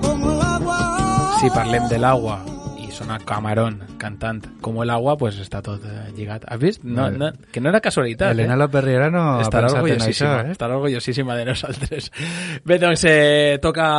como 0.00 0.32
el 0.32 0.40
agua. 0.40 0.78
si 1.40 1.50
parlem 1.50 1.88
de 1.90 1.98
l'aigua 1.98 2.38
i 2.78 2.88
sona 2.94 3.18
Camarón 3.18 3.82
cantant 3.98 4.46
com 4.62 4.80
el 4.82 4.90
agua, 4.94 5.16
pues 5.18 5.40
està 5.42 5.60
tot 5.62 5.82
eh, 5.84 6.12
lligat. 6.16 6.46
Has 6.48 6.60
vist? 6.62 6.84
No, 6.84 7.10
no, 7.10 7.32
que 7.52 7.60
no 7.60 7.68
era 7.68 7.80
casualitat. 7.80 8.32
Elena 8.32 8.54
eh? 8.54 8.62
López 8.62 8.84
Riera 8.84 9.10
no 9.10 9.22
ha 9.36 9.42
estarà 9.42 9.68
orgullosíssima, 9.74 10.38
això, 10.38 10.46
eh? 10.46 10.52
estarà 10.56 10.78
orgullosíssima 10.78 11.36
de 11.36 11.44
nosaltres. 11.50 12.12
Bé, 12.64 12.78
doncs 12.78 13.04
eh, 13.10 13.58
toca 13.60 13.90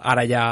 ara 0.00 0.26
ja 0.26 0.46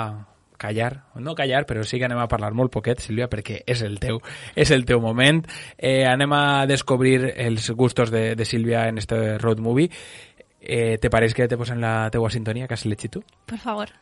callar, 0.65 1.05
no 1.21 1.35
callar, 1.37 1.67
però 1.69 1.85
sí 1.85 2.01
que 2.01 2.09
anem 2.09 2.23
a 2.23 2.29
parlar 2.31 2.55
molt 2.57 2.73
poquet, 2.73 3.03
Sílvia, 3.05 3.29
perquè 3.29 3.61
és 3.69 3.85
el 3.85 3.99
teu, 4.01 4.23
és 4.57 4.73
el 4.73 4.87
teu 4.89 5.03
moment. 5.05 5.43
Eh, 5.77 6.05
anem 6.09 6.33
a 6.33 6.65
descobrir 6.71 7.35
els 7.37 7.69
gustos 7.77 8.13
de, 8.15 8.33
de 8.35 8.49
Sílvia 8.49 8.89
en 8.89 8.99
este 8.99 9.39
road 9.39 9.61
movie. 9.61 9.91
Eh, 10.61 10.97
¿Te 10.99 11.11
pareix 11.13 11.35
que 11.37 11.49
te 11.49 11.59
posen 11.61 11.83
la 11.85 12.09
teua 12.11 12.31
sintonia 12.33 12.67
que 12.67 12.75
has 12.79 12.87
elegit 12.87 13.19
tu? 13.19 13.25
Por 13.45 13.59
favor. 13.59 13.93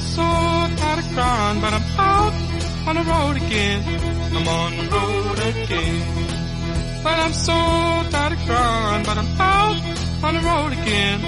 So 0.00 0.22
tired 0.22 0.98
of 0.98 1.12
crying, 1.14 1.60
but 1.60 1.72
I'm 1.74 2.00
out 2.00 2.32
on 2.88 2.94
the 2.96 3.04
road 3.04 3.36
again. 3.36 3.84
I'm 4.34 4.48
on 4.48 4.76
the 4.78 4.84
road 4.90 5.38
again. 5.38 7.04
Well, 7.04 7.20
I'm 7.20 7.32
so 7.34 7.52
tired 8.10 8.32
of 8.32 8.38
crying, 8.46 9.04
but 9.04 9.18
I'm 9.18 9.40
out 9.40 10.09
on 10.22 10.34
the 10.34 10.40
road 10.40 10.72
again. 10.72 11.20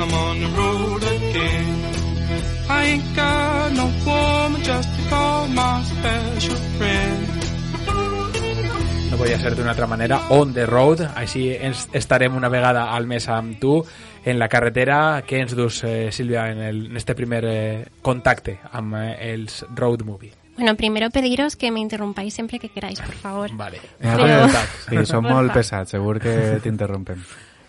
I'm 0.00 0.12
on 0.12 0.40
the 0.40 0.48
road 0.56 1.02
again. 1.02 1.76
I 2.68 2.84
ain't 2.84 3.16
got 3.16 3.72
no 3.72 3.86
woman 4.06 4.62
just 4.62 4.88
to 4.96 5.08
call 5.10 5.48
my 5.48 5.82
special 5.84 6.56
friend. 6.78 7.26
No 9.10 9.16
podia 9.18 9.38
ser 9.42 9.56
d'una 9.56 9.70
altra 9.74 9.86
manera, 9.90 10.20
on 10.30 10.52
the 10.54 10.66
road, 10.66 11.00
així 11.18 11.48
ens 11.58 11.88
estarem 11.92 12.36
una 12.38 12.48
vegada 12.48 12.92
al 12.94 13.06
mes 13.10 13.26
amb 13.28 13.58
tu 13.60 13.80
en 14.24 14.38
la 14.38 14.48
carretera. 14.48 15.24
Què 15.26 15.40
ens 15.42 15.56
dus, 15.58 15.82
eh, 15.84 16.12
Sílvia, 16.12 16.46
en, 16.52 16.62
el, 16.62 16.86
en 16.92 16.96
este 16.96 17.14
primer 17.18 17.44
eh, 17.44 17.84
contacte 18.02 18.60
amb 18.72 18.94
eh, 18.94 19.32
els 19.32 19.64
road 19.74 20.02
movie? 20.06 20.30
Bueno, 20.56 20.76
primero 20.76 21.10
pediros 21.10 21.56
que 21.56 21.70
me 21.72 21.80
interrumpáis 21.80 22.34
siempre 22.34 22.58
que 22.58 22.68
queráis, 22.68 23.00
por 23.00 23.14
favor. 23.14 23.50
Vale. 23.56 23.80
Pero- 23.98 24.48
Sí, 24.88 25.06
som 25.06 25.24
molt 25.34 25.52
pesats, 25.52 25.90
segur 25.90 26.20
que 26.20 26.60
t'interrompem. 26.62 27.18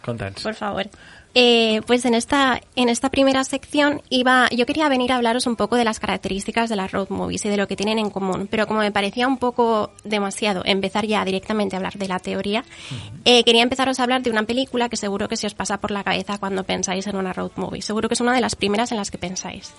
Contents. 0.02 0.44
Por 0.44 0.56
favor. 0.56 0.88
Eh, 1.34 1.82
pues 1.88 2.04
en 2.04 2.14
esta, 2.14 2.60
en 2.76 2.90
esta 2.90 3.10
primera 3.10 3.44
sección 3.46 4.02
iba, 4.10 4.50
yo 4.50 4.66
quería 4.66 4.90
venir 4.90 5.14
a 5.14 5.16
hablaros 5.16 5.48
un 5.48 5.56
poco 5.56 5.78
de 5.78 5.86
las 5.86 6.00
características 6.00 6.70
de 6.70 6.76
las 6.76 6.92
road 6.92 7.08
movies 7.10 7.46
y 7.46 7.50
de 7.50 7.56
lo 7.56 7.70
que 7.70 7.78
tienen 7.78 8.00
en 8.00 8.10
común, 8.10 8.50
pero 8.52 8.68
como 8.68 8.82
me 8.82 8.92
parecía 8.92 9.28
un 9.28 9.38
poco 9.38 9.92
demasiado 10.04 10.62
empezar 10.66 11.06
ya 11.06 11.24
directamente 11.24 11.76
a 11.76 11.80
hablar 11.80 11.94
de 11.94 12.10
la 12.10 12.20
teoría, 12.20 12.66
eh, 13.24 13.46
quería 13.46 13.64
empezaros 13.64 14.00
a 14.00 14.04
hablar 14.04 14.24
de 14.24 14.30
una 14.30 14.44
película 14.44 14.90
que 14.90 14.98
seguro 14.98 15.30
que 15.30 15.38
se 15.38 15.48
os 15.48 15.54
pasa 15.54 15.78
por 15.78 15.92
la 15.92 16.04
cabeza 16.04 16.38
cuando 16.38 16.66
pensáis 16.66 17.08
en 17.08 17.16
una 17.16 17.32
road 17.32 17.52
movie. 17.56 17.82
Seguro 17.82 18.10
que 18.10 18.16
es 18.16 18.22
una 18.22 18.34
de 18.34 18.42
las 18.42 18.58
primeras 18.58 18.92
en 18.92 18.98
las 18.98 19.10
que 19.10 19.18
pensáis. 19.18 19.74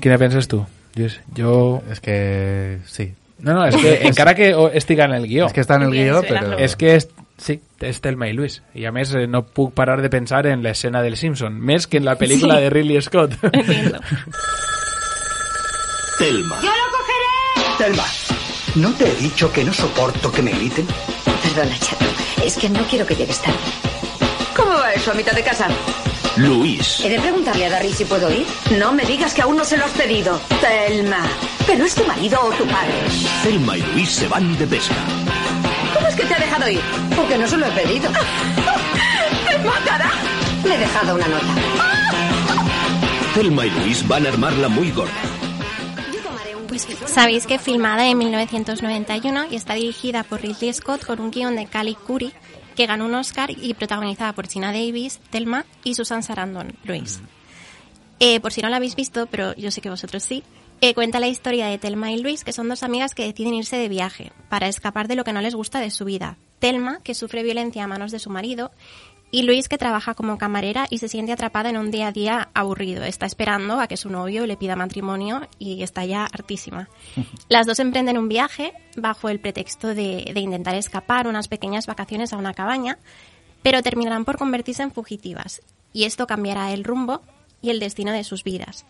Quina 0.00 0.16
penses 0.16 0.48
tu? 0.48 0.64
Lluís? 0.94 1.20
Jo... 1.36 1.82
És 1.90 2.00
que, 2.00 2.80
sí, 2.86 3.12
No, 3.42 3.54
no, 3.54 3.66
és 3.66 3.74
que 3.76 3.94
encara 4.08 4.34
que 4.38 4.52
estiga 4.78 5.04
en 5.04 5.16
el 5.16 5.26
guió. 5.26 5.48
És 5.48 5.52
que 5.52 5.64
està 5.64 5.76
en 5.80 5.88
el 5.88 5.96
guió, 5.96 6.20
però... 6.22 6.54
És 6.62 6.76
que 6.78 6.94
és, 6.94 7.08
sí, 7.42 7.58
és 7.82 8.00
Thelma 8.00 8.28
i 8.30 8.32
Luis. 8.38 8.60
I 8.78 8.86
a 8.86 8.92
més 8.94 9.10
eh, 9.18 9.26
no 9.26 9.42
puc 9.44 9.74
parar 9.74 10.00
de 10.00 10.08
pensar 10.10 10.46
en 10.46 10.62
l'escena 10.62 11.02
del 11.02 11.16
Simpson, 11.18 11.58
més 11.60 11.86
que 11.90 11.98
en 11.98 12.04
la 12.06 12.16
pel·lícula 12.18 12.56
Sí. 12.56 12.62
de 12.62 12.70
Ridley 12.70 13.02
Scott. 13.02 13.34
Telma. 16.18 16.56
¡Yo 16.62 16.70
lo 16.70 16.86
cogeré! 16.96 17.76
Telma, 17.78 18.04
¿no 18.76 18.92
te 18.94 19.08
he 19.10 19.14
dicho 19.16 19.50
que 19.52 19.64
no 19.64 19.72
soporto 19.72 20.30
que 20.30 20.42
me 20.42 20.52
griten? 20.52 20.86
Perdona, 21.42 21.76
chato. 21.80 22.04
Es 22.44 22.56
que 22.56 22.68
no 22.68 22.80
quiero 22.84 23.04
que 23.06 23.14
llegues 23.16 23.40
tarde. 23.42 23.58
¿Cómo 24.56 24.70
va 24.72 24.92
eso 24.92 25.10
a 25.10 25.14
mitad 25.14 25.32
de 25.32 25.42
casa? 25.42 25.66
Luis. 26.36 27.00
¿He 27.04 27.08
de 27.10 27.18
preguntarle 27.20 27.66
a 27.66 27.70
Darry 27.70 27.92
si 27.92 28.04
puedo 28.04 28.30
ir? 28.32 28.46
No 28.78 28.92
me 28.92 29.04
digas 29.04 29.34
que 29.34 29.42
aún 29.42 29.56
no 29.56 29.64
se 29.64 29.76
lo 29.76 29.84
has 29.84 29.90
pedido. 29.92 30.40
Telma. 30.60 31.24
¿Pero 31.66 31.84
es 31.84 31.94
tu 31.94 32.04
marido 32.04 32.38
o 32.40 32.50
tu 32.52 32.64
padre? 32.66 32.94
Telma 33.42 33.76
y 33.76 33.82
Luis 33.94 34.10
se 34.10 34.28
van 34.28 34.56
de 34.58 34.66
pesca. 34.66 34.94
¿Cómo 36.12 36.24
es 36.24 36.28
que 36.28 36.34
te 36.34 36.34
ha 36.34 36.44
dejado 36.44 36.70
ir? 36.70 36.80
Porque 37.16 37.38
no 37.38 37.48
se 37.48 37.56
lo 37.56 37.66
he 37.66 37.70
pedido. 37.70 38.10
¡Me 39.46 39.58
matará! 39.64 40.10
Le 40.62 40.74
he 40.74 40.78
dejado 40.78 41.14
una 41.14 41.26
nota. 41.26 41.46
Telma 43.34 43.64
y 43.64 43.70
Luis 43.70 44.06
van 44.06 44.26
a 44.26 44.28
armarla 44.28 44.68
muy 44.68 44.90
gorda. 44.90 45.10
Pues 46.68 46.86
sabéis 47.06 47.46
que 47.46 47.58
filmada 47.58 48.06
en 48.06 48.18
1991 48.18 49.46
y 49.50 49.56
está 49.56 49.72
dirigida 49.74 50.22
por 50.22 50.42
Ridley 50.42 50.74
Scott 50.74 51.02
con 51.04 51.18
un 51.18 51.30
guion 51.30 51.56
de 51.56 51.64
Cali 51.66 51.94
Curry 51.94 52.32
que 52.76 52.86
ganó 52.86 53.06
un 53.06 53.14
Oscar 53.14 53.50
y 53.50 53.72
protagonizada 53.72 54.34
por 54.34 54.48
Gina 54.48 54.70
Davis, 54.72 55.18
Thelma 55.30 55.64
y 55.82 55.94
Susan 55.94 56.22
Sarandon, 56.22 56.74
Luis. 56.84 57.20
Eh, 58.20 58.38
por 58.40 58.52
si 58.52 58.60
no 58.60 58.68
la 58.68 58.76
habéis 58.76 58.96
visto, 58.96 59.26
pero 59.26 59.54
yo 59.56 59.70
sé 59.70 59.80
que 59.80 59.88
vosotros 59.88 60.22
sí, 60.22 60.44
eh, 60.82 60.94
cuenta 60.94 61.20
la 61.20 61.28
historia 61.28 61.68
de 61.68 61.78
Thelma 61.78 62.10
y 62.10 62.20
Luis, 62.20 62.42
que 62.42 62.52
son 62.52 62.68
dos 62.68 62.82
amigas 62.82 63.14
que 63.14 63.24
deciden 63.24 63.54
irse 63.54 63.76
de 63.76 63.88
viaje 63.88 64.32
para 64.48 64.66
escapar 64.66 65.06
de 65.06 65.14
lo 65.14 65.22
que 65.22 65.32
no 65.32 65.40
les 65.40 65.54
gusta 65.54 65.78
de 65.78 65.92
su 65.92 66.04
vida. 66.04 66.38
Thelma, 66.58 66.98
que 67.04 67.14
sufre 67.14 67.44
violencia 67.44 67.84
a 67.84 67.86
manos 67.86 68.10
de 68.10 68.18
su 68.18 68.30
marido, 68.30 68.72
y 69.30 69.42
Luis, 69.44 69.68
que 69.68 69.78
trabaja 69.78 70.14
como 70.14 70.38
camarera 70.38 70.88
y 70.90 70.98
se 70.98 71.08
siente 71.08 71.30
atrapada 71.30 71.70
en 71.70 71.76
un 71.76 71.92
día 71.92 72.08
a 72.08 72.12
día 72.12 72.48
aburrido. 72.52 73.04
Está 73.04 73.26
esperando 73.26 73.78
a 73.78 73.86
que 73.86 73.96
su 73.96 74.10
novio 74.10 74.44
le 74.44 74.56
pida 74.56 74.74
matrimonio 74.74 75.48
y 75.60 75.84
está 75.84 76.04
ya 76.04 76.24
hartísima. 76.24 76.88
Las 77.48 77.68
dos 77.68 77.78
emprenden 77.78 78.18
un 78.18 78.28
viaje 78.28 78.72
bajo 78.96 79.28
el 79.28 79.38
pretexto 79.38 79.94
de, 79.94 80.32
de 80.34 80.40
intentar 80.40 80.74
escapar 80.74 81.28
unas 81.28 81.46
pequeñas 81.46 81.86
vacaciones 81.86 82.32
a 82.32 82.38
una 82.38 82.54
cabaña, 82.54 82.98
pero 83.62 83.82
terminarán 83.82 84.24
por 84.24 84.36
convertirse 84.36 84.82
en 84.82 84.90
fugitivas. 84.90 85.62
Y 85.92 86.04
esto 86.04 86.26
cambiará 86.26 86.72
el 86.72 86.82
rumbo 86.82 87.22
y 87.62 87.70
el 87.70 87.80
destino 87.80 88.12
de 88.12 88.24
sus 88.24 88.44
vidas. 88.44 88.84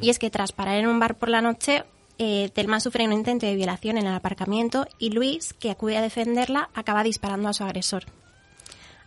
Y 0.00 0.08
es 0.10 0.18
que 0.18 0.30
tras 0.30 0.52
parar 0.52 0.78
en 0.78 0.86
un 0.88 0.98
bar 0.98 1.16
por 1.16 1.28
la 1.28 1.42
noche, 1.42 1.84
eh, 2.18 2.48
Thelma 2.54 2.80
sufre 2.80 3.04
un 3.04 3.12
intento 3.12 3.44
de 3.46 3.54
violación 3.54 3.98
en 3.98 4.06
el 4.06 4.14
aparcamiento 4.14 4.86
y 4.98 5.10
Luis, 5.10 5.52
que 5.52 5.70
acude 5.70 5.98
a 5.98 6.02
defenderla, 6.02 6.70
acaba 6.74 7.02
disparando 7.04 7.48
a 7.48 7.52
su 7.52 7.64
agresor. 7.64 8.04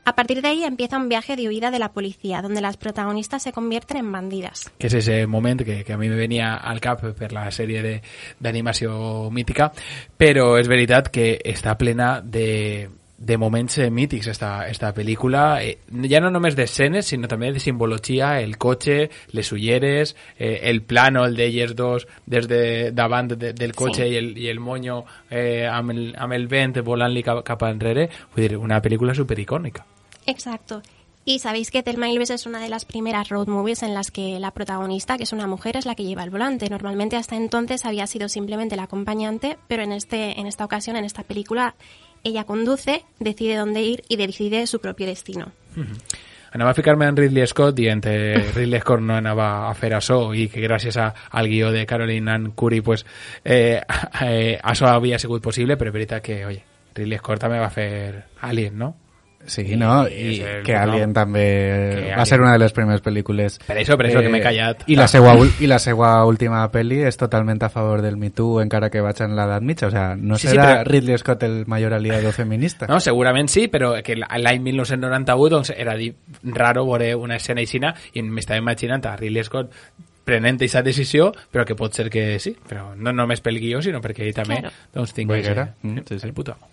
A 0.05 0.15
partir 0.15 0.41
de 0.41 0.47
ahí 0.47 0.63
empieza 0.63 0.95
un 0.95 1.09
viaje 1.09 1.36
de 1.36 1.49
huida 1.49 1.70
de 1.70 1.80
la 1.80 1.91
policía, 1.91 2.41
donde 2.41 2.61
las 2.61 2.78
protagonistas 2.78 3.43
se 3.43 3.51
convierten 3.51 3.97
en 3.97 4.09
bandidas. 4.11 4.72
que 4.80 4.88
és 4.88 4.93
ese 4.93 5.28
moment 5.28 5.59
que, 5.61 5.84
que 5.84 5.91
a 5.93 5.97
mi 5.97 6.07
me 6.07 6.15
venia 6.15 6.55
al 6.55 6.80
cap 6.80 7.01
per 7.18 7.34
la 7.34 7.51
sèrie 7.51 7.82
de- 7.82 8.01
d'animació 8.39 9.30
mítica, 9.32 9.74
però 10.18 10.55
és 10.61 10.68
veritat 10.70 11.09
que 11.11 11.41
està 11.43 11.76
plena 11.78 12.22
de, 12.22 12.88
de 13.18 13.38
moments 13.38 13.78
eh, 13.80 13.89
mítics 13.89 14.28
esta, 14.28 14.68
esta 14.68 14.93
pel·lícula, 14.93 15.63
eh, 15.63 15.80
ja 16.09 16.22
no 16.22 16.30
només 16.30 16.55
d'escenes, 16.55 17.07
sinó 17.09 17.28
també 17.28 17.51
de 17.51 17.59
simbologia, 17.59 18.39
el 18.41 18.57
cotxe, 18.57 19.09
les 19.34 19.51
ulleres, 19.51 20.15
eh, 20.38 20.59
el 20.70 20.84
plano, 20.84 21.26
el 21.26 21.36
d'elles 21.36 21.76
dos, 21.76 22.07
des 22.26 22.47
de 22.47 22.91
davant 22.91 23.34
de, 23.34 23.53
del 23.53 23.74
cotxe 23.74 24.05
Sí. 24.05 24.13
i, 24.13 24.18
el, 24.18 24.38
i 24.38 24.49
el 24.49 24.59
monyo 24.59 25.03
eh, 25.30 25.65
amb, 25.65 25.91
el, 25.91 26.13
amb 26.18 26.34
el 26.34 26.47
vent 26.47 26.78
volant-li 26.86 27.24
cap, 27.24 27.41
cap 27.43 27.63
enrere, 27.63 28.09
vull 28.36 28.47
dir, 28.47 28.57
una 28.57 28.82
pel·lícula 28.82 29.15
supericònica. 29.15 29.86
Exacto. 30.28 30.82
Y 31.26 31.39
sabéis 31.39 31.72
que 31.72 31.84
Thelma 31.84 32.09
y 32.09 32.15
Luis 32.15 32.30
es 32.30 32.45
una 32.45 32.61
de 32.61 32.70
las 32.70 32.86
primeras 32.86 33.28
road 33.28 33.47
movies 33.47 33.84
en 33.84 33.93
las 33.93 34.11
que 34.11 34.39
la 34.39 34.51
protagonista, 34.51 35.18
que 35.18 35.24
es 35.24 35.34
una 35.34 35.45
mujer, 35.45 35.76
es 35.76 35.86
la 35.86 35.93
que 35.93 36.05
lleva 36.05 36.24
el 36.24 36.30
volante. 36.30 36.70
Normalmente 36.70 37.18
hasta 37.18 37.36
entonces 37.36 37.84
había 37.84 38.07
sido 38.07 38.30
simplemente 38.30 38.78
la 38.78 38.84
acompañante, 38.84 39.57
pero 39.68 39.84
en 39.84 39.91
este 39.91 40.39
en 40.39 40.47
esta 40.47 40.63
ocasión, 40.63 40.95
en 40.95 41.03
esta 41.03 41.24
película, 41.24 41.76
ella 42.28 42.43
conduce, 42.43 43.03
decide 43.19 43.55
dónde 43.55 43.82
ir 43.82 44.03
y 44.07 44.17
decide 44.17 44.67
su 44.67 44.80
propio 44.80 45.07
destino. 45.07 45.51
Anava 46.51 46.71
a 46.71 46.73
ficar-me 46.73 47.05
en 47.05 47.17
Ridley 47.17 47.45
Scott 47.47 47.75
dient 47.75 48.03
que 48.03 48.36
Ridley 48.55 48.80
Scott 48.80 49.01
no 49.01 49.17
anava 49.17 49.67
a 49.69 49.73
fer 49.75 49.91
això 49.97 50.19
i 50.34 50.47
que 50.49 50.63
gràcies 50.63 50.97
a, 50.97 51.09
al 51.32 51.49
guió 51.51 51.71
de 51.71 51.86
Caroline 51.86 52.32
Ann 52.32 52.51
Curry 52.55 52.82
pues, 52.82 53.05
eh, 53.43 53.82
eh, 54.21 54.57
això 54.63 54.88
havia 54.93 55.19
sigut 55.19 55.43
possible, 55.43 55.78
però 55.78 55.91
és 55.91 55.97
veritat 55.99 56.23
que, 56.23 56.39
oye, 56.45 56.63
Ridley 56.95 57.19
Scott 57.19 57.43
també 57.43 57.59
va 57.59 57.69
fer 57.73 57.89
Alien, 58.47 58.78
no? 58.80 58.95
Sí, 59.48 59.64
no? 59.78 60.06
I 60.08 60.12
I 60.12 60.34
és 60.34 60.39
el 60.45 60.64
que 60.64 60.74
nom. 60.76 60.82
Alien 60.91 61.14
també 61.16 61.43
Que 61.48 62.02
va 62.10 62.14
Alien. 62.18 62.26
ser 62.28 62.41
una 62.41 62.52
de 62.52 62.60
les 62.60 62.74
primeres 62.74 63.02
pel·lícules. 63.02 63.58
Per 63.66 63.78
això, 63.78 63.95
per 63.98 64.08
això 64.10 64.20
que 64.22 64.30
m'he 64.30 64.41
callat. 64.43 64.84
I 64.88 64.98
la, 65.00 65.08
seua, 65.14 65.34
ul- 65.39 65.54
I 65.64 65.68
la 65.72 65.80
seua 65.80 66.26
última 66.28 66.66
pel·li 66.70 67.00
és 67.08 67.16
totalment 67.18 67.64
a 67.64 67.70
favor 67.70 68.02
del 68.04 68.18
Me 68.18 68.30
Too, 68.30 68.60
encara 68.62 68.89
que 68.91 69.00
vaig 69.02 69.22
en 69.24 69.36
l'edat 69.38 69.64
mitja. 69.64 69.88
O 69.88 69.91
sea, 69.91 70.16
no 70.18 70.38
Sí, 70.38 70.48
sí, 70.50 70.54
serà 70.54 70.82
però- 70.84 70.91
Ridley 70.91 71.18
Scott 71.18 71.43
el 71.43 71.66
major 71.66 71.93
aliado 71.93 72.32
feminista. 72.34 72.88
No, 72.88 73.00
segurament 73.00 73.48
sí, 73.50 73.68
però 73.70 73.95
que 74.04 74.16
l'any 74.18 74.60
1998 74.62 75.50
doncs, 75.56 75.70
era 75.78 75.95
raro 76.43 76.86
veure 76.86 77.16
una 77.16 77.38
escena 77.38 77.62
aixina 77.62 77.95
i 78.14 78.22
m'estava 78.22 78.60
imaginant 78.60 79.06
a 79.08 79.16
Ridley 79.16 79.43
Scott 79.48 79.72
prenent 80.28 80.58
aquesta 80.60 80.82
decisió, 80.84 81.32
però 81.50 81.64
que 81.64 81.74
pot 81.74 81.93
ser 81.95 82.10
que 82.12 82.38
sí, 82.38 82.52
però 82.68 82.89
no 83.00 83.14
només 83.14 83.39
pel 83.39 83.62
guió, 83.64 83.80
sinó 83.82 84.02
perquè 84.04 84.26
ell 84.28 84.34
també 84.36 84.58
Claro. 84.60 84.76
doncs, 84.93 85.14
tingués 85.14 85.39
Volguera. 85.48 85.74
eh, 85.86 86.04
el 86.22 86.34
puto 86.34 86.52
amo. 86.52 86.68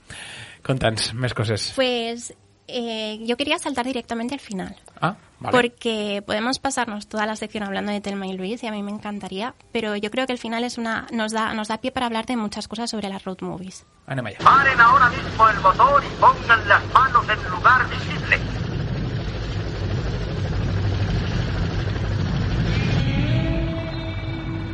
Conta'ns 0.64 1.12
més 1.14 1.34
coses. 1.34 1.72
Pues 1.76 2.32
eh, 2.68 3.18
yo 3.24 3.36
quería 3.36 3.58
saltar 3.58 3.86
directamente 3.86 4.34
al 4.34 4.40
final. 4.40 4.76
Ah, 5.00 5.16
vale. 5.40 5.52
Porque 5.52 6.22
podemos 6.26 6.58
pasarnos 6.58 7.06
toda 7.06 7.26
la 7.26 7.36
sección 7.36 7.64
hablando 7.64 7.92
de 7.92 8.00
Telma 8.00 8.26
y 8.26 8.32
Luis 8.34 8.62
y 8.62 8.66
a 8.66 8.72
mí 8.72 8.82
me 8.82 8.90
encantaría, 8.90 9.54
pero 9.72 9.96
yo 9.96 10.10
creo 10.10 10.26
que 10.26 10.32
el 10.32 10.38
final 10.38 10.64
es 10.64 10.78
una 10.78 11.06
nos 11.12 11.32
da 11.32 11.54
nos 11.54 11.68
da 11.68 11.78
pie 11.78 11.92
para 11.92 12.06
hablar 12.06 12.26
de 12.26 12.36
muchas 12.36 12.68
cosas 12.68 12.90
sobre 12.90 13.08
las 13.08 13.24
road 13.24 13.40
movies. 13.40 13.84
Anem 14.06 14.26
allà. 14.26 14.38
Paren 14.38 14.80
ahora 14.80 15.08
mismo 15.08 15.48
el 15.48 15.60
motor 15.60 16.02
y 16.04 16.20
pongan 16.20 16.68
las 16.68 16.82
manos 16.92 17.24
en 17.28 17.50
lugar 17.50 17.88
visible. 17.88 18.38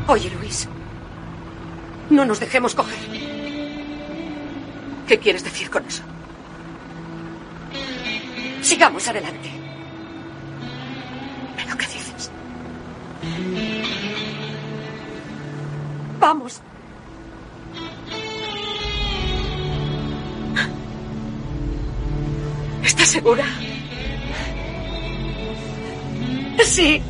Oye, 0.09 0.31
Luis. 0.31 0.69
No 2.11 2.25
nos 2.25 2.41
dejemos 2.41 2.75
coger. 2.75 2.99
¿Qué 5.07 5.19
quieres 5.19 5.45
decir 5.45 5.71
con 5.71 5.85
eso? 5.87 6.03
Sigamos 8.63 9.07
adelante. 9.09 9.51
¿Pero 11.57 11.77
qué 11.79 11.87
dices? 11.87 12.31
Vamos. 16.19 16.61
¿Estás 22.85 23.09
segura? 23.09 23.45
Sí. 26.65 27.03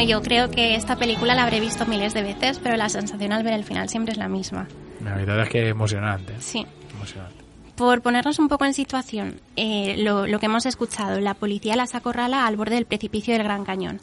Bueno, 0.00 0.12
yo 0.12 0.22
creo 0.22 0.50
que 0.50 0.76
esta 0.76 0.96
película 0.96 1.34
la 1.34 1.42
habré 1.42 1.60
visto 1.60 1.84
miles 1.84 2.14
de 2.14 2.22
veces, 2.22 2.58
pero 2.58 2.74
la 2.78 2.88
sensación 2.88 3.32
al 3.32 3.42
ver 3.42 3.52
el 3.52 3.64
final 3.64 3.90
siempre 3.90 4.12
es 4.12 4.18
la 4.18 4.30
misma. 4.30 4.66
La 5.04 5.12
veritat 5.12 5.42
és 5.44 5.50
que 5.52 5.60
emocionant, 5.68 6.24
eh? 6.32 6.38
Sí. 6.40 6.62
Emocionant. 6.94 7.34
Por 7.76 8.00
ponernos 8.00 8.38
un 8.38 8.48
poco 8.48 8.64
en 8.64 8.72
situación, 8.72 9.42
eh, 9.56 9.96
lo, 9.98 10.26
lo 10.26 10.40
que 10.40 10.46
hemos 10.46 10.64
escuchado, 10.64 11.20
la 11.20 11.34
policía 11.34 11.76
las 11.76 11.94
acorrala 11.94 12.46
al 12.46 12.56
borde 12.56 12.76
del 12.76 12.86
precipicio 12.86 13.34
del 13.34 13.42
Gran 13.42 13.66
Cañón. 13.66 14.00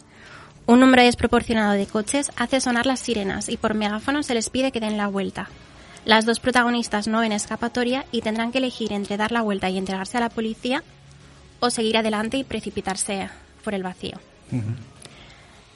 Un 0.68 0.82
número 0.82 1.02
desproporcionado 1.02 1.72
de 1.72 1.88
coches 1.88 2.32
hace 2.36 2.62
sonar 2.62 2.86
las 2.86 3.00
sirenas 3.00 3.50
y 3.50 3.58
por 3.58 3.74
megáfono 3.74 4.22
se 4.22 4.36
les 4.36 4.52
pide 4.52 4.72
que 4.72 4.80
den 4.80 4.98
la 4.98 5.08
vuelta. 5.08 5.50
Las 6.06 6.28
dos 6.28 6.40
protagonistas 6.40 7.08
no 7.08 7.22
ven 7.22 7.32
escapatoria 7.32 8.06
y 8.12 8.22
tendrán 8.22 8.52
que 8.52 8.60
elegir 8.60 8.94
entre 8.94 9.18
dar 9.18 9.32
la 9.32 9.42
vuelta 9.42 9.72
y 9.72 9.80
entregarse 9.80 10.18
a 10.18 10.22
la 10.22 10.30
policía 10.30 10.84
o 11.60 11.72
seguir 11.72 11.98
adelante 11.98 12.38
y 12.38 12.44
precipitarse 12.44 13.32
por 13.64 13.74
el 13.74 13.82
vacío. 13.82 14.20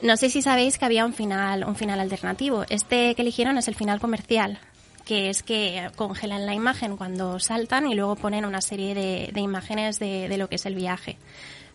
No 0.01 0.17
sé 0.17 0.29
si 0.29 0.41
sabéis 0.41 0.77
que 0.77 0.85
había 0.85 1.05
un 1.05 1.13
final, 1.13 1.63
un 1.63 1.75
final 1.75 1.99
alternativo. 1.99 2.65
Este 2.69 3.13
que 3.15 3.21
eligieron 3.21 3.57
es 3.57 3.67
el 3.67 3.75
final 3.75 3.99
comercial. 3.99 4.59
que 5.05 5.29
es 5.29 5.41
que 5.43 5.89
congelan 5.95 6.45
la 6.45 6.53
imagen 6.53 6.95
cuando 6.95 7.39
saltan 7.39 7.87
y 7.87 7.95
luego 7.95 8.15
ponen 8.15 8.45
una 8.45 8.61
serie 8.61 8.93
de, 8.93 9.39
imágenes 9.41 9.97
de, 9.99 10.35
lo 10.37 10.47
que 10.47 10.55
es 10.55 10.65
el 10.67 10.75
viaje. 10.75 11.17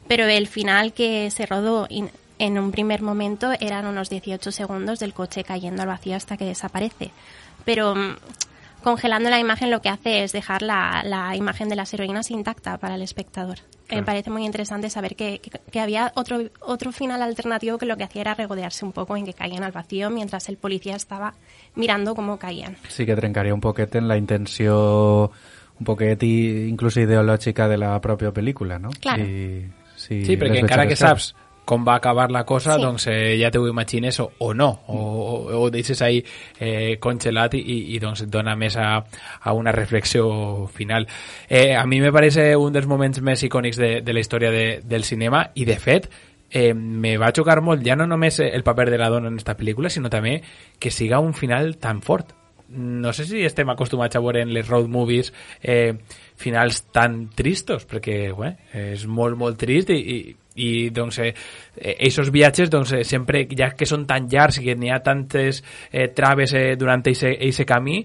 Pero 0.09 0.27
el 0.27 0.47
final 0.47 0.93
que 0.93 1.29
se 1.33 1.45
rodó 1.45 1.87
in- 1.91 2.11
en 2.39 2.57
un 2.59 2.71
primer 2.71 3.03
momento 3.03 3.51
eran 3.61 3.87
unos 3.87 4.11
18 4.11 4.53
segundos 4.53 5.01
del 5.01 5.13
coche 5.13 5.43
cayendo 5.43 5.83
al 5.83 5.89
vacío 5.89 6.17
hasta 6.17 6.37
que 6.37 6.45
desaparece. 6.45 7.11
Pero 7.65 7.95
mm, 7.97 8.17
congelando 8.85 9.29
la 9.29 9.41
imagen 9.41 9.71
lo 9.73 9.83
que 9.83 9.89
hace 9.89 10.23
es 10.23 10.31
dejar 10.33 10.63
la 10.63 11.33
imagen 11.37 11.69
de 11.69 11.77
las 11.77 11.93
heroínas 11.95 12.31
intacta 12.31 12.79
para 12.79 12.95
el 12.95 13.03
espectador. 13.03 13.59
Me 13.87 14.03
Claro. 14.03 14.05
parece 14.07 14.31
muy 14.31 14.45
interesante 14.45 14.91
saber 14.91 15.15
que, 15.15 15.39
que- 15.39 15.61
que 15.71 15.81
había 15.81 16.11
otro, 16.17 16.41
otro 16.61 16.91
final 16.91 17.23
alternativo 17.23 17.79
que 17.79 17.87
lo 17.87 17.97
que 17.97 18.03
hacía 18.05 18.23
era 18.23 18.35
regodearse 18.35 18.85
un 18.85 18.91
poco 18.93 19.17
en 19.17 19.25
que 19.25 19.33
caían 19.33 19.63
al 19.63 19.71
vacío 19.71 20.11
mientras 20.11 20.49
el 20.49 20.57
policía 20.57 20.97
estaba 20.97 21.35
mirando 21.77 22.15
cómo 22.17 22.37
caían. 22.37 22.77
Sí 22.89 23.07
que 23.07 23.15
trencaria 23.15 23.55
un 23.55 23.61
poquet 23.61 23.95
en 23.95 24.09
la 24.09 24.17
intenció 24.17 25.31
un 25.79 25.85
poquet 25.85 26.21
i, 26.25 26.67
inclús 26.69 26.97
ideològica 26.97 27.69
de 27.69 27.77
la 27.77 28.01
pròpia 28.01 28.33
pel·lícula, 28.33 28.79
no? 28.81 28.91
Claro. 29.01 29.23
I, 29.23 29.69
si 29.95 30.25
Sí, 30.25 30.37
perquè 30.37 30.59
encara 30.65 30.87
que 30.89 30.97
saps 30.97 31.35
com 31.67 31.85
va 31.85 31.97
acabar 31.99 32.31
la 32.31 32.45
cosa, 32.47 32.77
Sí. 32.77 32.83
doncs 32.83 33.07
eh, 33.11 33.37
ja 33.41 33.51
te 33.51 33.59
ho 33.59 33.67
imagines 33.69 34.21
o, 34.23 34.31
o 34.39 34.55
no, 34.55 34.69
o, 34.87 34.97
o, 34.97 35.59
o 35.65 35.71
deixes 35.75 36.01
ahí 36.01 36.23
eh, 36.61 36.97
congelat 37.03 37.59
i, 37.59 37.65
i, 37.93 37.99
doncs 37.99 38.23
dona 38.31 38.55
més 38.57 38.79
a, 38.79 39.03
a 39.43 39.53
una 39.53 39.73
reflexió 39.75 40.69
final. 40.73 41.09
Eh, 41.49 41.75
a 41.75 41.85
mi 41.91 42.01
me 42.01 42.13
parece 42.15 42.55
un 42.57 42.73
dels 42.73 42.87
moments 42.87 43.21
més 43.21 43.43
icònics 43.43 43.77
de, 43.83 43.91
de 44.01 44.15
la 44.15 44.23
història 44.23 44.55
de, 44.55 44.65
del 44.87 45.05
cinema 45.05 45.51
i, 45.59 45.67
de 45.67 45.77
fet, 45.83 46.07
eh, 46.55 46.73
me 46.73 47.17
va 47.19 47.33
xocar 47.35 47.59
molt 47.67 47.83
ja 47.83 47.97
no 47.99 48.07
només 48.07 48.39
el 48.39 48.63
paper 48.63 48.87
de 48.95 49.03
la 49.03 49.11
dona 49.11 49.29
en 49.35 49.43
esta 49.43 49.57
pel·lícula, 49.59 49.91
sinó 49.91 50.09
també 50.09 50.39
que 50.79 50.95
siga 50.95 51.19
un 51.19 51.35
final 51.35 51.75
tan 51.83 51.99
fort. 52.01 52.36
No 52.69 53.13
sé 53.15 53.25
si 53.29 53.45
estem 53.47 53.69
acostumats 53.71 54.17
a 54.17 54.23
veure 54.25 54.43
en 54.43 54.51
les 54.55 54.67
road 54.67 54.89
movies 54.91 55.33
eh, 55.63 55.95
finals 56.37 56.83
tan 56.93 57.29
tristos, 57.35 57.87
perquè 57.87 58.33
bé, 58.35 58.57
és 58.75 59.07
molt, 59.07 59.39
molt 59.39 59.59
trist 59.61 59.93
i, 59.95 60.01
i, 60.01 60.19
i 60.57 60.71
doncs, 60.91 61.21
eh, 61.23 61.33
aquests 61.95 62.33
viatges 62.35 62.73
doncs, 62.73 62.97
eh, 62.97 63.05
sempre, 63.05 63.45
ja 63.55 63.71
que 63.77 63.89
són 63.89 64.07
tan 64.09 64.27
llargs 64.33 64.61
i 64.61 64.67
que 64.67 64.77
n'hi 64.79 64.91
ha 64.91 65.03
tantes 65.05 65.63
eh, 65.93 66.09
traves 66.17 66.57
eh, 66.59 66.75
durant 66.81 67.07
aquest 67.07 67.65
camí, 67.69 68.03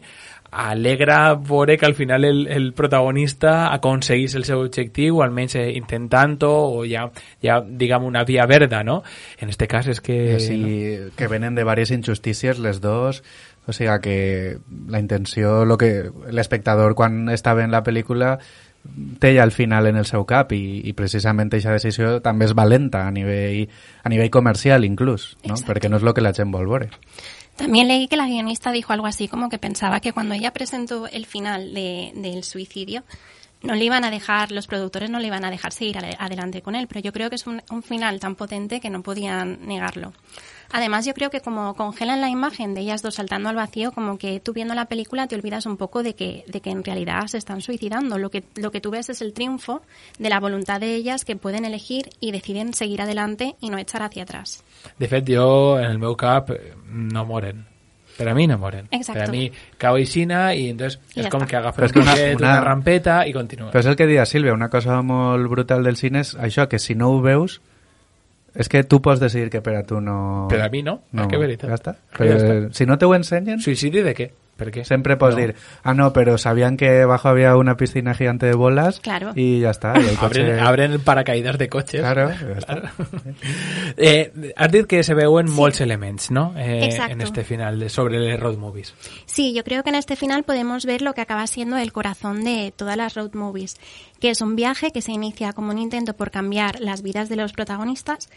alegra 0.51 1.35
veure 1.35 1.77
que 1.77 1.85
al 1.85 1.95
final 1.95 2.25
el, 2.25 2.47
el 2.47 2.73
protagonista 2.73 3.71
aconseguís 3.73 4.35
el 4.35 4.43
seu 4.43 4.59
objectiu, 4.59 5.21
almenys 5.23 5.55
eh, 5.55 5.69
intentant-ho, 5.79 6.51
o 6.75 6.83
ja, 6.85 7.05
ja 7.43 7.61
diguem, 7.63 8.03
una 8.11 8.25
via 8.27 8.45
verda, 8.45 8.83
no? 8.83 8.99
En 9.39 9.49
este 9.49 9.67
cas 9.71 9.87
és 9.87 10.03
que... 10.03 10.39
Sí, 10.43 10.59
que 11.15 11.31
venen 11.31 11.55
de 11.55 11.63
varias 11.63 11.91
injustícies 11.95 12.59
les 12.59 12.81
dos, 12.83 13.23
o 13.67 13.73
sigui 13.73 13.99
que 14.01 14.57
la 14.87 14.99
intenció, 14.99 15.65
lo 15.65 15.77
que 15.77 16.09
l'espectador 16.31 16.95
quan 16.95 17.29
estava 17.29 17.63
en 17.63 17.71
la 17.71 17.83
pel·lícula 17.83 18.39
té 19.21 19.35
ja 19.35 19.43
el 19.43 19.51
final 19.51 19.85
en 19.85 19.95
el 19.97 20.07
seu 20.09 20.25
cap 20.25 20.51
i, 20.57 20.81
i 20.89 20.93
precisament 20.97 21.51
aquesta 21.53 21.75
decisió 21.75 22.15
també 22.25 22.47
és 22.49 22.55
valenta 22.57 23.03
a 23.07 23.11
nivell, 23.13 23.67
a 24.03 24.09
nivell 24.09 24.31
comercial 24.33 24.83
inclús, 24.85 25.35
no? 25.45 25.53
Exacto. 25.53 25.69
perquè 25.73 25.89
no 25.89 25.97
és 26.01 26.03
el 26.03 26.13
que 26.17 26.21
la 26.25 26.33
gent 26.33 26.49
vol 26.51 26.65
veure. 26.67 26.89
También 27.55 27.87
leí 27.87 28.07
que 28.07 28.17
la 28.17 28.25
guionista 28.25 28.71
dijo 28.71 28.93
algo 28.93 29.05
así 29.05 29.27
como 29.27 29.49
que 29.49 29.59
pensaba 29.59 29.99
que 29.99 30.13
cuando 30.13 30.33
ella 30.33 30.51
presentó 30.51 31.05
el 31.07 31.27
final 31.27 31.75
de- 31.75 32.11
del 32.15 32.43
suicidio, 32.43 33.03
no 33.61 33.75
le 33.75 33.85
iban 33.85 34.03
a 34.03 34.09
dejar, 34.09 34.51
los 34.51 34.65
productores 34.65 35.11
no 35.11 35.19
le 35.19 35.27
iban 35.27 35.45
a 35.45 35.51
dejar 35.51 35.71
seguir 35.71 35.99
adelante 36.17 36.63
con 36.63 36.73
él, 36.73 36.87
pero 36.87 37.01
yo 37.01 37.13
creo 37.13 37.29
que 37.29 37.35
es 37.35 37.45
un, 37.45 37.61
un 37.69 37.83
final 37.83 38.19
tan 38.19 38.33
potente 38.33 38.79
que 38.79 38.89
no 38.89 39.03
podían 39.03 39.59
negarlo. 39.67 40.13
Además, 40.73 41.05
yo 41.05 41.13
creo 41.13 41.29
que 41.29 41.41
como 41.41 41.73
congelan 41.75 42.21
la 42.21 42.29
imagen 42.29 42.73
de 42.73 42.81
ellas 42.81 43.01
dos 43.01 43.15
saltando 43.15 43.49
al 43.49 43.55
vacío, 43.55 43.91
como 43.91 44.17
que 44.17 44.39
tú 44.39 44.53
viendo 44.53 44.73
la 44.73 44.85
película 44.85 45.27
te 45.27 45.35
olvidas 45.35 45.65
un 45.65 45.77
poco 45.77 46.03
de 46.03 46.15
que, 46.15 46.43
de 46.47 46.61
que 46.61 46.69
en 46.71 46.83
realidad 46.83 47.27
se 47.27 47.37
están 47.37 47.61
suicidando. 47.61 48.17
Lo 48.17 48.29
que, 48.29 48.43
lo 48.55 48.71
que 48.71 48.81
tú 48.81 48.91
ves 48.91 49.09
es 49.09 49.21
el 49.21 49.33
triunfo 49.33 49.81
de 50.19 50.29
la 50.29 50.39
voluntad 50.39 50.79
de 50.79 50.95
ellas 50.95 51.25
que 51.25 51.35
pueden 51.35 51.65
elegir 51.65 52.09
y 52.19 52.31
deciden 52.31 52.73
seguir 52.73 53.01
adelante 53.01 53.55
y 53.59 53.69
no 53.69 53.77
echar 53.77 54.01
hacia 54.03 54.23
atrás. 54.23 54.63
De 54.97 55.07
fet, 55.07 55.25
jo, 55.27 55.77
en 55.79 55.85
el 55.91 55.99
meu 55.99 56.15
cap, 56.15 56.49
eh, 56.51 56.73
no 56.87 57.25
moren. 57.25 57.65
Per 58.17 58.27
a 58.27 58.33
mi 58.35 58.45
no 58.45 58.57
moren. 58.59 58.87
Exacto. 58.91 59.21
Per 59.21 59.29
a 59.29 59.31
mi 59.31 59.45
cau 59.79 59.95
aixina 59.95 60.53
i 60.53 60.67
entonces 60.69 60.99
I 61.15 61.21
és 61.21 61.25
ja 61.25 61.29
com 61.31 61.41
està. 61.41 61.47
que 61.47 61.55
agafa 61.57 61.85
un 61.85 61.91
que 61.91 61.99
una- 61.99 62.13
una, 62.13 62.23
una, 62.23 62.35
una- 62.37 62.61
rampeta 62.61 63.25
i 63.25 63.31
continua. 63.33 63.71
Però 63.71 63.79
és 63.79 63.87
el 63.87 63.95
que 63.95 64.05
deia 64.05 64.25
Sílvia, 64.25 64.53
una 64.53 64.69
cosa 64.69 65.01
molt 65.01 65.47
brutal 65.49 65.81
del 65.83 65.95
cine 65.97 66.19
és 66.21 66.35
això, 66.35 66.67
que 66.67 66.77
si 66.77 66.93
no 66.93 67.09
ho 67.09 67.21
veus, 67.21 67.61
és 68.55 68.67
que 68.69 68.83
tu 68.83 68.99
pots 69.03 69.21
decidir 69.21 69.49
que 69.49 69.61
per 69.63 69.75
a 69.79 69.83
tu 69.87 70.01
no... 70.03 70.47
Per 70.51 70.59
a 70.61 70.69
mi 70.69 70.81
no, 70.83 70.99
és 71.15 71.27
que 71.31 71.39
veritat. 71.39 71.69
Ja 71.71 71.77
està. 71.79 71.93
Ja 72.11 72.17
Però, 72.17 72.37
està. 72.37 72.73
si 72.75 72.87
no 72.89 72.97
te 72.99 73.07
ho 73.07 73.15
ensenyen, 73.15 73.61
Suïcidi 73.63 74.03
de 74.03 74.15
què? 74.17 74.31
Per 74.61 74.69
què? 74.69 74.83
Sempre 74.85 75.17
pots 75.17 75.33
No. 75.33 75.41
dir, 75.41 75.55
ah, 75.81 75.95
no, 75.95 76.11
pero 76.13 76.37
sabían 76.37 76.77
que 76.77 77.01
abajo 77.01 77.29
había 77.29 77.55
una 77.57 77.75
piscina 77.77 78.13
gigante 78.13 78.45
de 78.45 78.53
bolas 78.53 78.99
Claro. 78.99 79.31
y 79.35 79.59
ya 79.61 79.71
está. 79.71 79.93
y 79.99 80.05
el 80.07 80.17
coche- 80.21 80.59
Abren, 80.61 80.91
abren 80.91 81.01
paracaïdes 81.03 81.57
de 81.57 81.67
cotxes. 81.69 82.01
Claro, 82.01 82.29
ja 82.29 82.57
està. 82.61 82.91
Eh, 83.97 84.53
has 84.55 84.71
dit 84.71 84.85
que 84.87 85.03
se 85.03 85.13
veuen 85.17 85.49
molts 85.51 85.81
elements, 85.81 86.29
no? 86.31 86.53
Eh, 86.57 86.85
Exacto. 86.85 87.13
en 87.13 87.21
este 87.21 87.43
final 87.43 87.79
de, 87.79 87.89
sobre 87.89 88.19
les 88.19 88.39
road 88.39 88.57
movies. 88.57 88.93
Sí, 89.25 89.53
yo 89.53 89.63
creo 89.63 89.83
que 89.83 89.89
en 89.89 89.95
este 89.95 90.15
final 90.15 90.43
podemos 90.43 90.85
ver 90.85 91.01
lo 91.01 91.13
que 91.13 91.21
acaba 91.21 91.45
siendo 91.47 91.77
el 91.77 91.91
corazón 91.91 92.43
de 92.43 92.73
todas 92.75 92.97
las 92.97 93.15
road 93.15 93.33
movies, 93.33 93.77
que 94.19 94.29
es 94.29 94.41
un 94.41 94.55
viaje 94.55 94.91
que 94.91 95.01
se 95.01 95.11
inicia 95.11 95.53
como 95.53 95.71
un 95.71 95.77
intento 95.79 96.13
por 96.15 96.31
cambiar 96.31 96.79
las 96.79 97.01
vidas 97.01 97.29
de 97.29 97.35
los 97.35 97.53
protagonistas 97.53 98.29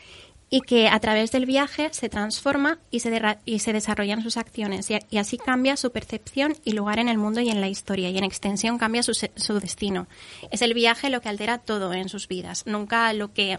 y 0.50 0.60
que 0.60 0.88
a 0.88 1.00
través 1.00 1.32
del 1.32 1.46
viaje 1.46 1.88
se 1.92 2.08
transforma 2.08 2.78
y 2.90 3.00
se, 3.00 3.38
y 3.44 3.58
se 3.58 3.72
desarrollan 3.72 4.22
sus 4.22 4.36
acciones 4.36 4.88
y, 4.90 5.18
así 5.18 5.38
cambia 5.38 5.76
su 5.76 5.90
percepción 5.90 6.56
y 6.64 6.72
lugar 6.72 6.98
en 6.98 7.08
el 7.08 7.18
mundo 7.18 7.40
y 7.40 7.48
en 7.48 7.60
la 7.60 7.68
historia 7.68 8.10
y 8.10 8.18
en 8.18 8.24
extensión 8.24 8.78
cambia 8.78 9.02
su, 9.02 9.14
su 9.14 9.60
destino. 9.60 10.06
Es 10.50 10.62
el 10.62 10.74
viaje 10.74 11.10
lo 11.10 11.20
que 11.20 11.28
altera 11.28 11.58
todo 11.58 11.92
en 11.92 12.08
sus 12.08 12.28
vidas, 12.28 12.66
nunca 12.66 13.12
lo 13.12 13.32
que 13.32 13.58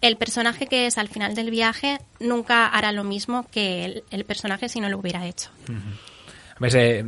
el 0.00 0.16
personaje 0.16 0.66
que 0.66 0.86
es 0.86 0.98
al 0.98 1.08
final 1.08 1.34
del 1.34 1.50
viaje 1.50 1.98
nunca 2.20 2.66
hará 2.66 2.92
lo 2.92 3.04
mismo 3.04 3.46
que 3.50 4.02
el, 4.10 4.24
personaje 4.24 4.68
si 4.68 4.80
no 4.80 4.88
lo 4.88 4.98
hubiera 4.98 5.26
hecho. 5.26 5.50
Més, 6.64 6.74
eh, 6.74 7.04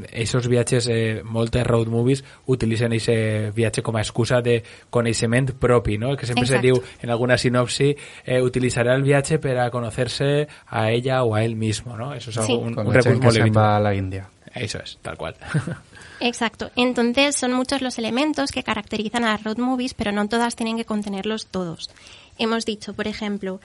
viatges, 0.48 0.88
eh, 0.92 1.22
moltes 1.24 1.66
road 1.66 1.88
movies 1.88 2.22
utilitzen 2.46 2.92
aquest 2.92 3.54
viatge 3.56 3.82
com 3.82 3.96
a 3.96 4.02
excusa 4.04 4.42
de 4.44 4.62
coneixement 4.90 5.54
propi, 5.58 5.98
no? 5.98 6.14
Que 6.16 6.26
sempre 6.26 6.44
Exacto. 6.44 6.62
se 6.62 6.66
diu 6.66 6.82
en 7.02 7.10
alguna 7.10 7.38
sinopsi 7.38 7.94
eh, 8.24 8.40
utilitzarà 8.42 8.94
el 8.94 9.02
viatge 9.02 9.38
per 9.38 9.58
a 9.58 9.70
conocerse 9.70 10.46
a 10.66 10.90
ella 10.90 11.22
o 11.24 11.34
a 11.34 11.42
él 11.44 11.56
mismo, 11.56 11.96
¿no? 11.96 12.14
Eso 12.14 12.30
es 12.30 12.36
Sí. 12.36 12.52
algo, 12.52 12.64
un, 12.66 12.78
un 12.78 13.02
se'n 13.02 13.52
va 13.56 13.76
a 13.76 13.80
la 13.80 13.94
India. 13.94 14.28
Eso 14.54 14.78
es, 14.78 14.98
tal 15.02 15.16
cual. 15.16 15.34
Exacto. 16.20 16.70
Entonces 16.76 17.36
son 17.36 17.52
muchos 17.52 17.82
los 17.82 17.98
elementos 17.98 18.50
que 18.50 18.62
caracterizan 18.62 19.24
a 19.24 19.32
las 19.32 19.44
road 19.44 19.58
movies, 19.58 19.94
pero 19.94 20.12
no 20.12 20.28
todas 20.28 20.56
tienen 20.56 20.76
que 20.76 20.84
contenerlos 20.84 21.46
todos. 21.46 21.90
Hemos 22.38 22.64
dicho, 22.64 22.94
por 22.94 23.06
ejemplo, 23.06 23.60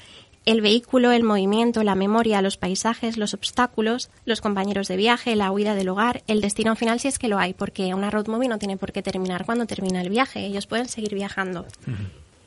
el 0.46 0.62
vehículo, 0.62 1.12
el 1.12 1.24
movimiento, 1.24 1.84
la 1.84 1.96
memoria, 1.96 2.42
los 2.42 2.58
paisajes, 2.58 3.18
los 3.18 3.34
obstáculos, 3.34 4.10
los 4.26 4.42
compañeros 4.42 4.88
de 4.88 4.98
viaje, 4.98 5.36
la 5.36 5.52
huida 5.52 5.76
del 5.76 5.90
hogar, 5.90 6.24
el 6.28 6.42
destino 6.42 6.76
final 6.76 7.00
si 7.00 7.08
es 7.10 7.20
que 7.20 7.28
lo 7.28 7.38
hay, 7.38 7.54
porque 7.54 7.94
una 7.94 8.10
road 8.10 8.28
movie 8.28 8.50
no 8.50 8.58
tiene 8.58 8.78
por 8.78 8.92
qué 8.92 9.02
terminar 9.04 9.46
cuando 9.46 9.66
termina 9.66 10.02
el 10.02 10.10
viaje, 10.10 10.46
ellos 10.46 10.66
pueden 10.66 10.88
seguir 10.88 11.14
viajando. 11.14 11.66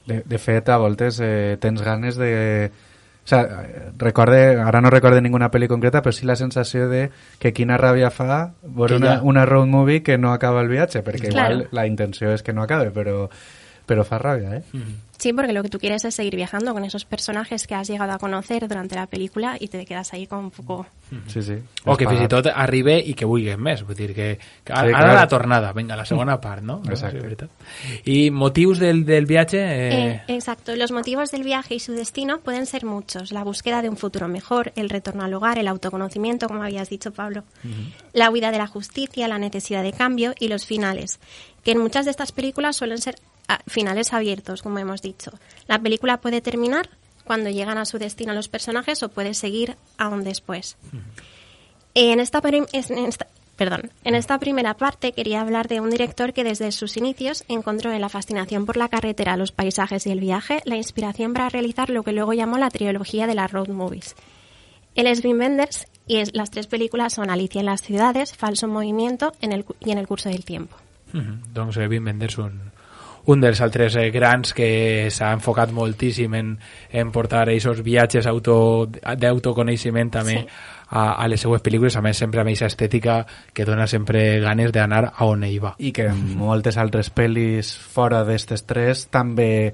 De, 0.06 0.22
de 0.24 0.38
fet, 0.38 0.68
a 0.68 0.76
voltes 0.76 1.20
eh, 1.22 1.56
tens 1.60 1.80
ganes 1.82 2.16
de... 2.16 2.70
O 3.24 3.26
sea, 3.26 3.64
recorde, 3.96 4.60
ara 4.60 4.82
no 4.82 4.90
recorde 4.92 5.22
ninguna 5.24 5.48
pel·li 5.48 5.64
concreta, 5.64 6.02
però 6.04 6.12
sí 6.12 6.26
la 6.28 6.34
sensació 6.36 6.90
de 6.90 7.06
que 7.40 7.54
quina 7.56 7.78
ràbia 7.80 8.10
fa 8.12 8.52
veure 8.60 8.98
una, 9.00 9.14
una 9.22 9.46
road 9.48 9.64
movie 9.64 10.02
que 10.02 10.18
no 10.18 10.34
acaba 10.34 10.60
el 10.60 10.68
viatge, 10.68 11.00
perquè 11.00 11.30
Claro. 11.32 11.54
igual 11.54 11.68
la 11.72 11.86
intenció 11.88 12.34
és 12.34 12.42
que 12.44 12.52
no 12.52 12.60
acabe, 12.60 12.90
però, 12.92 13.30
però 13.86 14.04
fa 14.04 14.18
ràbia, 14.18 14.56
eh? 14.56 14.62
Sí, 15.16 15.32
porque 15.32 15.52
lo 15.52 15.62
que 15.62 15.68
tú 15.68 15.78
quieres 15.78 16.04
es 16.04 16.14
seguir 16.16 16.34
viajando 16.36 16.74
con 16.74 16.84
esos 16.84 17.04
personajes 17.04 17.66
que 17.66 17.74
has 17.74 17.88
llegado 17.88 18.12
a 18.12 18.18
conocer 18.18 18.66
durante 18.66 18.96
la 18.96 19.06
película 19.06 19.56
y 19.58 19.68
te 19.68 19.86
quedas 19.86 20.12
ahí 20.12 20.26
con 20.26 20.40
un 20.40 20.50
poco... 20.50 20.86
Sí, 21.28 21.40
sí. 21.42 21.54
O 21.84 21.96
que 21.96 22.04
tot 22.28 22.48
arribe 22.50 22.96
i 22.98 23.14
que 23.14 23.24
vulguin 23.28 23.60
més. 23.62 23.84
Vull 23.86 23.94
dir 23.94 24.08
que, 24.12 24.26
que 24.64 24.72
Sí, 24.72 24.74
ara 24.74 24.90
clar. 24.90 25.14
la 25.14 25.28
tornada, 25.28 25.72
vinga, 25.72 25.94
la 25.96 26.04
segona 26.04 26.40
part, 26.40 26.62
no? 26.62 26.80
no? 26.84 26.90
Exacte. 26.90 27.20
Sí, 27.20 27.22
veritat. 27.22 27.50
I 28.10 28.30
motius 28.34 28.80
del, 28.82 29.04
del 29.06 29.26
viatge... 29.26 29.60
Eh, 29.62 29.92
Eh, 29.94 30.24
exacto. 30.28 30.74
Los 30.74 30.90
motivos 30.90 31.30
del 31.30 31.44
viaje 31.44 31.76
y 31.76 31.80
su 31.80 31.92
destino 31.92 32.40
pueden 32.40 32.66
ser 32.66 32.84
muchos. 32.84 33.30
La 33.30 33.44
búsqueda 33.44 33.80
de 33.80 33.88
un 33.88 33.96
futuro 33.96 34.26
mejor, 34.26 34.72
el 34.74 34.90
retorno 34.90 35.22
al 35.22 35.32
hogar, 35.34 35.58
el 35.58 35.68
autoconocimiento, 35.68 36.48
como 36.48 36.64
habías 36.64 36.88
dicho, 36.90 37.12
Pablo, 37.12 37.44
la 38.12 38.30
huida 38.30 38.50
de 38.50 38.58
la 38.58 38.66
justicia, 38.66 39.28
la 39.28 39.38
necesidad 39.38 39.84
de 39.84 39.92
cambio 39.92 40.34
y 40.40 40.48
los 40.48 40.66
finales, 40.66 41.20
que 41.62 41.72
en 41.72 41.78
muchas 41.78 42.04
de 42.06 42.10
estas 42.10 42.32
películas 42.32 42.76
suelen 42.76 42.98
ser 42.98 43.16
finales 43.66 44.12
abiertos, 44.12 44.62
como 44.62 44.78
hemos 44.78 45.02
dicho. 45.02 45.32
La 45.66 45.78
película 45.78 46.18
puede 46.20 46.40
terminar 46.40 46.88
cuando 47.24 47.50
llegan 47.50 47.78
a 47.78 47.84
su 47.84 47.98
destino 47.98 48.32
los 48.34 48.48
personajes 48.48 49.02
o 49.02 49.08
puede 49.08 49.34
seguir 49.34 49.76
aún 49.98 50.24
después. 50.24 50.76
En 51.94 52.20
esta, 52.20 52.40
en 52.44 52.98
esta- 53.06 53.26
perdón, 53.56 53.90
en 54.02 54.14
esta 54.14 54.38
primera 54.38 54.74
parte 54.74 55.12
quería 55.12 55.40
hablar 55.40 55.68
de 55.68 55.80
un 55.80 55.90
director 55.90 56.32
que 56.32 56.42
desde 56.44 56.72
sus 56.72 56.96
inicios 56.96 57.44
encontró 57.48 57.92
en 57.92 58.00
la 58.00 58.08
fascinación 58.08 58.66
por 58.66 58.76
la 58.76 58.88
carretera, 58.88 59.36
los 59.36 59.52
paisajes 59.52 60.06
y 60.06 60.10
el 60.10 60.20
viaje 60.20 60.60
la 60.64 60.76
inspiración 60.76 61.32
para 61.32 61.48
realizar 61.48 61.90
lo 61.90 62.02
que 62.02 62.12
luego 62.12 62.32
llamó 62.32 62.58
la 62.58 62.70
trilogía 62.70 63.26
de 63.26 63.34
las 63.36 63.52
road 63.52 63.68
movies. 63.68 64.16
Él 64.96 65.06
es 65.06 65.24
Wim 65.24 65.38
Wenders 65.38 65.86
Y 66.06 66.16
es- 66.16 66.34
las 66.34 66.50
tres 66.50 66.66
películas 66.66 67.14
son 67.14 67.30
Alicia 67.30 67.60
en 67.60 67.64
las 67.66 67.80
ciudades, 67.80 68.36
Falso 68.36 68.68
movimiento 68.68 69.32
en 69.40 69.52
el, 69.52 69.64
y 69.80 69.90
en 69.90 69.96
el 69.96 70.06
curso 70.06 70.28
del 70.28 70.44
tiempo. 70.44 70.76
Eh, 71.14 71.88
Wim 71.88 72.04
Wenders, 72.04 72.36
un, 72.36 72.60
un 73.26 73.40
dels 73.40 73.60
altres 73.64 73.96
eh, 73.96 74.10
grans 74.12 74.52
que 74.52 75.08
s'ha 75.10 75.32
enfocat 75.32 75.72
moltíssim 75.72 76.34
en, 76.36 76.54
en 76.92 77.12
portar 77.12 77.46
aquests 77.48 77.82
viatges 77.84 78.26
auto, 78.26 78.86
d'autoconeixement 78.86 80.10
també 80.12 80.34
Sí. 80.34 80.46
a, 80.90 81.14
a 81.14 81.28
les 81.28 81.40
seues 81.40 81.62
pel·lícules, 81.62 81.96
a 81.96 82.02
més 82.04 82.18
sempre 82.20 82.40
amb 82.40 82.50
aquesta 82.50 82.66
estètica 82.66 83.24
que 83.52 83.64
dona 83.64 83.86
sempre 83.86 84.40
ganes 84.40 84.72
d'anar 84.72 85.12
a 85.16 85.26
on 85.26 85.44
ell 85.44 85.60
va. 85.62 85.74
I 85.78 85.92
que 85.92 86.08
en 86.10 86.36
moltes 86.38 86.76
altres 86.76 87.10
pel·lis 87.14 87.72
fora 87.74 88.24
d'estes 88.24 88.66
tres 88.68 89.08
també 89.10 89.72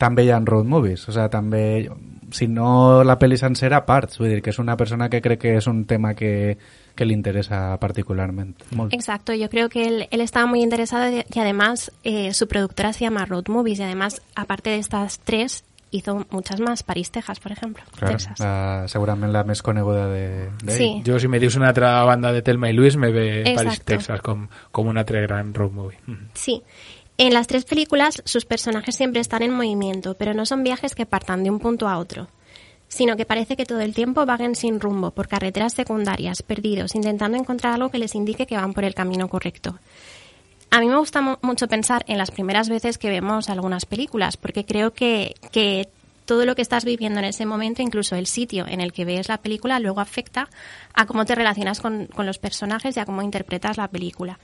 també 0.00 0.24
hi 0.24 0.30
ha 0.32 0.40
road 0.40 0.64
movies, 0.64 1.06
o 1.08 1.12
sea, 1.12 1.28
també 1.28 1.90
si 2.32 2.46
no 2.48 3.04
la 3.04 3.18
pel·li 3.20 3.36
sencera 3.36 3.84
parts, 3.84 4.18
vull 4.18 4.30
dir 4.30 4.42
que 4.42 4.50
és 4.50 4.58
una 4.58 4.76
persona 4.76 5.10
que 5.12 5.20
crec 5.20 5.40
que 5.42 5.56
és 5.58 5.66
un 5.68 5.84
tema 5.84 6.14
que, 6.14 6.56
que 7.00 7.08
li 7.08 7.16
interessa 7.16 7.78
particularment 7.80 8.58
molt. 8.76 8.92
Exacto, 8.92 9.32
yo 9.32 9.48
creo 9.48 9.70
que 9.72 9.86
él, 9.88 10.06
él 10.10 10.20
estaba 10.20 10.44
muy 10.44 10.60
interesado 10.60 11.08
y 11.08 11.38
además 11.38 11.90
eh, 12.04 12.34
su 12.34 12.46
productora 12.46 12.92
se 12.92 13.06
llama 13.06 13.24
Road 13.24 13.48
Movies 13.48 13.78
y 13.78 13.82
además, 13.84 14.20
aparte 14.34 14.68
de 14.68 14.76
estas 14.76 15.18
tres, 15.20 15.64
hizo 15.90 16.26
muchas 16.30 16.60
más, 16.60 16.82
París, 16.82 17.10
Texas, 17.10 17.40
por 17.40 17.52
ejemplo. 17.52 17.82
Clar, 17.96 18.12
Texas. 18.12 18.38
la, 18.38 18.84
segurament 18.86 19.32
la 19.32 19.42
més 19.48 19.62
coneguda 19.64 20.06
de, 20.12 20.50
de 20.62 20.76
Sí. 20.76 20.90
Jo, 21.06 21.18
si 21.18 21.28
me 21.28 21.40
dius 21.40 21.56
una 21.56 21.72
altra 21.72 22.04
banda 22.04 22.32
de 22.32 22.42
Telma 22.42 22.68
i 22.68 22.76
Luis, 22.76 22.96
me 22.96 23.10
ve 23.10 23.40
Exacto. 23.40 23.64
Paris, 23.64 23.82
Texas, 23.84 24.20
com, 24.20 24.46
com 24.70 24.92
un 24.92 25.00
altre 25.00 25.22
gran 25.22 25.54
road 25.54 25.72
movie. 25.72 25.98
Sí. 26.34 26.62
En 27.16 27.34
las 27.34 27.46
tres 27.46 27.64
películas 27.64 28.22
sus 28.24 28.44
personajes 28.44 28.94
siempre 28.94 29.20
están 29.20 29.42
en 29.42 29.52
movimiento, 29.52 30.16
pero 30.16 30.32
no 30.32 30.46
son 30.46 30.62
viajes 30.62 30.94
que 30.94 31.06
partan 31.06 31.44
de 31.44 31.50
un 31.50 31.60
punto 31.60 31.88
a 31.88 31.98
otro, 31.98 32.28
sino 32.90 33.16
que 33.16 33.24
parece 33.24 33.56
que 33.56 33.64
todo 33.64 33.80
el 33.80 33.94
tiempo 33.94 34.26
vaguen 34.26 34.54
sin 34.54 34.80
rumbo 34.80 35.12
por 35.12 35.28
carreteras 35.28 35.72
secundarias, 35.72 36.42
perdidos, 36.42 36.94
intentando 36.94 37.38
encontrar 37.38 37.72
algo 37.72 37.88
que 37.88 37.98
les 37.98 38.14
indique 38.14 38.46
que 38.46 38.56
van 38.56 38.74
por 38.74 38.84
el 38.84 38.94
camino 38.94 39.28
correcto. 39.28 39.78
A 40.70 40.80
mí 40.80 40.88
me 40.88 40.96
gusta 40.98 41.20
mu- 41.22 41.36
mucho 41.40 41.66
pensar 41.68 42.04
en 42.06 42.18
las 42.18 42.30
primeras 42.30 42.68
veces 42.68 42.98
que 42.98 43.08
vemos 43.08 43.48
algunas 43.48 43.86
películas, 43.86 44.36
porque 44.36 44.64
creo 44.66 44.92
que, 44.92 45.34
que 45.50 45.88
todo 46.30 46.46
lo 46.46 46.54
que 46.54 46.62
estás 46.62 46.84
viviendo 46.84 47.18
en 47.18 47.24
ese 47.24 47.44
momento, 47.44 47.82
incluso 47.82 48.14
el 48.14 48.28
sitio 48.28 48.64
en 48.68 48.80
el 48.80 48.92
que 48.92 49.04
ves 49.04 49.28
la 49.28 49.38
película, 49.38 49.80
luego 49.80 49.98
afecta 50.00 50.48
a 50.94 51.04
cómo 51.04 51.24
te 51.24 51.34
relacionas 51.34 51.80
con, 51.80 52.06
con 52.06 52.24
los 52.24 52.38
personajes 52.38 52.96
y 52.96 53.00
a 53.00 53.04
cómo 53.04 53.20
interpretas 53.20 53.76
la 53.78 53.88
película. 53.88 54.38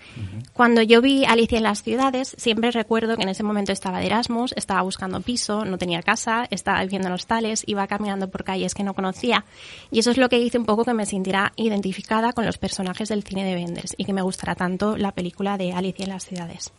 Cuando 0.53 0.83
yo 0.83 1.01
vi 1.01 1.25
Alicia 1.25 1.59
en 1.59 1.63
las 1.63 1.85
ciudades, 1.85 2.35
siempre 2.39 2.73
recuerdo 2.73 3.17
que 3.17 3.23
en 3.23 3.29
ese 3.29 3.45
momento 3.45 3.71
estaba 3.71 4.01
de 4.01 4.07
Erasmus, 4.07 4.53
estaba 4.57 4.83
buscando 4.83 5.21
piso, 5.21 5.65
no 5.65 5.79
tenía 5.79 6.03
casa, 6.03 6.49
estaba 6.51 6.81
viviendo 6.83 7.07
en 7.07 7.15
hostales, 7.15 7.63
iba 7.69 7.87
caminando 7.87 8.29
por 8.31 8.43
calles 8.43 8.75
que 8.75 8.83
no 8.83 8.93
conocía. 8.93 9.45
Y 9.93 10.01
eso 10.01 10.11
es 10.11 10.17
lo 10.17 10.29
que 10.29 10.41
hice 10.41 10.59
un 10.59 10.67
poco 10.67 10.85
que 10.85 10.93
me 10.93 11.07
sintiera 11.07 11.53
identificada 11.55 12.33
con 12.33 12.47
los 12.47 12.59
personajes 12.59 13.11
del 13.11 13.23
cine 13.23 13.45
de 13.45 13.55
Wenders 13.55 13.95
y 13.97 14.05
que 14.05 14.13
me 14.13 14.23
gustará 14.23 14.57
tanto 14.57 14.97
la 14.97 15.13
película 15.13 15.57
de 15.57 15.73
Alicia 15.73 16.03
en 16.03 16.11
las 16.11 16.25
ciudades. 16.25 16.73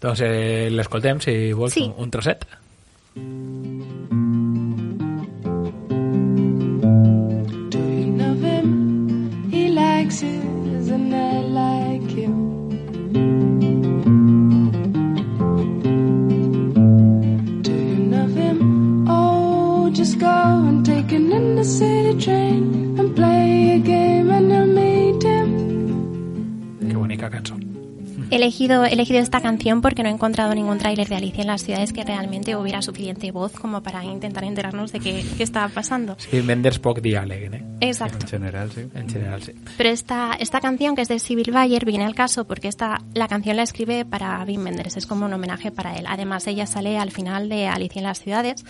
Doncs 0.00 0.20
eh, 0.22 0.70
l'escoltem, 0.70 1.20
si 1.20 1.52
vols, 1.52 1.74
Sí. 1.74 1.82
un, 1.82 2.04
un 2.04 2.10
trosset. 2.10 2.46
Do 7.70 7.78
you 7.78 8.06
love 8.22 8.40
him? 8.40 8.68
He 9.50 9.68
likes 9.68 10.22
it, 10.22 10.44
and 10.96 11.14
I 11.14 11.40
like 11.62 12.10
him. 12.10 12.34
Do 17.62 17.72
you 17.72 17.96
love 18.14 18.34
him? 18.34 19.06
Oh, 19.08 19.90
just 19.92 20.18
go 20.18 20.36
and 20.68 20.84
take 20.84 21.12
an 21.12 21.32
inner 21.32 21.64
city 21.64 22.18
train 22.18 22.98
and 22.98 23.14
play 23.14 23.76
a 23.76 23.78
game 23.78 24.30
and 24.30 24.50
you'll 24.50 24.66
meet 24.66 25.22
him. 25.22 25.48
Que 26.88 26.94
bonica 26.96 27.28
cançó. 27.30 27.67
He 28.30 28.36
elegido, 28.36 28.84
he 28.84 28.92
elegido 28.92 29.20
esta 29.20 29.40
canción 29.40 29.80
porque 29.80 30.02
no 30.02 30.10
he 30.10 30.12
encontrado 30.12 30.54
ningún 30.54 30.76
tráiler 30.76 31.08
de 31.08 31.16
Alicia 31.16 31.40
en 31.40 31.46
las 31.46 31.62
ciudades 31.62 31.94
que 31.94 32.04
realmente 32.04 32.56
hubiera 32.56 32.82
suficiente 32.82 33.30
voz 33.30 33.52
como 33.52 33.82
para 33.82 34.04
intentar 34.04 34.44
enterarnos 34.44 34.92
de 34.92 35.00
qué, 35.00 35.24
qué 35.38 35.42
estaba 35.42 35.68
pasando. 35.68 36.14
Sí, 36.18 36.40
Wenders 36.40 36.78
poc 36.78 37.00
diàleg, 37.00 37.54
eh? 37.54 37.64
Exacto. 37.80 38.18
En 38.20 38.28
general, 38.28 38.70
sí. 38.70 38.82
En 38.94 39.08
general, 39.08 39.42
sí. 39.42 39.52
Pero 39.78 39.88
esta, 39.88 40.36
esta 40.38 40.60
canción, 40.60 40.94
que 40.94 41.02
es 41.02 41.08
de 41.08 41.18
Sibyl 41.18 41.52
Bayer, 41.52 41.86
viene 41.86 42.04
al 42.04 42.14
caso 42.14 42.46
porque 42.46 42.68
esta, 42.68 43.02
la 43.14 43.28
canción 43.28 43.56
la 43.56 43.62
escribe 43.62 44.04
para 44.04 44.44
Wim 44.44 44.62
Wenders, 44.62 44.98
es 44.98 45.06
como 45.06 45.24
un 45.24 45.32
homenaje 45.32 45.70
para 45.70 45.96
él. 45.96 46.04
Además, 46.06 46.46
ella 46.46 46.66
sale 46.66 46.98
al 46.98 47.10
final 47.10 47.48
de 47.48 47.66
Alicia 47.66 48.00
en 48.00 48.04
las 48.04 48.20
ciudades 48.20 48.62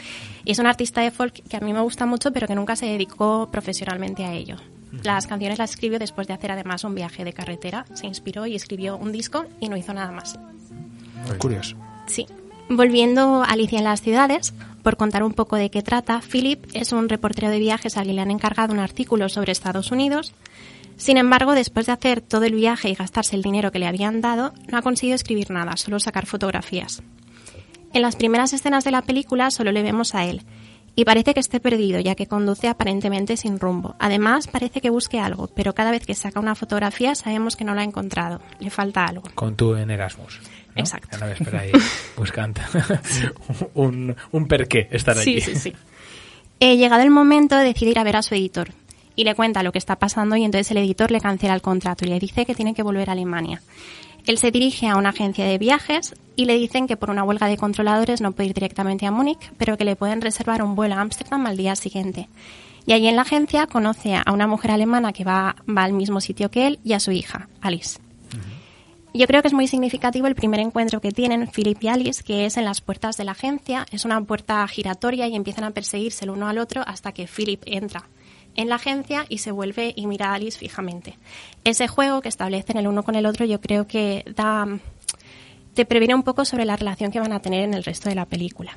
y 0.44 0.52
es 0.52 0.60
una 0.60 0.70
artista 0.70 1.00
de 1.00 1.10
folk 1.10 1.34
que 1.48 1.56
a 1.56 1.60
mí 1.60 1.72
me 1.72 1.80
gusta 1.80 2.06
mucho, 2.06 2.32
pero 2.32 2.46
que 2.46 2.54
nunca 2.54 2.76
se 2.76 2.86
dedicó 2.86 3.48
profesionalmente 3.50 4.24
a 4.24 4.34
ello. 4.34 4.56
Las 5.02 5.26
canciones 5.26 5.58
las 5.58 5.70
escribió 5.70 5.98
después 5.98 6.26
de 6.26 6.34
hacer 6.34 6.50
además 6.50 6.84
un 6.84 6.94
viaje 6.94 7.24
de 7.24 7.32
carretera, 7.32 7.84
se 7.94 8.06
inspiró 8.06 8.46
y 8.46 8.54
escribió 8.54 8.96
un 8.96 9.12
disco 9.12 9.44
y 9.60 9.68
no 9.68 9.76
hizo 9.76 9.92
nada 9.92 10.10
más. 10.12 10.38
Curioso. 11.38 11.76
Sí. 12.06 12.26
Volviendo 12.70 13.42
a 13.42 13.46
Alicia 13.46 13.78
en 13.78 13.84
las 13.84 14.02
ciudades, 14.02 14.54
por 14.82 14.96
contar 14.96 15.22
un 15.22 15.32
poco 15.32 15.56
de 15.56 15.70
qué 15.70 15.82
trata, 15.82 16.20
Philip 16.20 16.64
es 16.74 16.92
un 16.92 17.08
reportero 17.08 17.50
de 17.50 17.58
viajes 17.58 17.96
al 17.96 18.06
que 18.06 18.12
le 18.12 18.20
han 18.20 18.30
encargado 18.30 18.72
un 18.72 18.78
artículo 18.78 19.28
sobre 19.28 19.52
Estados 19.52 19.90
Unidos. 19.90 20.34
Sin 20.96 21.16
embargo, 21.16 21.52
después 21.52 21.86
de 21.86 21.92
hacer 21.92 22.20
todo 22.20 22.44
el 22.44 22.54
viaje 22.54 22.90
y 22.90 22.94
gastarse 22.94 23.36
el 23.36 23.42
dinero 23.42 23.70
que 23.70 23.78
le 23.78 23.86
habían 23.86 24.20
dado, 24.20 24.52
no 24.70 24.78
ha 24.78 24.82
conseguido 24.82 25.14
escribir 25.14 25.50
nada, 25.50 25.76
solo 25.76 26.00
sacar 26.00 26.26
fotografías. 26.26 27.02
En 27.92 28.02
las 28.02 28.16
primeras 28.16 28.52
escenas 28.52 28.84
de 28.84 28.90
la 28.90 29.02
película 29.02 29.50
solo 29.50 29.72
le 29.72 29.82
vemos 29.82 30.14
a 30.14 30.24
él, 30.26 30.42
y 30.98 31.04
parece 31.04 31.32
que 31.32 31.38
esté 31.38 31.60
perdido, 31.60 32.00
ya 32.00 32.16
que 32.16 32.26
conduce 32.26 32.66
aparentemente 32.66 33.36
sin 33.36 33.60
rumbo. 33.60 33.94
Además, 34.00 34.48
parece 34.48 34.80
que 34.80 34.90
busque 34.90 35.20
algo, 35.20 35.46
pero 35.46 35.72
cada 35.72 35.92
vez 35.92 36.04
que 36.04 36.12
saca 36.12 36.40
una 36.40 36.56
fotografía 36.56 37.14
sabemos 37.14 37.54
que 37.54 37.62
no 37.62 37.72
la 37.76 37.82
ha 37.82 37.84
encontrado, 37.84 38.40
le 38.58 38.68
falta 38.68 39.04
algo. 39.04 39.22
Com 39.36 39.54
tu 39.54 39.76
en 39.76 39.92
Erasmus. 39.92 40.40
¿no? 40.74 40.80
Exacto. 40.82 41.14
Anaves 41.16 41.38
per 41.38 41.54
ahí 41.54 41.70
buscant 42.16 42.58
un, 43.74 44.16
un 44.32 44.48
per 44.48 44.66
què 44.66 44.88
estar 44.90 45.14
Sí, 45.16 45.36
aquí. 45.36 45.40
sí, 45.40 45.54
sí. 45.54 45.72
Eh, 46.58 46.76
llegado 46.76 47.02
el 47.04 47.10
momento, 47.10 47.56
decide 47.56 47.92
ir 47.92 47.98
a 48.00 48.02
ver 48.04 48.16
a 48.16 48.22
su 48.22 48.34
editor 48.34 48.70
y 49.14 49.22
le 49.22 49.36
cuenta 49.36 49.62
lo 49.62 49.70
que 49.70 49.78
está 49.78 49.96
pasando 50.00 50.34
y 50.34 50.42
entonces 50.44 50.68
el 50.72 50.78
editor 50.78 51.12
le 51.12 51.20
cancela 51.20 51.54
el 51.54 51.62
contrato 51.62 52.04
y 52.06 52.08
le 52.08 52.18
dice 52.18 52.44
que 52.44 52.56
tiene 52.56 52.74
que 52.74 52.82
volver 52.82 53.08
a 53.08 53.12
Alemania. 53.12 53.62
Él 54.28 54.36
se 54.36 54.50
dirige 54.50 54.88
a 54.88 54.96
una 54.96 55.08
agencia 55.08 55.46
de 55.46 55.56
viajes 55.56 56.14
y 56.36 56.44
le 56.44 56.58
dicen 56.58 56.86
que 56.86 56.98
por 56.98 57.08
una 57.08 57.24
huelga 57.24 57.46
de 57.46 57.56
controladores 57.56 58.20
no 58.20 58.32
puede 58.32 58.50
ir 58.50 58.54
directamente 58.54 59.06
a 59.06 59.10
Múnich, 59.10 59.52
pero 59.56 59.78
que 59.78 59.86
le 59.86 59.96
pueden 59.96 60.20
reservar 60.20 60.62
un 60.62 60.74
vuelo 60.74 60.96
a 60.96 61.00
Ámsterdam 61.00 61.46
al 61.46 61.56
día 61.56 61.74
siguiente. 61.74 62.28
Y 62.84 62.92
allí 62.92 63.08
en 63.08 63.16
la 63.16 63.22
agencia 63.22 63.66
conoce 63.66 64.16
a 64.16 64.30
una 64.30 64.46
mujer 64.46 64.72
alemana 64.72 65.14
que 65.14 65.24
va, 65.24 65.56
va 65.66 65.82
al 65.82 65.94
mismo 65.94 66.20
sitio 66.20 66.50
que 66.50 66.66
él 66.66 66.78
y 66.84 66.92
a 66.92 67.00
su 67.00 67.10
hija, 67.10 67.48
Alice. 67.62 68.00
Yo 69.14 69.26
creo 69.26 69.40
que 69.40 69.48
es 69.48 69.54
muy 69.54 69.66
significativo 69.66 70.26
el 70.26 70.34
primer 70.34 70.60
encuentro 70.60 71.00
que 71.00 71.10
tienen 71.10 71.48
Philip 71.48 71.82
y 71.82 71.88
Alice, 71.88 72.22
que 72.22 72.44
es 72.44 72.58
en 72.58 72.66
las 72.66 72.82
puertas 72.82 73.16
de 73.16 73.24
la 73.24 73.32
agencia. 73.32 73.86
Es 73.90 74.04
una 74.04 74.20
puerta 74.20 74.68
giratoria 74.68 75.26
y 75.26 75.36
empiezan 75.36 75.64
a 75.64 75.70
perseguirse 75.70 76.26
el 76.26 76.30
uno 76.32 76.48
al 76.48 76.58
otro 76.58 76.82
hasta 76.86 77.12
que 77.12 77.26
Philip 77.26 77.62
entra 77.64 78.04
en 78.56 78.68
la 78.68 78.76
agencia 78.76 79.26
y 79.28 79.38
se 79.38 79.50
vuelve 79.50 79.92
y 79.96 80.06
mira 80.06 80.30
a 80.30 80.34
Alice 80.34 80.58
fijamente. 80.58 81.16
Ese 81.64 81.88
juego 81.88 82.20
que 82.20 82.28
establecen 82.28 82.76
el 82.76 82.86
uno 82.86 83.02
con 83.02 83.14
el 83.14 83.26
otro 83.26 83.44
yo 83.44 83.60
creo 83.60 83.86
que 83.86 84.24
da 84.34 84.66
te 85.78 85.84
previene 85.84 86.14
un 86.16 86.24
poco 86.24 86.44
sobre 86.44 86.64
la 86.64 86.74
relación 86.74 87.12
que 87.12 87.20
van 87.20 87.32
a 87.32 87.38
tener 87.38 87.62
en 87.62 87.72
el 87.72 87.84
resto 87.84 88.08
de 88.08 88.16
la 88.16 88.24
película. 88.24 88.72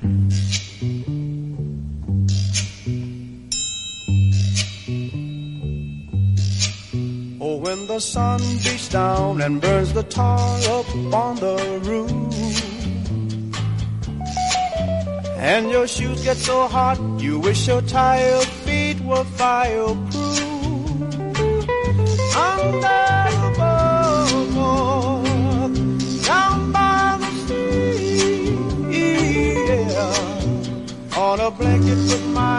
Oh, 7.40 7.56
when 7.56 7.88
the 7.88 7.98
sun 7.98 8.38
beats 8.62 8.88
down 8.88 9.42
and 9.42 9.60
burns 9.60 9.92
the 9.92 10.04
tar 10.04 10.38
up 10.70 10.86
on 11.12 11.34
the 11.40 11.56
roof. 11.82 12.12
And 15.38 15.68
your 15.72 15.88
shoes 15.88 16.22
get 16.22 16.36
so 16.36 16.68
hot, 16.68 17.00
you 17.18 17.40
wish 17.40 17.66
your 17.66 17.82
tired 17.82 18.44
feet 18.44 18.61
On 31.14 31.40
a 31.40 31.50
blanket 31.50 31.98
with 32.08 32.26
my. 32.34 32.52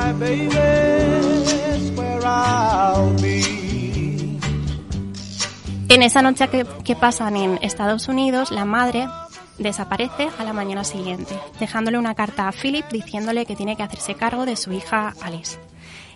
En 5.90 6.02
esa 6.02 6.22
noche 6.24 6.48
que, 6.48 6.66
que 6.84 6.96
pasan 6.96 7.38
en 7.38 7.60
Estados 7.62 8.08
Unidos, 8.08 8.52
la 8.52 8.66
madre 8.66 9.08
desaparece 9.60 10.30
a 10.40 10.44
la 10.44 10.54
mañana 10.54 10.84
siguiente, 10.84 11.38
dejándole 11.60 12.00
una 12.00 12.16
carta 12.16 12.48
a 12.48 12.52
Philip 12.52 12.86
diciéndole 12.92 13.46
que 13.46 13.56
tiene 13.56 13.76
que 13.76 13.84
hacerse 13.84 14.16
cargo 14.16 14.46
de 14.46 14.56
su 14.56 14.72
hija 14.72 15.14
Alice. 15.22 15.60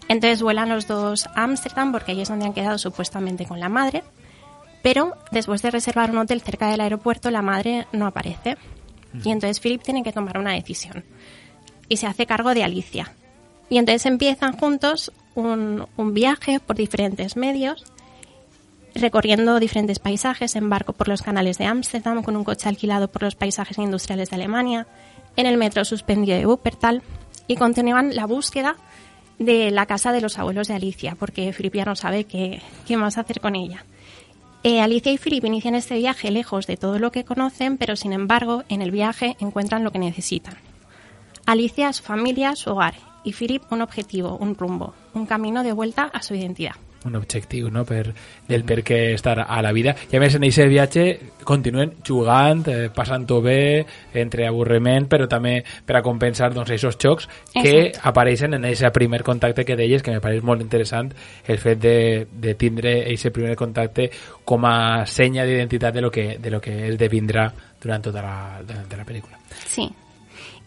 Entonces 0.10 0.41
vuelan 0.41 0.70
los 0.70 0.88
dos 0.88 1.28
a 1.28 1.43
Ámsterdam 1.43 1.91
porque 1.91 2.12
allí 2.12 2.22
es 2.22 2.30
donde 2.30 2.45
han 2.45 2.53
quedado 2.53 2.78
supuestamente 2.78 3.45
con 3.45 3.60
la 3.60 3.70
madre, 3.70 4.03
pero 4.82 5.14
después 5.32 5.62
de 5.62 5.72
reservar 5.72 6.12
un 6.12 6.20
hotel 6.20 6.41
cerca 6.41 6.70
del 6.70 6.82
aeropuerto 6.82 7.30
la 7.30 7.41
madre 7.41 7.88
no 7.91 8.08
aparece. 8.08 8.58
Y 9.24 9.32
entonces 9.32 9.60
Philip 9.60 9.82
tiene 9.82 10.03
que 10.03 10.14
tomar 10.14 10.38
una 10.38 10.53
decisión. 10.53 11.03
Y 11.89 11.97
se 11.97 12.08
hace 12.08 12.26
cargo 12.26 12.53
de 12.53 12.64
Alicia. 12.64 13.14
Y 13.70 13.78
entonces 13.78 14.05
empiezan 14.05 14.53
juntos 14.53 15.12
un, 15.36 15.88
un 15.97 16.14
viaje 16.14 16.60
por 16.60 16.76
diferentes 16.76 17.36
medios, 17.36 17.84
recorriendo 18.95 19.60
diferentes 19.60 19.99
paisajes 19.99 20.55
en 20.55 20.70
barco 20.70 20.93
por 20.93 21.08
los 21.08 21.22
canales 21.22 21.58
de 21.58 21.66
Ámsterdam, 21.66 22.24
con 22.24 22.36
un 22.36 22.43
coche 22.43 22.70
alquilado 22.70 23.10
por 23.10 23.24
los 23.24 23.36
paisajes 23.36 23.78
industriales 23.78 24.30
de 24.30 24.36
Alemania, 24.36 24.88
en 25.36 25.45
el 25.45 25.58
metro 25.58 25.84
suspendido 25.86 26.38
de 26.38 26.45
Wuppertal, 26.45 27.03
y 27.47 27.55
continúan 27.55 28.16
la 28.16 28.26
búsqueda 28.26 28.76
de 29.40 29.72
la 29.72 29.86
casa 29.86 30.12
de 30.12 30.22
los 30.22 30.38
abuelos 30.40 30.68
de 30.68 30.76
Alicia, 30.76 31.16
porque 31.20 31.54
Philip 31.54 31.76
ya 31.76 31.86
no 31.86 31.96
sabe 31.96 32.24
qué, 32.24 32.62
qué 32.88 32.98
más 32.98 33.18
hacer 33.18 33.40
con 33.40 33.56
ella. 33.56 33.86
Eh, 34.64 34.82
Alicia 34.82 35.12
y 35.12 35.18
Philip 35.18 35.46
inician 35.46 35.76
este 35.76 35.98
viaje 35.98 36.32
lejos 36.32 36.68
de 36.68 36.78
todo 36.78 37.00
lo 37.00 37.12
que 37.12 37.24
conocen, 37.24 37.78
pero 37.78 37.96
sin 37.96 38.14
embargo, 38.14 38.64
en 38.70 38.82
el 38.82 38.92
viaje 38.92 39.38
encuentran 39.40 39.84
lo 39.84 39.92
que 39.92 40.00
necesitan. 40.00 40.56
Alicia, 41.46 41.94
su 41.94 42.04
familia, 42.04 42.56
su 42.56 42.72
hogar, 42.72 42.96
y 43.24 43.34
Philip 43.34 43.64
un 43.72 43.82
objetivo, 43.82 44.38
un 44.38 44.56
rumbo, 44.56 44.94
un 45.14 45.26
camino 45.26 45.64
de 45.64 45.74
vuelta 45.74 46.10
a 46.12 46.22
su 46.22 46.34
identidad. 46.34 46.76
Un 47.08 47.16
objectiu 47.20 47.72
no? 47.74 47.84
per, 47.88 48.12
del 48.47 48.64
per 48.68 48.82
què 48.86 48.99
estar 49.16 49.39
a 49.43 49.62
la 49.64 49.74
vida 49.76 49.95
i 50.12 50.18
a 50.18 50.22
més 50.24 50.36
en 50.38 50.45
aquest 50.47 50.70
viatge 50.72 51.05
continuen 51.47 51.95
jugant, 52.05 52.64
eh, 52.68 52.89
passant-ho 52.93 53.39
bé 53.43 53.86
entre 54.20 54.47
avorriment 54.47 55.08
però 55.10 55.28
també 55.32 55.62
per 55.86 55.99
a 55.99 56.03
compensar 56.05 56.51
doncs, 56.53 56.74
aquests 56.76 56.99
xocs 57.03 57.30
que 57.53 57.64
Exacte. 57.64 58.01
apareixen 58.12 58.58
en 58.58 58.68
aquest 58.68 58.93
primer 58.95 59.24
contacte 59.28 59.66
que 59.66 59.80
deies 59.80 60.03
que 60.03 60.16
me 60.16 60.24
pareix 60.24 60.43
molt 60.43 60.64
interessant 60.64 61.14
el 61.47 61.62
fet 61.62 61.80
de, 61.84 61.97
de 62.32 62.55
tindre 62.60 62.99
aquest 63.05 63.34
primer 63.36 63.55
contacte 63.60 64.10
com 64.47 64.66
a 64.68 65.05
senya 65.05 65.45
d'identitat 65.47 65.95
de 65.95 66.03
lo 66.03 66.12
que, 66.12 66.36
de 66.39 66.51
lo 66.51 66.62
que 66.62 66.76
es 66.89 66.99
devindrà 66.99 67.47
durant 67.82 68.03
tota 68.03 68.24
la, 68.26 68.36
durant 68.66 68.97
la 68.97 69.08
pel·lícula 69.08 69.39
Sí. 69.68 69.88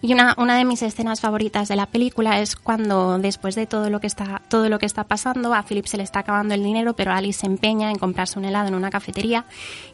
Y 0.02 0.14
una, 0.14 0.34
una 0.38 0.56
de 0.56 0.64
mis 0.64 0.80
escenas 0.82 1.20
favoritas 1.20 1.68
de 1.68 1.76
la 1.76 1.86
película 1.86 2.40
es 2.40 2.56
cuando 2.56 3.18
después 3.18 3.54
de 3.54 3.66
todo 3.66 3.90
lo 3.90 4.00
que 4.00 4.06
está 4.06 4.40
todo 4.48 4.68
lo 4.70 4.78
que 4.78 4.86
está 4.86 5.04
pasando 5.04 5.52
a 5.52 5.62
Philip 5.62 5.86
se 5.86 5.98
le 5.98 6.02
está 6.02 6.20
acabando 6.20 6.54
el 6.54 6.62
dinero, 6.62 6.94
pero 6.94 7.12
Alice 7.12 7.40
se 7.40 7.46
empeña 7.46 7.90
en 7.90 7.98
comprarse 7.98 8.38
un 8.38 8.46
helado 8.46 8.68
en 8.68 8.74
una 8.74 8.90
cafetería 8.90 9.44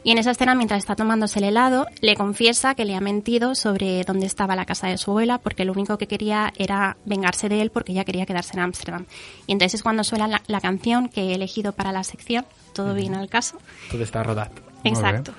y 0.03 0.11
en 0.11 0.17
esa 0.17 0.31
escena 0.31 0.55
mientras 0.55 0.79
está 0.79 0.95
tomándose 0.95 1.39
el 1.39 1.45
helado 1.45 1.87
le 1.99 2.15
confiesa 2.15 2.73
que 2.73 2.85
le 2.85 2.95
ha 2.95 3.01
mentido 3.01 3.53
sobre 3.53 4.03
dónde 4.03 4.25
estaba 4.25 4.55
la 4.55 4.65
casa 4.65 4.87
de 4.87 4.97
su 4.97 5.11
abuela 5.11 5.39
porque 5.39 5.65
lo 5.65 5.73
único 5.73 5.97
que 5.97 6.07
quería 6.07 6.53
era 6.57 6.95
vengarse 7.05 7.49
de 7.49 7.61
él 7.61 7.69
porque 7.69 7.91
ella 7.91 8.05
quería 8.05 8.25
quedarse 8.25 8.53
en 8.53 8.61
Ámsterdam. 8.61 9.05
Y 9.45 9.51
entonces 9.51 9.75
es 9.75 9.83
cuando 9.83 10.03
suena 10.03 10.27
la, 10.27 10.41
la 10.47 10.61
canción 10.61 11.09
que 11.09 11.31
he 11.31 11.35
elegido 11.35 11.73
para 11.73 11.91
la 11.91 12.03
sección, 12.03 12.45
todo 12.73 12.93
viene 12.93 13.17
al 13.17 13.29
caso. 13.29 13.57
tot 13.91 14.01
està 14.03 14.21
rodat 14.23 14.53
Exacto. 14.83 15.33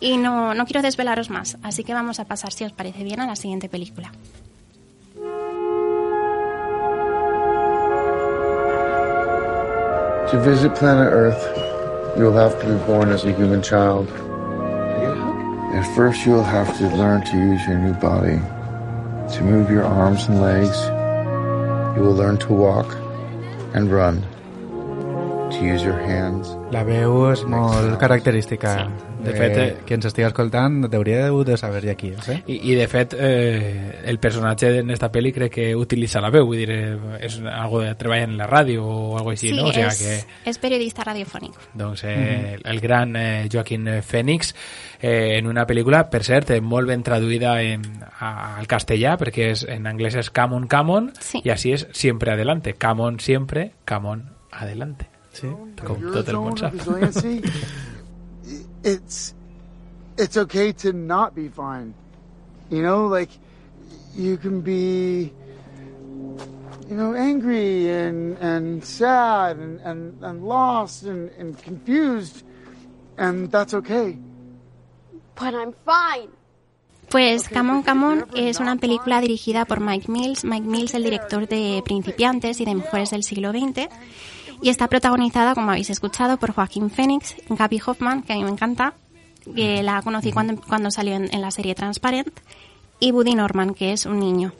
Y 0.00 0.16
no, 0.16 0.54
no 0.54 0.64
quiero 0.66 0.82
desvelaros 0.82 1.30
más, 1.30 1.56
así 1.62 1.84
que 1.84 1.94
vamos 1.94 2.20
a 2.20 2.24
pasar, 2.24 2.52
si 2.52 2.64
os 2.64 2.72
parece 2.72 3.04
bien, 3.04 3.20
a 3.20 3.26
la 3.26 3.36
siguiente 3.36 3.68
película. 3.68 4.12
To 10.30 10.40
visit 10.40 10.74
planet 10.74 11.12
Earth, 11.12 12.18
you'll 12.18 12.36
have 12.36 12.60
to 12.60 12.66
be 12.66 12.74
born 12.86 13.10
as 13.10 13.24
a 13.24 13.32
human 13.32 13.62
child. 13.62 14.08
At 15.72 15.86
first, 15.94 16.26
you'll 16.26 16.42
have 16.42 16.76
to 16.78 16.88
learn 16.96 17.22
to 17.24 17.36
use 17.36 17.64
your 17.66 17.78
new 17.78 17.92
body, 17.94 18.40
to 19.36 19.42
move 19.44 19.70
your 19.70 19.84
arms 19.84 20.26
and 20.28 20.40
legs. 20.40 20.76
You 21.96 22.02
will 22.02 22.14
learn 22.14 22.38
to 22.38 22.52
walk 22.52 22.92
and 23.74 23.90
run, 23.92 24.24
La 26.74 26.82
veu 26.84 27.30
és 27.30 27.42
molt 27.48 27.94
característica. 28.00 28.72
De 29.26 29.32
fet, 29.34 29.54
eh, 29.58 29.76
qui 29.86 29.94
ens 29.96 30.04
estigui 30.06 30.26
escoltant 30.28 30.84
hauria 30.94 31.24
de 31.32 31.56
saber 31.58 31.80
ja 31.82 31.94
qui 31.98 32.12
és, 32.12 32.28
eh? 32.30 32.36
I, 32.46 32.58
i 32.70 32.74
de 32.78 32.84
fet, 32.86 33.14
eh, 33.18 34.02
el 34.06 34.18
personatge 34.22 34.68
en 34.82 34.90
esta 34.94 35.08
pel·li 35.10 35.32
crec 35.34 35.52
que 35.56 35.64
utilitza 35.74 36.20
la 36.22 36.30
veu, 36.30 36.44
vull 36.46 36.60
dir, 36.60 36.68
eh, 36.70 36.98
és 37.26 37.40
algo 37.40 37.80
de 37.80 37.94
treballa 37.98 38.28
en 38.28 38.36
la 38.38 38.46
ràdio 38.46 38.84
o 38.84 39.16
algo 39.18 39.32
així, 39.32 39.48
Sí, 39.48 39.56
no? 39.56 39.64
O 39.70 39.72
sea 39.72 39.88
es, 39.88 39.98
que, 40.02 40.50
es 40.50 40.58
periodista 40.58 41.02
radiofónico. 41.04 41.58
doncs, 41.74 42.04
eh, 42.04 42.58
el 42.62 42.80
gran 42.80 43.16
eh, 43.16 43.48
Joaquín 43.50 43.88
Phoenix 44.02 44.54
eh, 45.00 45.38
en 45.38 45.46
una 45.48 45.66
pel·lícula, 45.66 46.04
per 46.10 46.22
cert, 46.22 46.50
eh, 46.50 46.60
molt 46.60 46.86
ben 46.86 47.02
traduïda 47.02 47.56
en, 47.62 47.82
a, 48.20 48.58
al 48.60 48.68
castellà, 48.68 49.16
perquè 49.18 49.50
és, 49.56 49.64
en 49.68 49.86
anglès 49.86 50.14
és 50.14 50.30
Come 50.30 50.54
on, 50.60 50.68
come 50.68 50.92
on, 50.92 51.12
Sí. 51.18 51.40
i 51.42 51.50
així 51.50 51.72
és 51.72 51.88
Siempre 51.92 52.30
adelante. 52.32 52.74
Come 52.74 53.02
on, 53.02 53.18
siempre, 53.18 53.72
come 53.88 54.08
on, 54.08 54.24
adelante. 54.52 55.08
Sí. 55.36 55.48
Com 55.84 56.00
tot 56.14 56.28
el 56.28 56.70
resiliency, 56.72 57.42
it's 58.82 59.34
it's 60.16 60.36
okay 60.36 60.72
to 60.72 60.92
not 60.92 61.34
be 61.34 61.48
fine. 61.48 61.92
You 62.70 62.82
know, 62.82 63.06
like 63.06 63.30
you 64.14 64.38
can 64.38 64.62
be 64.62 65.32
you 66.88 66.96
know 66.96 67.14
angry 67.14 67.90
and 67.90 68.38
and 68.40 68.82
sad 68.82 69.58
and 69.58 69.80
and, 69.80 70.24
and 70.24 70.42
lost 70.42 71.02
and, 71.04 71.30
and 71.38 71.58
confused 71.62 72.42
and 73.18 73.50
that's 73.50 73.74
okay. 73.74 74.16
But 75.34 75.54
I'm 75.54 75.74
fine. 75.84 76.30
Pues 77.10 77.48
Come 77.48 77.70
on, 77.70 77.82
Come 77.82 78.06
On 78.06 78.26
es 78.34 78.58
una 78.58 78.76
película 78.76 79.20
dirigida 79.20 79.64
por 79.64 79.80
Mike 79.80 80.10
Mills. 80.10 80.44
Mike 80.44 80.66
Mills, 80.66 80.94
el 80.94 81.04
director 81.04 81.46
de 81.46 81.80
Principiantes 81.84 82.60
y 82.60 82.64
de 82.64 82.74
Mujeres 82.74 83.10
del 83.10 83.22
siglo 83.22 83.52
XX. 83.52 83.88
Y 84.62 84.68
está 84.70 84.88
protagonizada, 84.88 85.54
como 85.54 85.70
habéis 85.70 85.90
escuchado, 85.90 86.38
por 86.38 86.52
Joaquín 86.52 86.90
Phoenix, 86.90 87.34
Gaby 87.48 87.80
Hoffman, 87.86 88.22
que 88.22 88.32
a 88.32 88.36
mí 88.36 88.44
me 88.44 88.50
encanta, 88.50 88.94
que 89.54 89.82
la 89.82 90.02
conocí 90.02 90.32
cuando, 90.32 90.60
cuando 90.60 90.90
salió 90.90 91.14
en, 91.14 91.32
en 91.32 91.40
la 91.40 91.50
serie 91.50 91.74
Transparent, 91.74 92.40
y 92.98 93.10
Buddy 93.10 93.34
Norman, 93.34 93.74
que 93.74 93.92
es 93.92 94.06
un 94.06 94.18
niño 94.18 94.52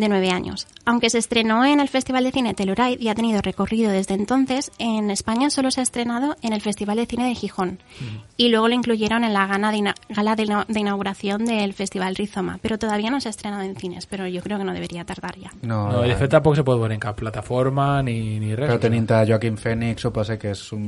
de 0.00 0.08
nueve 0.08 0.30
años. 0.30 0.66
Aunque 0.84 1.10
se 1.10 1.18
estrenó 1.18 1.64
en 1.64 1.78
el 1.80 1.88
Festival 1.88 2.24
de 2.24 2.32
Cine 2.32 2.54
Telluride 2.54 2.96
y 2.98 3.08
ha 3.08 3.14
tenido 3.14 3.40
recorrido 3.42 3.90
desde 3.92 4.14
entonces, 4.14 4.72
en 4.78 5.10
España 5.10 5.50
solo 5.50 5.70
se 5.70 5.80
ha 5.80 5.82
estrenado 5.82 6.36
en 6.42 6.52
el 6.52 6.60
Festival 6.60 6.96
de 6.96 7.06
Cine 7.06 7.28
de 7.28 7.34
Gijón. 7.34 7.78
Y 8.36 8.48
luego 8.48 8.68
lo 8.68 8.74
incluyeron 8.74 9.22
en 9.24 9.32
la 9.34 9.46
gala 9.46 9.70
de, 9.70 9.92
gala 10.08 10.34
de 10.36 10.42
ina- 10.44 10.64
de 10.66 10.80
inauguración 10.80 11.44
del 11.44 11.74
Festival 11.74 12.16
Rizoma. 12.16 12.58
Pero 12.62 12.78
todavía 12.78 13.10
no 13.10 13.20
se 13.20 13.28
ha 13.28 13.30
estrenado 13.30 13.62
en 13.62 13.76
cines, 13.76 14.06
pero 14.06 14.26
yo 14.26 14.42
creo 14.42 14.58
que 14.58 14.64
no 14.64 14.72
debería 14.72 15.04
tardar 15.04 15.36
ya. 15.38 15.50
No, 15.62 15.92
No, 15.92 16.04
i 16.04 16.08
de 16.08 16.16
fet 16.16 16.30
tampoc 16.32 16.56
se 16.56 16.64
pot 16.64 16.78
veure 16.80 16.94
en 16.94 17.00
cap 17.00 17.16
plataforma 17.20 18.02
ni, 18.02 18.38
ni 18.40 18.54
res. 18.56 18.70
Però 18.70 18.78
tenint 18.80 19.10
a 19.12 19.22
Joaquim 19.26 19.56
Phoenix 19.60 20.00
suposa 20.02 20.38
que 20.38 20.50
és 20.54 20.62
un, 20.72 20.84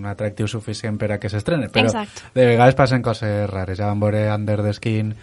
un 0.00 0.06
atractiu 0.06 0.46
suficient 0.48 0.96
per 1.00 1.10
a 1.12 1.18
que 1.18 1.28
s'estrene. 1.28 1.68
Però 1.68 1.90
Exacte. 1.90 2.30
de 2.34 2.46
vegades 2.46 2.74
passen 2.78 3.02
coses 3.02 3.48
rares. 3.50 3.78
Ja 3.78 3.90
vam 3.90 4.00
veure 4.00 4.28
Under 4.34 4.62
the 4.62 4.72
Skin 4.72 5.14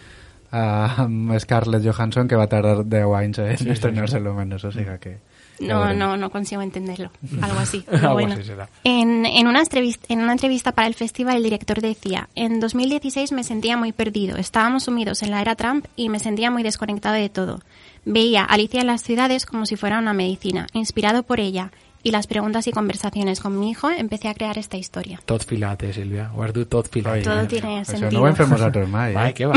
amb 0.50 1.38
Scarlett 1.38 1.84
Johansson 1.84 2.28
que 2.28 2.36
va 2.36 2.46
tardar 2.48 2.84
10 2.84 3.14
anys 3.16 3.38
en 3.38 3.58
Sí, 3.58 3.70
estrenar-se 3.70 4.18
sí. 4.18 4.24
lo 4.24 4.34
menos, 4.34 4.64
o 4.64 4.72
sigui 4.72 4.98
que... 5.00 5.18
No, 5.60 5.92
no, 5.92 6.16
no 6.16 6.30
consigo 6.30 6.62
entenderlo. 6.62 7.10
Algo 7.42 7.58
así. 7.58 7.84
Pero 7.90 8.12
bueno. 8.12 8.34
así 8.34 8.44
será. 8.44 8.68
En, 8.84 9.26
en, 9.26 9.46
una 9.48 9.60
entrevista, 9.60 10.06
en 10.08 10.20
una 10.20 10.32
entrevista 10.32 10.72
para 10.72 10.86
el 10.86 10.94
festival, 10.94 11.38
el 11.38 11.42
director 11.42 11.80
decía, 11.80 12.28
en 12.36 12.60
2016 12.60 13.32
me 13.32 13.42
sentía 13.42 13.76
muy 13.76 13.92
perdido, 13.92 14.36
estábamos 14.36 14.84
sumidos 14.84 15.22
en 15.22 15.32
la 15.32 15.40
era 15.40 15.56
Trump 15.56 15.86
y 15.96 16.10
me 16.10 16.20
sentía 16.20 16.50
muy 16.50 16.62
desconectado 16.62 17.16
de 17.16 17.28
todo. 17.28 17.60
Veía 18.04 18.42
a 18.42 18.54
Alicia 18.54 18.80
en 18.80 18.86
las 18.86 19.02
ciudades 19.02 19.46
como 19.46 19.66
si 19.66 19.76
fuera 19.76 19.98
una 19.98 20.12
medicina. 20.12 20.66
Inspirado 20.72 21.24
por 21.24 21.40
ella 21.40 21.72
y 22.08 22.10
las 22.10 22.26
preguntas 22.26 22.66
y 22.66 22.72
conversaciones 22.72 23.40
con 23.40 23.58
mi 23.58 23.70
hijo, 23.70 23.90
empecé 23.90 24.28
a 24.28 24.34
crear 24.34 24.56
esta 24.58 24.76
historia. 24.76 25.20
Tot 25.24 25.44
filat, 25.44 25.82
eh, 25.82 25.92
Sílvia? 25.92 26.30
Ho 26.34 26.42
has 26.42 26.52
dut 26.52 26.68
tot 26.68 26.88
filat. 26.90 27.22
Todo 27.22 27.46
tiene 27.46 27.80
Això 27.82 27.84
sentido. 27.98 28.10
no 28.12 28.20
ho 28.22 28.28
hem 28.28 28.34
fet 28.36 28.48
nosaltres 28.48 28.88
mai, 28.88 29.14
eh? 29.14 29.34
Que 29.34 29.46
va. 29.46 29.54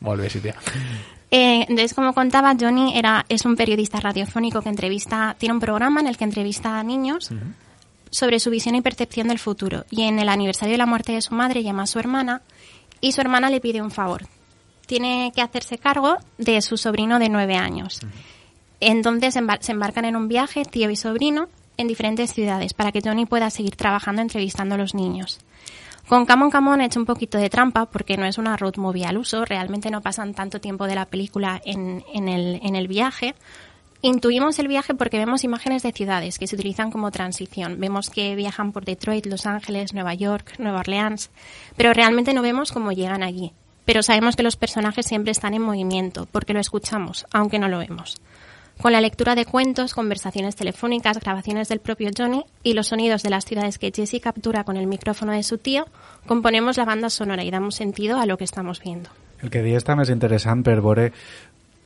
Molt 0.00 0.20
bé, 0.22 0.28
Sílvia. 0.30 0.54
Eh, 1.30 1.60
entonces, 1.68 1.94
como 1.94 2.12
contaba, 2.12 2.54
Johnny 2.60 2.92
era, 2.98 3.24
es 3.28 3.44
un 3.44 3.56
periodista 3.56 4.00
radiofónico 4.00 4.62
que 4.62 4.68
entrevista, 4.68 5.36
tiene 5.38 5.54
un 5.54 5.60
programa 5.60 6.00
en 6.00 6.06
el 6.08 6.16
que 6.16 6.24
entrevista 6.24 6.78
a 6.78 6.82
niños 6.82 7.30
sobre 8.10 8.40
su 8.40 8.50
visión 8.50 8.74
y 8.74 8.80
percepción 8.82 9.28
del 9.28 9.38
futuro. 9.38 9.84
Y 9.90 10.02
en 10.02 10.18
el 10.18 10.28
aniversario 10.28 10.72
de 10.74 10.78
la 10.78 10.86
muerte 10.86 11.12
de 11.12 11.22
su 11.22 11.34
madre 11.34 11.62
llama 11.62 11.84
a 11.84 11.86
su 11.86 11.98
hermana 12.00 12.42
y 13.00 13.12
su 13.12 13.20
hermana 13.20 13.48
le 13.48 13.60
pide 13.60 13.80
un 13.80 13.90
favor. 13.92 14.26
Tiene 14.86 15.32
que 15.34 15.40
hacerse 15.40 15.78
cargo 15.78 16.16
de 16.36 16.60
su 16.62 16.76
sobrino 16.76 17.20
de 17.20 17.28
nueve 17.28 17.54
años. 17.56 18.00
Entonces 18.80 19.36
embar- 19.36 19.60
se 19.60 19.70
embarcan 19.72 20.04
en 20.06 20.16
un 20.16 20.26
viaje, 20.26 20.64
tío 20.64 20.90
y 20.90 20.96
sobrino, 20.96 21.48
en 21.80 21.88
diferentes 21.88 22.32
ciudades 22.32 22.74
para 22.74 22.92
que 22.92 23.00
Johnny 23.02 23.26
pueda 23.26 23.50
seguir 23.50 23.76
trabajando 23.76 24.22
entrevistando 24.22 24.74
a 24.74 24.78
los 24.78 24.94
niños. 24.94 25.40
Con 26.08 26.26
Camon 26.26 26.50
Camon 26.50 26.80
he 26.80 26.86
hecho 26.86 26.98
un 26.98 27.06
poquito 27.06 27.38
de 27.38 27.48
trampa 27.48 27.86
porque 27.86 28.16
no 28.16 28.26
es 28.26 28.36
una 28.36 28.56
road 28.56 28.76
movie 28.76 29.06
al 29.06 29.16
uso, 29.16 29.44
realmente 29.44 29.90
no 29.90 30.00
pasan 30.00 30.34
tanto 30.34 30.60
tiempo 30.60 30.86
de 30.86 30.96
la 30.96 31.06
película 31.06 31.60
en, 31.64 32.04
en 32.12 32.28
el, 32.28 32.60
en 32.62 32.74
el 32.74 32.88
viaje. 32.88 33.34
Intuimos 34.02 34.58
el 34.58 34.66
viaje 34.66 34.94
porque 34.94 35.18
vemos 35.18 35.44
imágenes 35.44 35.82
de 35.82 35.92
ciudades 35.92 36.38
que 36.38 36.46
se 36.46 36.56
utilizan 36.56 36.90
como 36.90 37.10
transición. 37.10 37.78
Vemos 37.78 38.10
que 38.10 38.34
viajan 38.34 38.72
por 38.72 38.84
Detroit, 38.84 39.26
Los 39.26 39.46
Ángeles, 39.46 39.94
Nueva 39.94 40.14
York, 40.14 40.54
Nueva 40.58 40.80
Orleans, 40.80 41.30
pero 41.76 41.92
realmente 41.92 42.34
no 42.34 42.42
vemos 42.42 42.72
cómo 42.72 42.92
llegan 42.92 43.22
allí. 43.22 43.52
Pero 43.84 44.02
sabemos 44.02 44.36
que 44.36 44.42
los 44.42 44.56
personajes 44.56 45.06
siempre 45.06 45.32
están 45.32 45.54
en 45.54 45.62
movimiento 45.62 46.26
porque 46.32 46.54
lo 46.54 46.60
escuchamos, 46.60 47.26
aunque 47.30 47.58
no 47.58 47.68
lo 47.68 47.78
vemos. 47.78 48.20
Con 48.80 48.92
la 48.92 49.02
lectura 49.02 49.34
de 49.34 49.44
cuentos, 49.44 49.92
conversaciones 49.92 50.56
telefónicas, 50.56 51.20
grabaciones 51.20 51.68
del 51.68 51.80
propio 51.80 52.08
Johnny 52.16 52.44
y 52.62 52.72
los 52.72 52.88
sonidos 52.88 53.22
de 53.22 53.28
las 53.28 53.44
ciudades 53.44 53.78
que 53.78 53.92
Jesse 53.94 54.22
captura 54.22 54.64
con 54.64 54.78
el 54.78 54.86
micrófono 54.86 55.32
de 55.32 55.42
su 55.42 55.58
tío, 55.58 55.86
componemos 56.26 56.78
la 56.78 56.86
banda 56.86 57.10
sonora 57.10 57.44
y 57.44 57.50
damos 57.50 57.74
sentido 57.74 58.18
a 58.18 58.24
lo 58.24 58.38
que 58.38 58.44
estamos 58.44 58.80
viendo. 58.82 59.10
El 59.42 59.50
que 59.50 59.60
dius 59.64 59.84
també 59.84 60.04
és 60.04 60.12
interessant 60.12 60.64
per 60.64 60.80
veure 60.80 61.10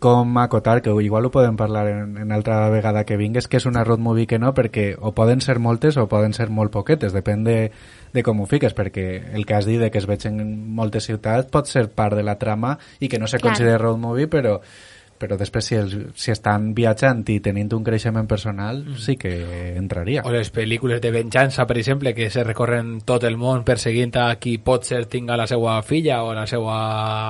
com 0.03 0.39
acotar, 0.39 0.83
que 0.83 0.95
igual 1.03 1.27
ho 1.27 1.31
podem 1.35 1.57
parlar 1.57 1.87
en, 1.89 2.17
en 2.19 2.33
altra 2.35 2.69
vegada 2.69 3.05
que 3.05 3.17
vingues, 3.17 3.47
que 3.49 3.57
és 3.57 3.67
una 3.67 3.83
road 3.83 4.03
movie 4.03 4.27
que 4.31 4.39
no, 4.39 4.53
perquè 4.55 4.93
o 4.95 5.15
poden 5.17 5.41
ser 5.41 5.59
moltes 5.59 5.97
o 5.99 6.07
poden 6.11 6.35
ser 6.35 6.51
molt 6.51 6.75
poquetes, 6.75 7.15
depèn 7.15 7.43
de, 7.47 7.59
de 8.13 8.23
com 8.27 8.43
ho 8.43 8.47
fiques, 8.47 8.75
perquè 8.75 9.35
el 9.35 9.47
que 9.47 9.55
has 9.55 9.67
dit 9.67 9.81
de 9.83 9.91
que 9.91 10.03
es 10.03 10.07
veig 10.11 10.27
en 10.31 10.43
moltes 10.77 11.11
ciutats 11.11 11.51
pot 11.51 11.71
ser 11.71 11.89
part 11.91 12.19
de 12.19 12.27
la 12.27 12.39
trama 12.39 12.77
i 13.01 13.09
que 13.09 13.19
no 13.19 13.27
se 13.27 13.39
Clar. 13.39 13.55
considera 13.55 13.83
road 13.83 14.03
movie, 14.03 14.29
però 14.29 14.61
però 15.19 15.37
després 15.41 15.65
si, 15.65 15.77
els, 15.79 15.95
si 16.19 16.31
estan 16.33 16.73
viatjant 16.75 17.23
i 17.33 17.39
tenint 17.41 17.71
un 17.77 17.85
creixement 17.87 18.27
personal 18.29 18.83
sí 19.01 19.17
que 19.17 19.33
entraria. 19.79 20.23
O 20.27 20.33
les 20.35 20.51
pel·lícules 20.53 21.01
de 21.01 21.11
venjança, 21.15 21.67
per 21.67 21.79
exemple, 21.79 22.15
que 22.15 22.29
se 22.31 22.45
recorren 22.45 23.01
tot 23.07 23.25
el 23.25 23.37
món 23.41 23.65
perseguint 23.65 24.17
a 24.21 24.27
qui 24.41 24.57
pot 24.59 24.85
ser 24.85 25.05
tinga 25.11 25.37
la 25.37 25.47
seva 25.51 25.79
filla 25.83 26.23
o 26.25 26.35
la 26.37 26.47
seva 26.47 26.77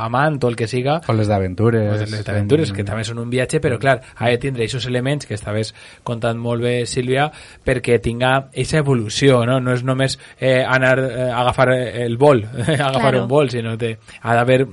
amant 0.05 0.39
o 0.43 0.49
el 0.49 0.57
que 0.57 0.66
siga. 0.68 1.01
O 1.09 1.12
les 1.16 1.28
d'aventures. 1.30 1.93
O 1.95 2.11
les 2.11 2.24
d'aventures, 2.24 2.72
que 2.72 2.85
també 2.85 3.05
són 3.05 3.20
un 3.22 3.30
viatge, 3.30 3.61
però 3.61 3.78
clar, 3.80 4.01
ha 4.16 4.28
de 4.32 4.39
tindre 4.43 4.64
aquests 4.64 4.89
elements 4.91 5.26
que 5.26 5.35
estaves 5.39 5.74
contant 6.03 6.39
molt 6.41 6.62
bé, 6.64 6.74
Sílvia, 6.87 7.30
perquè 7.64 8.01
tinga 8.03 8.35
aquesta 8.49 8.78
evolució, 8.82 9.45
no? 9.47 9.61
No 9.61 9.72
és 9.76 9.85
només 9.87 10.18
eh, 10.41 10.62
anar 10.64 10.99
eh, 10.99 11.30
agafar 11.30 11.68
el 11.74 12.16
vol, 12.18 12.45
agafar 12.74 13.03
Claro. 13.05 13.22
un 13.24 13.28
vol, 13.28 13.51
sinó 13.53 13.76
que 13.78 13.99
ha 14.22 14.35
d'haver 14.35 14.64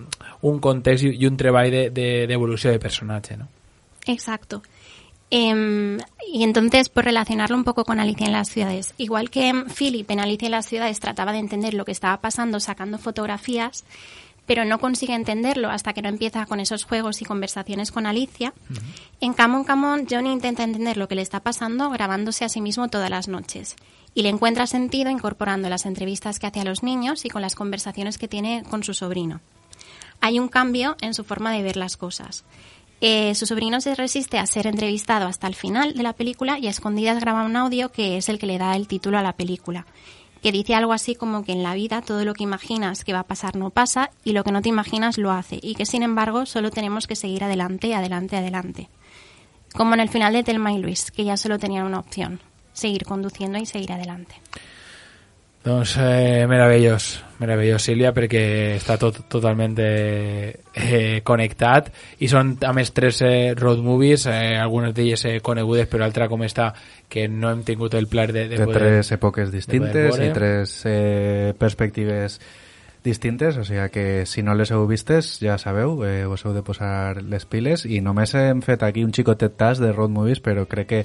un 0.41 0.59
context 0.59 1.05
i, 1.05 1.15
i 1.21 1.27
un 1.27 1.37
treball 1.37 1.71
d'evolució 1.93 2.69
de, 2.69 2.77
de, 2.77 2.79
de 2.79 2.83
personatge, 2.83 3.37
no? 3.37 3.47
Exacto. 4.07 4.61
Em, 5.33 5.97
y 6.27 6.43
entonces, 6.43 6.89
por 6.89 7.05
relacionarlo 7.05 7.55
un 7.55 7.63
poco 7.63 7.85
con 7.85 7.99
Alicia 7.99 8.27
en 8.27 8.33
las 8.33 8.49
ciudades, 8.49 8.93
igual 8.97 9.29
que 9.29 9.63
Philip 9.77 10.11
en 10.11 10.19
Alicia 10.19 10.47
en 10.47 10.51
las 10.51 10.65
ciudades 10.65 10.99
trataba 10.99 11.31
de 11.31 11.39
entender 11.39 11.73
lo 11.73 11.85
que 11.85 11.93
estaba 11.93 12.19
pasando 12.19 12.59
sacando 12.59 12.97
fotografías, 12.97 13.85
pero 14.45 14.65
no 14.65 14.79
consigue 14.79 15.13
entenderlo 15.13 15.69
hasta 15.69 15.93
que 15.93 16.01
no 16.01 16.09
empieza 16.09 16.45
con 16.45 16.59
esos 16.59 16.83
juegos 16.83 17.21
y 17.21 17.25
conversaciones 17.25 17.91
con 17.91 18.05
Alicia. 18.05 18.53
En 19.21 19.33
Camon 19.33 19.63
Camon, 19.63 20.05
Johnny 20.09 20.33
intenta 20.33 20.63
entender 20.63 20.97
lo 20.97 21.07
que 21.07 21.15
le 21.15 21.21
está 21.21 21.39
pasando 21.39 21.89
grabándose 21.89 22.43
a 22.43 22.49
sí 22.49 22.59
mismo 22.59 22.89
todas 22.89 23.09
las 23.09 23.29
noches. 23.29 23.77
Y 24.13 24.23
le 24.23 24.29
encuentra 24.29 24.67
sentido 24.67 25.09
incorporando 25.09 25.69
las 25.69 25.85
entrevistas 25.85 26.39
que 26.39 26.47
hace 26.47 26.59
a 26.59 26.65
los 26.65 26.83
niños 26.83 27.23
y 27.23 27.29
con 27.29 27.41
las 27.41 27.55
conversaciones 27.55 28.17
que 28.17 28.27
tiene 28.27 28.63
con 28.69 28.83
su 28.83 28.93
sobrino. 28.93 29.39
Hay 30.21 30.39
un 30.39 30.47
cambio 30.47 30.95
en 31.01 31.13
su 31.13 31.23
forma 31.23 31.51
de 31.51 31.63
ver 31.63 31.77
las 31.77 31.97
cosas. 31.97 32.45
Eh, 33.01 33.33
su 33.33 33.47
sobrino 33.47 33.81
se 33.81 33.95
resiste 33.95 34.37
a 34.37 34.45
ser 34.45 34.67
entrevistado 34.67 35.25
hasta 35.25 35.47
el 35.47 35.55
final 35.55 35.95
de 35.95 36.03
la 36.03 36.13
película 36.13 36.59
y 36.59 36.67
a 36.67 36.69
escondidas 36.69 37.19
graba 37.19 37.43
un 37.43 37.55
audio 37.55 37.91
que 37.91 38.17
es 38.17 38.29
el 38.29 38.37
que 38.37 38.45
le 38.45 38.59
da 38.59 38.75
el 38.75 38.87
título 38.87 39.17
a 39.17 39.23
la 39.23 39.33
película, 39.33 39.87
que 40.43 40.51
dice 40.51 40.75
algo 40.75 40.93
así 40.93 41.15
como 41.15 41.43
que 41.43 41.51
en 41.51 41.63
la 41.63 41.73
vida 41.73 42.03
todo 42.03 42.23
lo 42.25 42.35
que 42.35 42.43
imaginas 42.43 43.03
que 43.03 43.13
va 43.13 43.21
a 43.21 43.27
pasar 43.27 43.55
no 43.55 43.71
pasa 43.71 44.11
y 44.23 44.33
lo 44.33 44.43
que 44.43 44.51
no 44.51 44.61
te 44.61 44.69
imaginas 44.69 45.17
lo 45.17 45.31
hace 45.31 45.59
y 45.63 45.73
que 45.73 45.87
sin 45.87 46.03
embargo 46.03 46.45
solo 46.45 46.69
tenemos 46.69 47.07
que 47.07 47.15
seguir 47.15 47.43
adelante, 47.43 47.95
adelante, 47.95 48.37
adelante. 48.37 48.89
Como 49.73 49.95
en 49.95 50.01
el 50.01 50.09
final 50.09 50.33
de 50.33 50.43
Telma 50.43 50.71
y 50.71 50.77
Luis, 50.77 51.09
que 51.09 51.23
ya 51.23 51.37
solo 51.37 51.57
tenían 51.57 51.87
una 51.87 51.99
opción, 51.99 52.39
seguir 52.73 53.05
conduciendo 53.05 53.57
y 53.57 53.65
seguir 53.65 53.93
adelante. 53.93 54.35
Doncs 55.61 55.93
eh, 56.01 56.47
meravellós, 56.49 57.19
meravellós 57.37 57.83
Sílvia 57.85 58.09
perquè 58.15 58.41
està 58.79 58.95
tot 58.97 59.19
totalment 59.29 59.75
eh, 59.77 60.55
eh, 60.73 61.19
connectat. 61.21 61.91
I 62.17 62.29
són 62.31 62.55
a 62.65 62.71
més 62.73 62.89
tres 62.97 63.21
eh, 63.21 63.53
road 63.53 63.83
movies, 63.85 64.25
eh, 64.25 64.57
algunes 64.57 64.95
d'elles 64.97 65.25
eh, 65.29 65.35
conegudes 65.45 65.85
però 65.91 66.07
altra 66.07 66.25
com 66.31 66.41
està 66.47 66.71
que 67.07 67.27
no 67.29 67.51
hem 67.53 67.61
tingut 67.67 67.93
el 67.93 68.09
plaer 68.09 68.33
de, 68.33 68.47
de, 68.49 68.57
de 68.57 68.65
poder, 68.65 68.81
tres 68.81 69.13
èpoques 69.19 69.53
distintes 69.53 70.17
i 70.17 70.31
tres 70.33 70.75
eh, 70.89 71.53
perspectives 71.59 72.39
distintes, 73.03 73.57
o 73.57 73.63
sigui 73.65 73.89
que 73.89 74.25
si 74.25 74.43
no 74.43 74.53
les 74.53 74.71
heu 74.71 74.85
vistes, 74.87 75.39
ja 75.41 75.57
sabeu, 75.57 76.03
eh, 76.05 76.27
us 76.29 76.45
heu 76.45 76.53
de 76.53 76.61
posar 76.61 77.21
les 77.23 77.45
piles 77.49 77.85
i 77.85 78.01
només 78.01 78.33
hem 78.37 78.61
fet 78.61 78.83
aquí 78.85 79.03
un 79.03 79.13
xicotet 79.13 79.55
tas 79.57 79.81
de 79.81 79.91
road 79.91 80.13
movies, 80.13 80.41
però 80.43 80.67
crec 80.69 80.87
que 80.87 80.99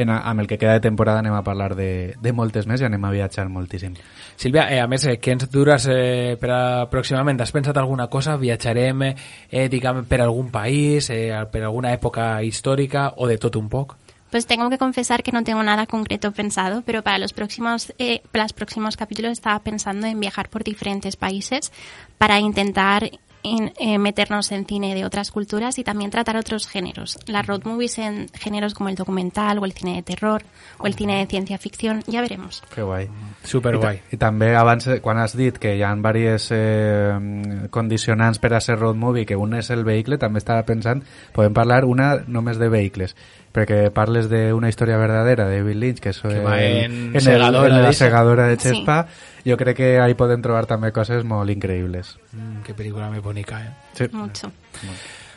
en, 0.00 0.10
amb 0.10 0.40
el 0.40 0.48
que 0.48 0.58
queda 0.58 0.78
de 0.78 0.84
temporada 0.86 1.20
anem 1.20 1.36
a 1.36 1.44
parlar 1.44 1.74
de, 1.76 2.14
de 2.20 2.32
moltes 2.32 2.66
més 2.66 2.80
i 2.80 2.88
anem 2.88 3.04
a 3.04 3.12
viatjar 3.12 3.48
moltíssim. 3.52 3.98
Sílvia, 4.36 4.68
eh, 4.72 4.80
a 4.80 4.88
més, 4.88 5.04
eh, 5.06 5.18
què 5.20 5.36
ens 5.36 5.50
dures 5.52 5.88
eh, 5.92 6.36
per 6.40 6.50
a, 6.50 6.62
pròximament? 6.90 7.40
Has 7.44 7.52
pensat 7.52 7.76
alguna 7.76 8.08
cosa? 8.08 8.38
Viatjarem, 8.40 9.10
eh, 9.12 9.68
diguem, 9.68 10.04
per 10.08 10.22
algun 10.24 10.48
país, 10.54 11.10
eh, 11.10 11.28
per 11.52 11.64
alguna 11.64 11.92
època 11.92 12.38
històrica 12.42 13.10
o 13.16 13.28
de 13.28 13.38
tot 13.38 13.60
un 13.60 13.68
poc? 13.68 13.98
Pues 14.34 14.46
tengo 14.48 14.68
que 14.68 14.78
confesar 14.78 15.22
que 15.22 15.30
no 15.30 15.44
tengo 15.44 15.62
nada 15.62 15.86
concreto 15.86 16.32
pensado, 16.32 16.82
pero 16.84 17.02
para 17.04 17.18
los 17.18 17.32
próximos, 17.32 17.94
eh, 18.00 18.20
para 18.32 18.46
los 18.46 18.52
próximos 18.52 18.96
capítulos 18.96 19.30
estaba 19.30 19.60
pensando 19.60 20.08
en 20.08 20.18
viajar 20.18 20.48
por 20.48 20.64
diferentes 20.64 21.14
países 21.14 21.70
para 22.18 22.40
intentar 22.40 23.12
en, 23.44 23.72
eh, 23.78 23.98
meternos 23.98 24.50
en 24.50 24.66
cine 24.66 24.92
de 24.94 25.04
otras 25.04 25.30
culturas 25.30 25.78
y 25.78 25.84
también 25.84 26.10
tratar 26.10 26.36
otros 26.36 26.66
géneros. 26.66 27.16
Las 27.26 27.46
road 27.46 27.62
movies 27.64 27.98
en 27.98 28.26
géneros 28.30 28.74
como 28.74 28.88
el 28.88 28.96
documental 28.96 29.58
o 29.60 29.66
el 29.66 29.72
cine 29.72 29.94
de 29.94 30.02
terror 30.02 30.42
o 30.78 30.86
el 30.88 30.94
cine 30.94 31.18
de 31.18 31.26
ciencia 31.26 31.58
ficción, 31.58 32.02
ya 32.08 32.20
veremos. 32.20 32.60
Que 32.74 32.82
guai. 32.82 33.08
Superguai. 33.44 33.96
I, 33.96 34.00
ta- 34.00 34.14
I 34.16 34.18
també 34.18 34.56
abans, 34.56 34.88
quan 35.00 35.18
has 35.18 35.36
dit 35.36 35.60
que 35.62 35.76
hi 35.76 35.84
ha 35.84 35.94
diverses 35.94 36.48
eh, 36.50 37.68
condicionants 37.70 38.40
per 38.40 38.54
a 38.54 38.60
ser 38.60 38.80
road 38.80 38.96
movie, 38.96 39.26
que 39.26 39.36
un 39.36 39.54
és 39.54 39.70
el 39.70 39.84
vehicle, 39.84 40.18
també 40.18 40.42
estava 40.42 40.64
pensant, 40.66 41.04
podem 41.36 41.54
parlar 41.54 41.84
una 41.84 42.16
només 42.26 42.58
de 42.58 42.70
vehicles, 42.72 43.14
perquè 43.54 43.92
parles 43.94 44.26
d'una 44.28 44.68
història 44.68 44.96
verdadera 44.98 45.46
de 45.46 45.62
Bill 45.62 45.78
Lynch, 45.78 46.00
que 46.02 46.10
és 46.10 46.18
Que 46.20 46.40
va 46.42 46.56
el- 46.60 46.84
en 46.84 47.14
el- 47.14 47.20
segadora 47.22 47.76
en 47.76 47.82
la 47.84 47.92
segadora 47.92 48.48
de 48.48 48.56
Sí. 48.58 48.68
Chespa, 48.70 49.06
jo 49.46 49.56
crec 49.56 49.76
que 49.76 50.00
ahí 50.00 50.14
podem 50.14 50.42
trobar 50.42 50.66
també 50.66 50.90
coses 50.92 51.22
molt 51.24 51.48
increïbles. 51.50 52.18
Mm, 52.32 52.62
que 52.66 52.74
pel·lícula 52.74 53.08
més 53.10 53.22
bonica, 53.22 53.62
eh? 53.62 53.70
Sí. 53.94 54.08
Mucho. 54.12 54.50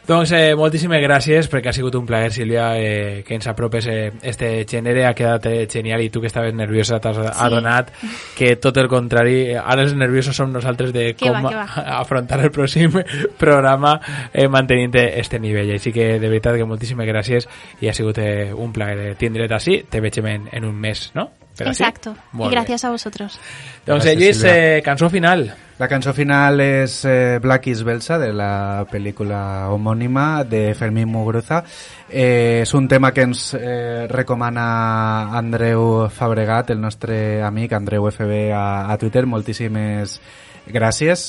Doncs 0.08 0.32
eh, 0.32 0.54
moltíssimes 0.56 1.02
gràcies 1.04 1.50
perquè 1.52 1.68
ha 1.68 1.76
sigut 1.76 1.96
un 2.00 2.06
plaer, 2.08 2.32
Sílvia, 2.32 2.70
eh, 2.80 3.24
que 3.28 3.36
ens 3.36 3.48
apropes 3.52 3.90
eh, 3.92 4.14
este 4.24 4.64
gènere, 4.64 5.04
ha 5.04 5.12
quedat 5.12 5.50
eh, 5.52 5.66
genial 5.68 6.00
i 6.00 6.08
tu 6.10 6.22
que 6.24 6.30
estaves 6.32 6.56
nerviosa 6.56 7.02
t'has 7.04 7.20
adonat 7.34 7.92
que 8.38 8.54
tot 8.56 8.80
el 8.80 8.88
contrari, 8.88 9.42
eh, 9.52 9.58
ara 9.60 9.84
els 9.84 9.98
nerviosos 10.00 10.40
som 10.40 10.54
nosaltres 10.54 10.94
de 10.96 11.10
Que 11.12 11.28
com 11.28 11.44
va, 11.44 11.66
va. 11.66 11.84
afrontar 12.00 12.40
el 12.40 12.54
pròxim 12.56 12.96
programa 13.44 13.98
eh, 14.32 14.48
mantenint 14.48 14.96
este 14.96 15.42
nivell, 15.44 15.74
així 15.76 15.92
que 15.92 16.14
de 16.22 16.30
veritat 16.30 16.56
que 16.56 16.70
moltíssimes 16.70 17.12
gràcies 17.12 17.50
i 17.84 17.92
ha 17.92 17.98
sigut 17.98 18.24
eh, 18.24 18.54
un 18.56 18.72
plaer 18.72 19.18
tindre't 19.20 19.60
així, 19.60 19.82
te 19.92 20.00
veig 20.00 20.24
en, 20.24 20.48
en 20.56 20.72
un 20.72 20.80
mes, 20.88 21.10
no? 21.20 21.28
Exacto. 21.66 22.16
Molt 22.32 22.48
y 22.48 22.50
bé. 22.50 22.56
gracias 22.56 22.84
a 22.86 22.90
vosotros. 22.90 23.40
Doncs 23.86 24.06
Gràcies, 24.06 24.14
eh, 24.14 24.20
Lluís, 24.20 24.44
eh, 24.44 24.82
cançó 24.84 25.10
final. 25.10 25.54
La 25.78 25.88
cançó 25.88 26.12
final 26.14 26.60
és 26.60 27.06
eh, 27.06 27.38
Black 27.40 27.68
is 27.68 27.84
Belsa, 27.84 28.18
de 28.18 28.32
la 28.34 28.86
pel·lícula 28.90 29.70
homònima 29.70 30.44
de 30.44 30.74
Fermín 30.74 31.12
Muguruza. 31.14 31.64
Eh, 32.10 32.62
és 32.64 32.74
un 32.74 32.88
tema 32.88 33.12
que 33.14 33.22
ens 33.22 33.54
eh, 33.54 34.08
recomana 34.10 35.38
Andreu 35.38 36.10
Fabregat, 36.10 36.72
el 36.72 36.82
nostre 36.82 37.44
amic 37.44 37.74
Andreu 37.74 38.10
FB 38.10 38.52
a, 38.52 38.92
a 38.92 38.98
Twitter. 38.98 39.28
Moltíssimes 39.28 40.18
gràcies, 40.18 40.47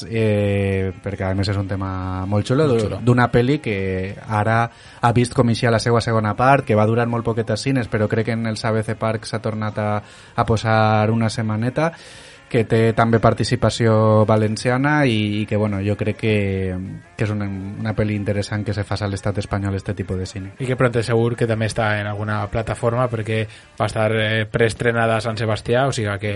eh, 0.08 0.92
perquè 1.02 1.28
a 1.28 1.34
més 1.34 1.48
és 1.48 1.56
un 1.56 1.68
tema 1.68 1.90
molt 2.26 2.46
xulo, 2.48 2.66
d'una 3.04 3.28
pel·li 3.32 3.58
que 3.62 3.76
ara 4.28 4.60
ha 5.00 5.12
vist 5.16 5.34
com 5.34 5.50
ixia 5.50 5.70
la 5.70 5.80
seva 5.82 6.00
segona 6.04 6.34
part, 6.36 6.66
que 6.66 6.76
va 6.78 6.86
durar 6.86 7.06
molt 7.06 7.26
poquet 7.26 7.50
als 7.50 7.66
cines, 7.66 7.88
però 7.88 8.08
crec 8.08 8.30
que 8.30 8.38
en 8.38 8.46
els 8.50 8.64
ABC 8.64 8.94
Park 8.98 9.28
s'ha 9.28 9.42
tornat 9.44 9.78
a, 9.78 9.90
a 10.34 10.46
posar 10.46 11.10
una 11.14 11.30
setmaneta 11.30 11.92
que 12.48 12.64
té 12.64 12.80
també 12.96 13.20
participació 13.20 14.24
valenciana 14.28 15.02
i, 15.06 15.42
i 15.42 15.44
que 15.46 15.58
bueno, 15.60 15.82
jo 15.84 15.96
crec 16.00 16.16
que, 16.16 16.34
que 17.16 17.26
és 17.26 17.34
una, 17.34 17.46
una 17.48 17.94
pel·li 17.96 18.16
interessant 18.16 18.64
que 18.64 18.74
se 18.74 18.86
fa 18.88 18.96
a 18.98 19.10
l'estat 19.10 19.38
espanyol 19.44 19.76
este 19.76 19.94
tipus 19.94 20.18
de 20.18 20.26
cine. 20.26 20.54
I 20.58 20.66
que 20.66 20.76
pronto 20.76 21.02
segur 21.04 21.36
que 21.36 21.46
també 21.46 21.68
està 21.68 21.92
en 22.00 22.08
alguna 22.08 22.40
plataforma 22.50 23.08
perquè 23.12 23.44
va 23.78 23.86
estar 23.86 24.10
eh, 24.16 24.46
preestrenada 24.50 25.18
a 25.18 25.24
Sant 25.24 25.38
Sebastià, 25.38 25.86
o 25.86 25.92
sigui 25.92 26.18
que 26.18 26.34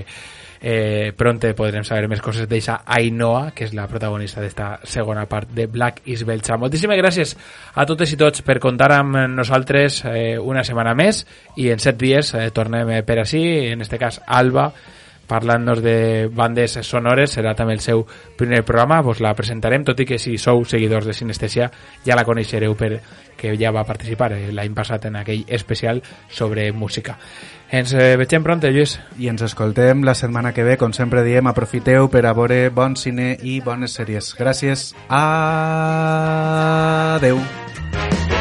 eh, 0.62 1.12
pronto 1.16 1.50
podrem 1.58 1.84
saber 1.84 2.06
més 2.08 2.22
coses 2.22 2.46
d'eixa 2.48 2.78
Ainhoa, 2.86 3.50
que 3.56 3.66
és 3.66 3.74
la 3.74 3.88
protagonista 3.90 4.40
d'esta 4.40 4.78
segona 4.86 5.26
part 5.28 5.50
de 5.50 5.66
Black 5.66 6.06
is 6.06 6.22
Belcha. 6.28 6.56
Moltíssimes 6.56 7.00
gràcies 7.00 7.34
a 7.74 7.84
totes 7.88 8.14
i 8.14 8.20
tots 8.20 8.44
per 8.46 8.60
comptar 8.62 8.92
amb 8.94 9.18
nosaltres 9.34 10.04
eh, 10.06 10.38
una 10.38 10.62
setmana 10.64 10.94
més 10.94 11.24
i 11.58 11.72
en 11.74 11.82
set 11.82 11.98
dies 11.98 12.32
eh, 12.38 12.50
tornem 12.54 12.98
eh, 12.98 13.02
per 13.02 13.18
així, 13.24 13.42
en 13.74 13.82
este 13.82 13.98
cas 13.98 14.22
Alba, 14.26 14.70
parlant-nos 15.33 15.80
de 15.85 16.28
bandes 16.28 16.76
sonores, 16.85 17.33
serà 17.39 17.55
també 17.57 17.72
el 17.78 17.80
seu 17.85 18.05
primer 18.37 18.62
programa, 18.68 19.01
vos 19.03 19.20
la 19.24 19.33
presentarem, 19.39 19.85
tot 19.89 20.01
i 20.05 20.07
que 20.09 20.18
si 20.20 20.37
sou 20.39 20.64
seguidors 20.68 21.07
de 21.09 21.14
Sinestesia 21.16 21.70
ja 22.05 22.18
la 22.18 22.26
coneixereu 22.28 22.76
perquè 22.76 23.57
ja 23.59 23.72
va 23.72 23.89
participar 23.89 24.33
eh, 24.37 24.53
l'any 24.53 24.74
passat 24.76 25.07
en 25.09 25.16
aquell 25.22 25.45
especial 25.49 26.03
sobre 26.28 26.72
música. 26.72 27.18
Ens 27.72 27.95
eh, 27.97 28.16
vegem 28.20 28.45
pronte, 28.45 28.68
Lluís. 28.68 29.01
I 29.16 29.28
ens 29.33 29.43
escoltem 29.49 30.05
la 30.05 30.14
setmana 30.18 30.53
que 30.53 30.64
ve, 30.66 30.76
com 30.76 30.93
sempre 30.93 31.24
diem, 31.24 31.47
aprofiteu 31.49 32.09
per 32.12 32.26
a 32.28 32.37
veure 32.37 32.68
bon 32.68 32.97
cine 33.01 33.39
i 33.41 33.61
bones 33.64 33.97
sèries. 33.97 34.37
Gràcies. 34.37 34.95
Adeu. 35.09 36.12
Black 37.93 38.32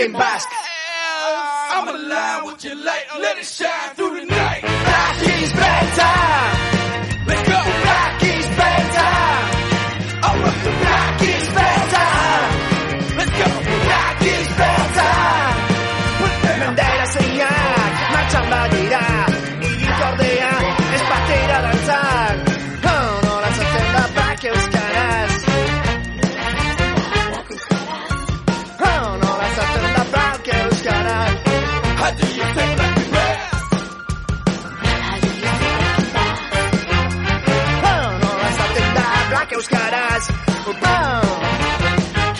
and 0.00 0.12
basque. 0.12 0.48
I'm 1.70 1.88
alive 1.88 2.44
with 2.44 2.64
your 2.64 2.76
light, 2.76 3.04
let 3.18 3.38
it 3.38 3.44
shine 3.44 3.94
through 3.94 4.20
the 4.20 4.26
night. 4.26 4.62
Black 4.62 5.42
is 5.42 5.52
better. 5.52 6.57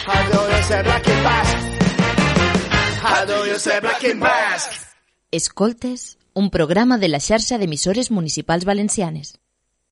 How 0.09 0.25
do 0.33 0.57
you 0.57 0.63
say 0.63 0.83
black 0.83 1.07
and 1.09 1.23
basque? 1.23 1.59
How 3.03 3.25
do 3.27 3.51
you 3.51 3.59
say 3.59 3.81
black 3.81 4.05
and 4.05 4.21
basque? 4.21 4.73
Escoltes, 5.31 6.19
un 6.35 6.51
programa 6.51 6.97
de 6.99 7.09
la 7.09 7.21
xarxa 7.21 7.59
d'emissores 7.59 8.11
municipals 8.11 8.65
valencianes. 8.65 9.39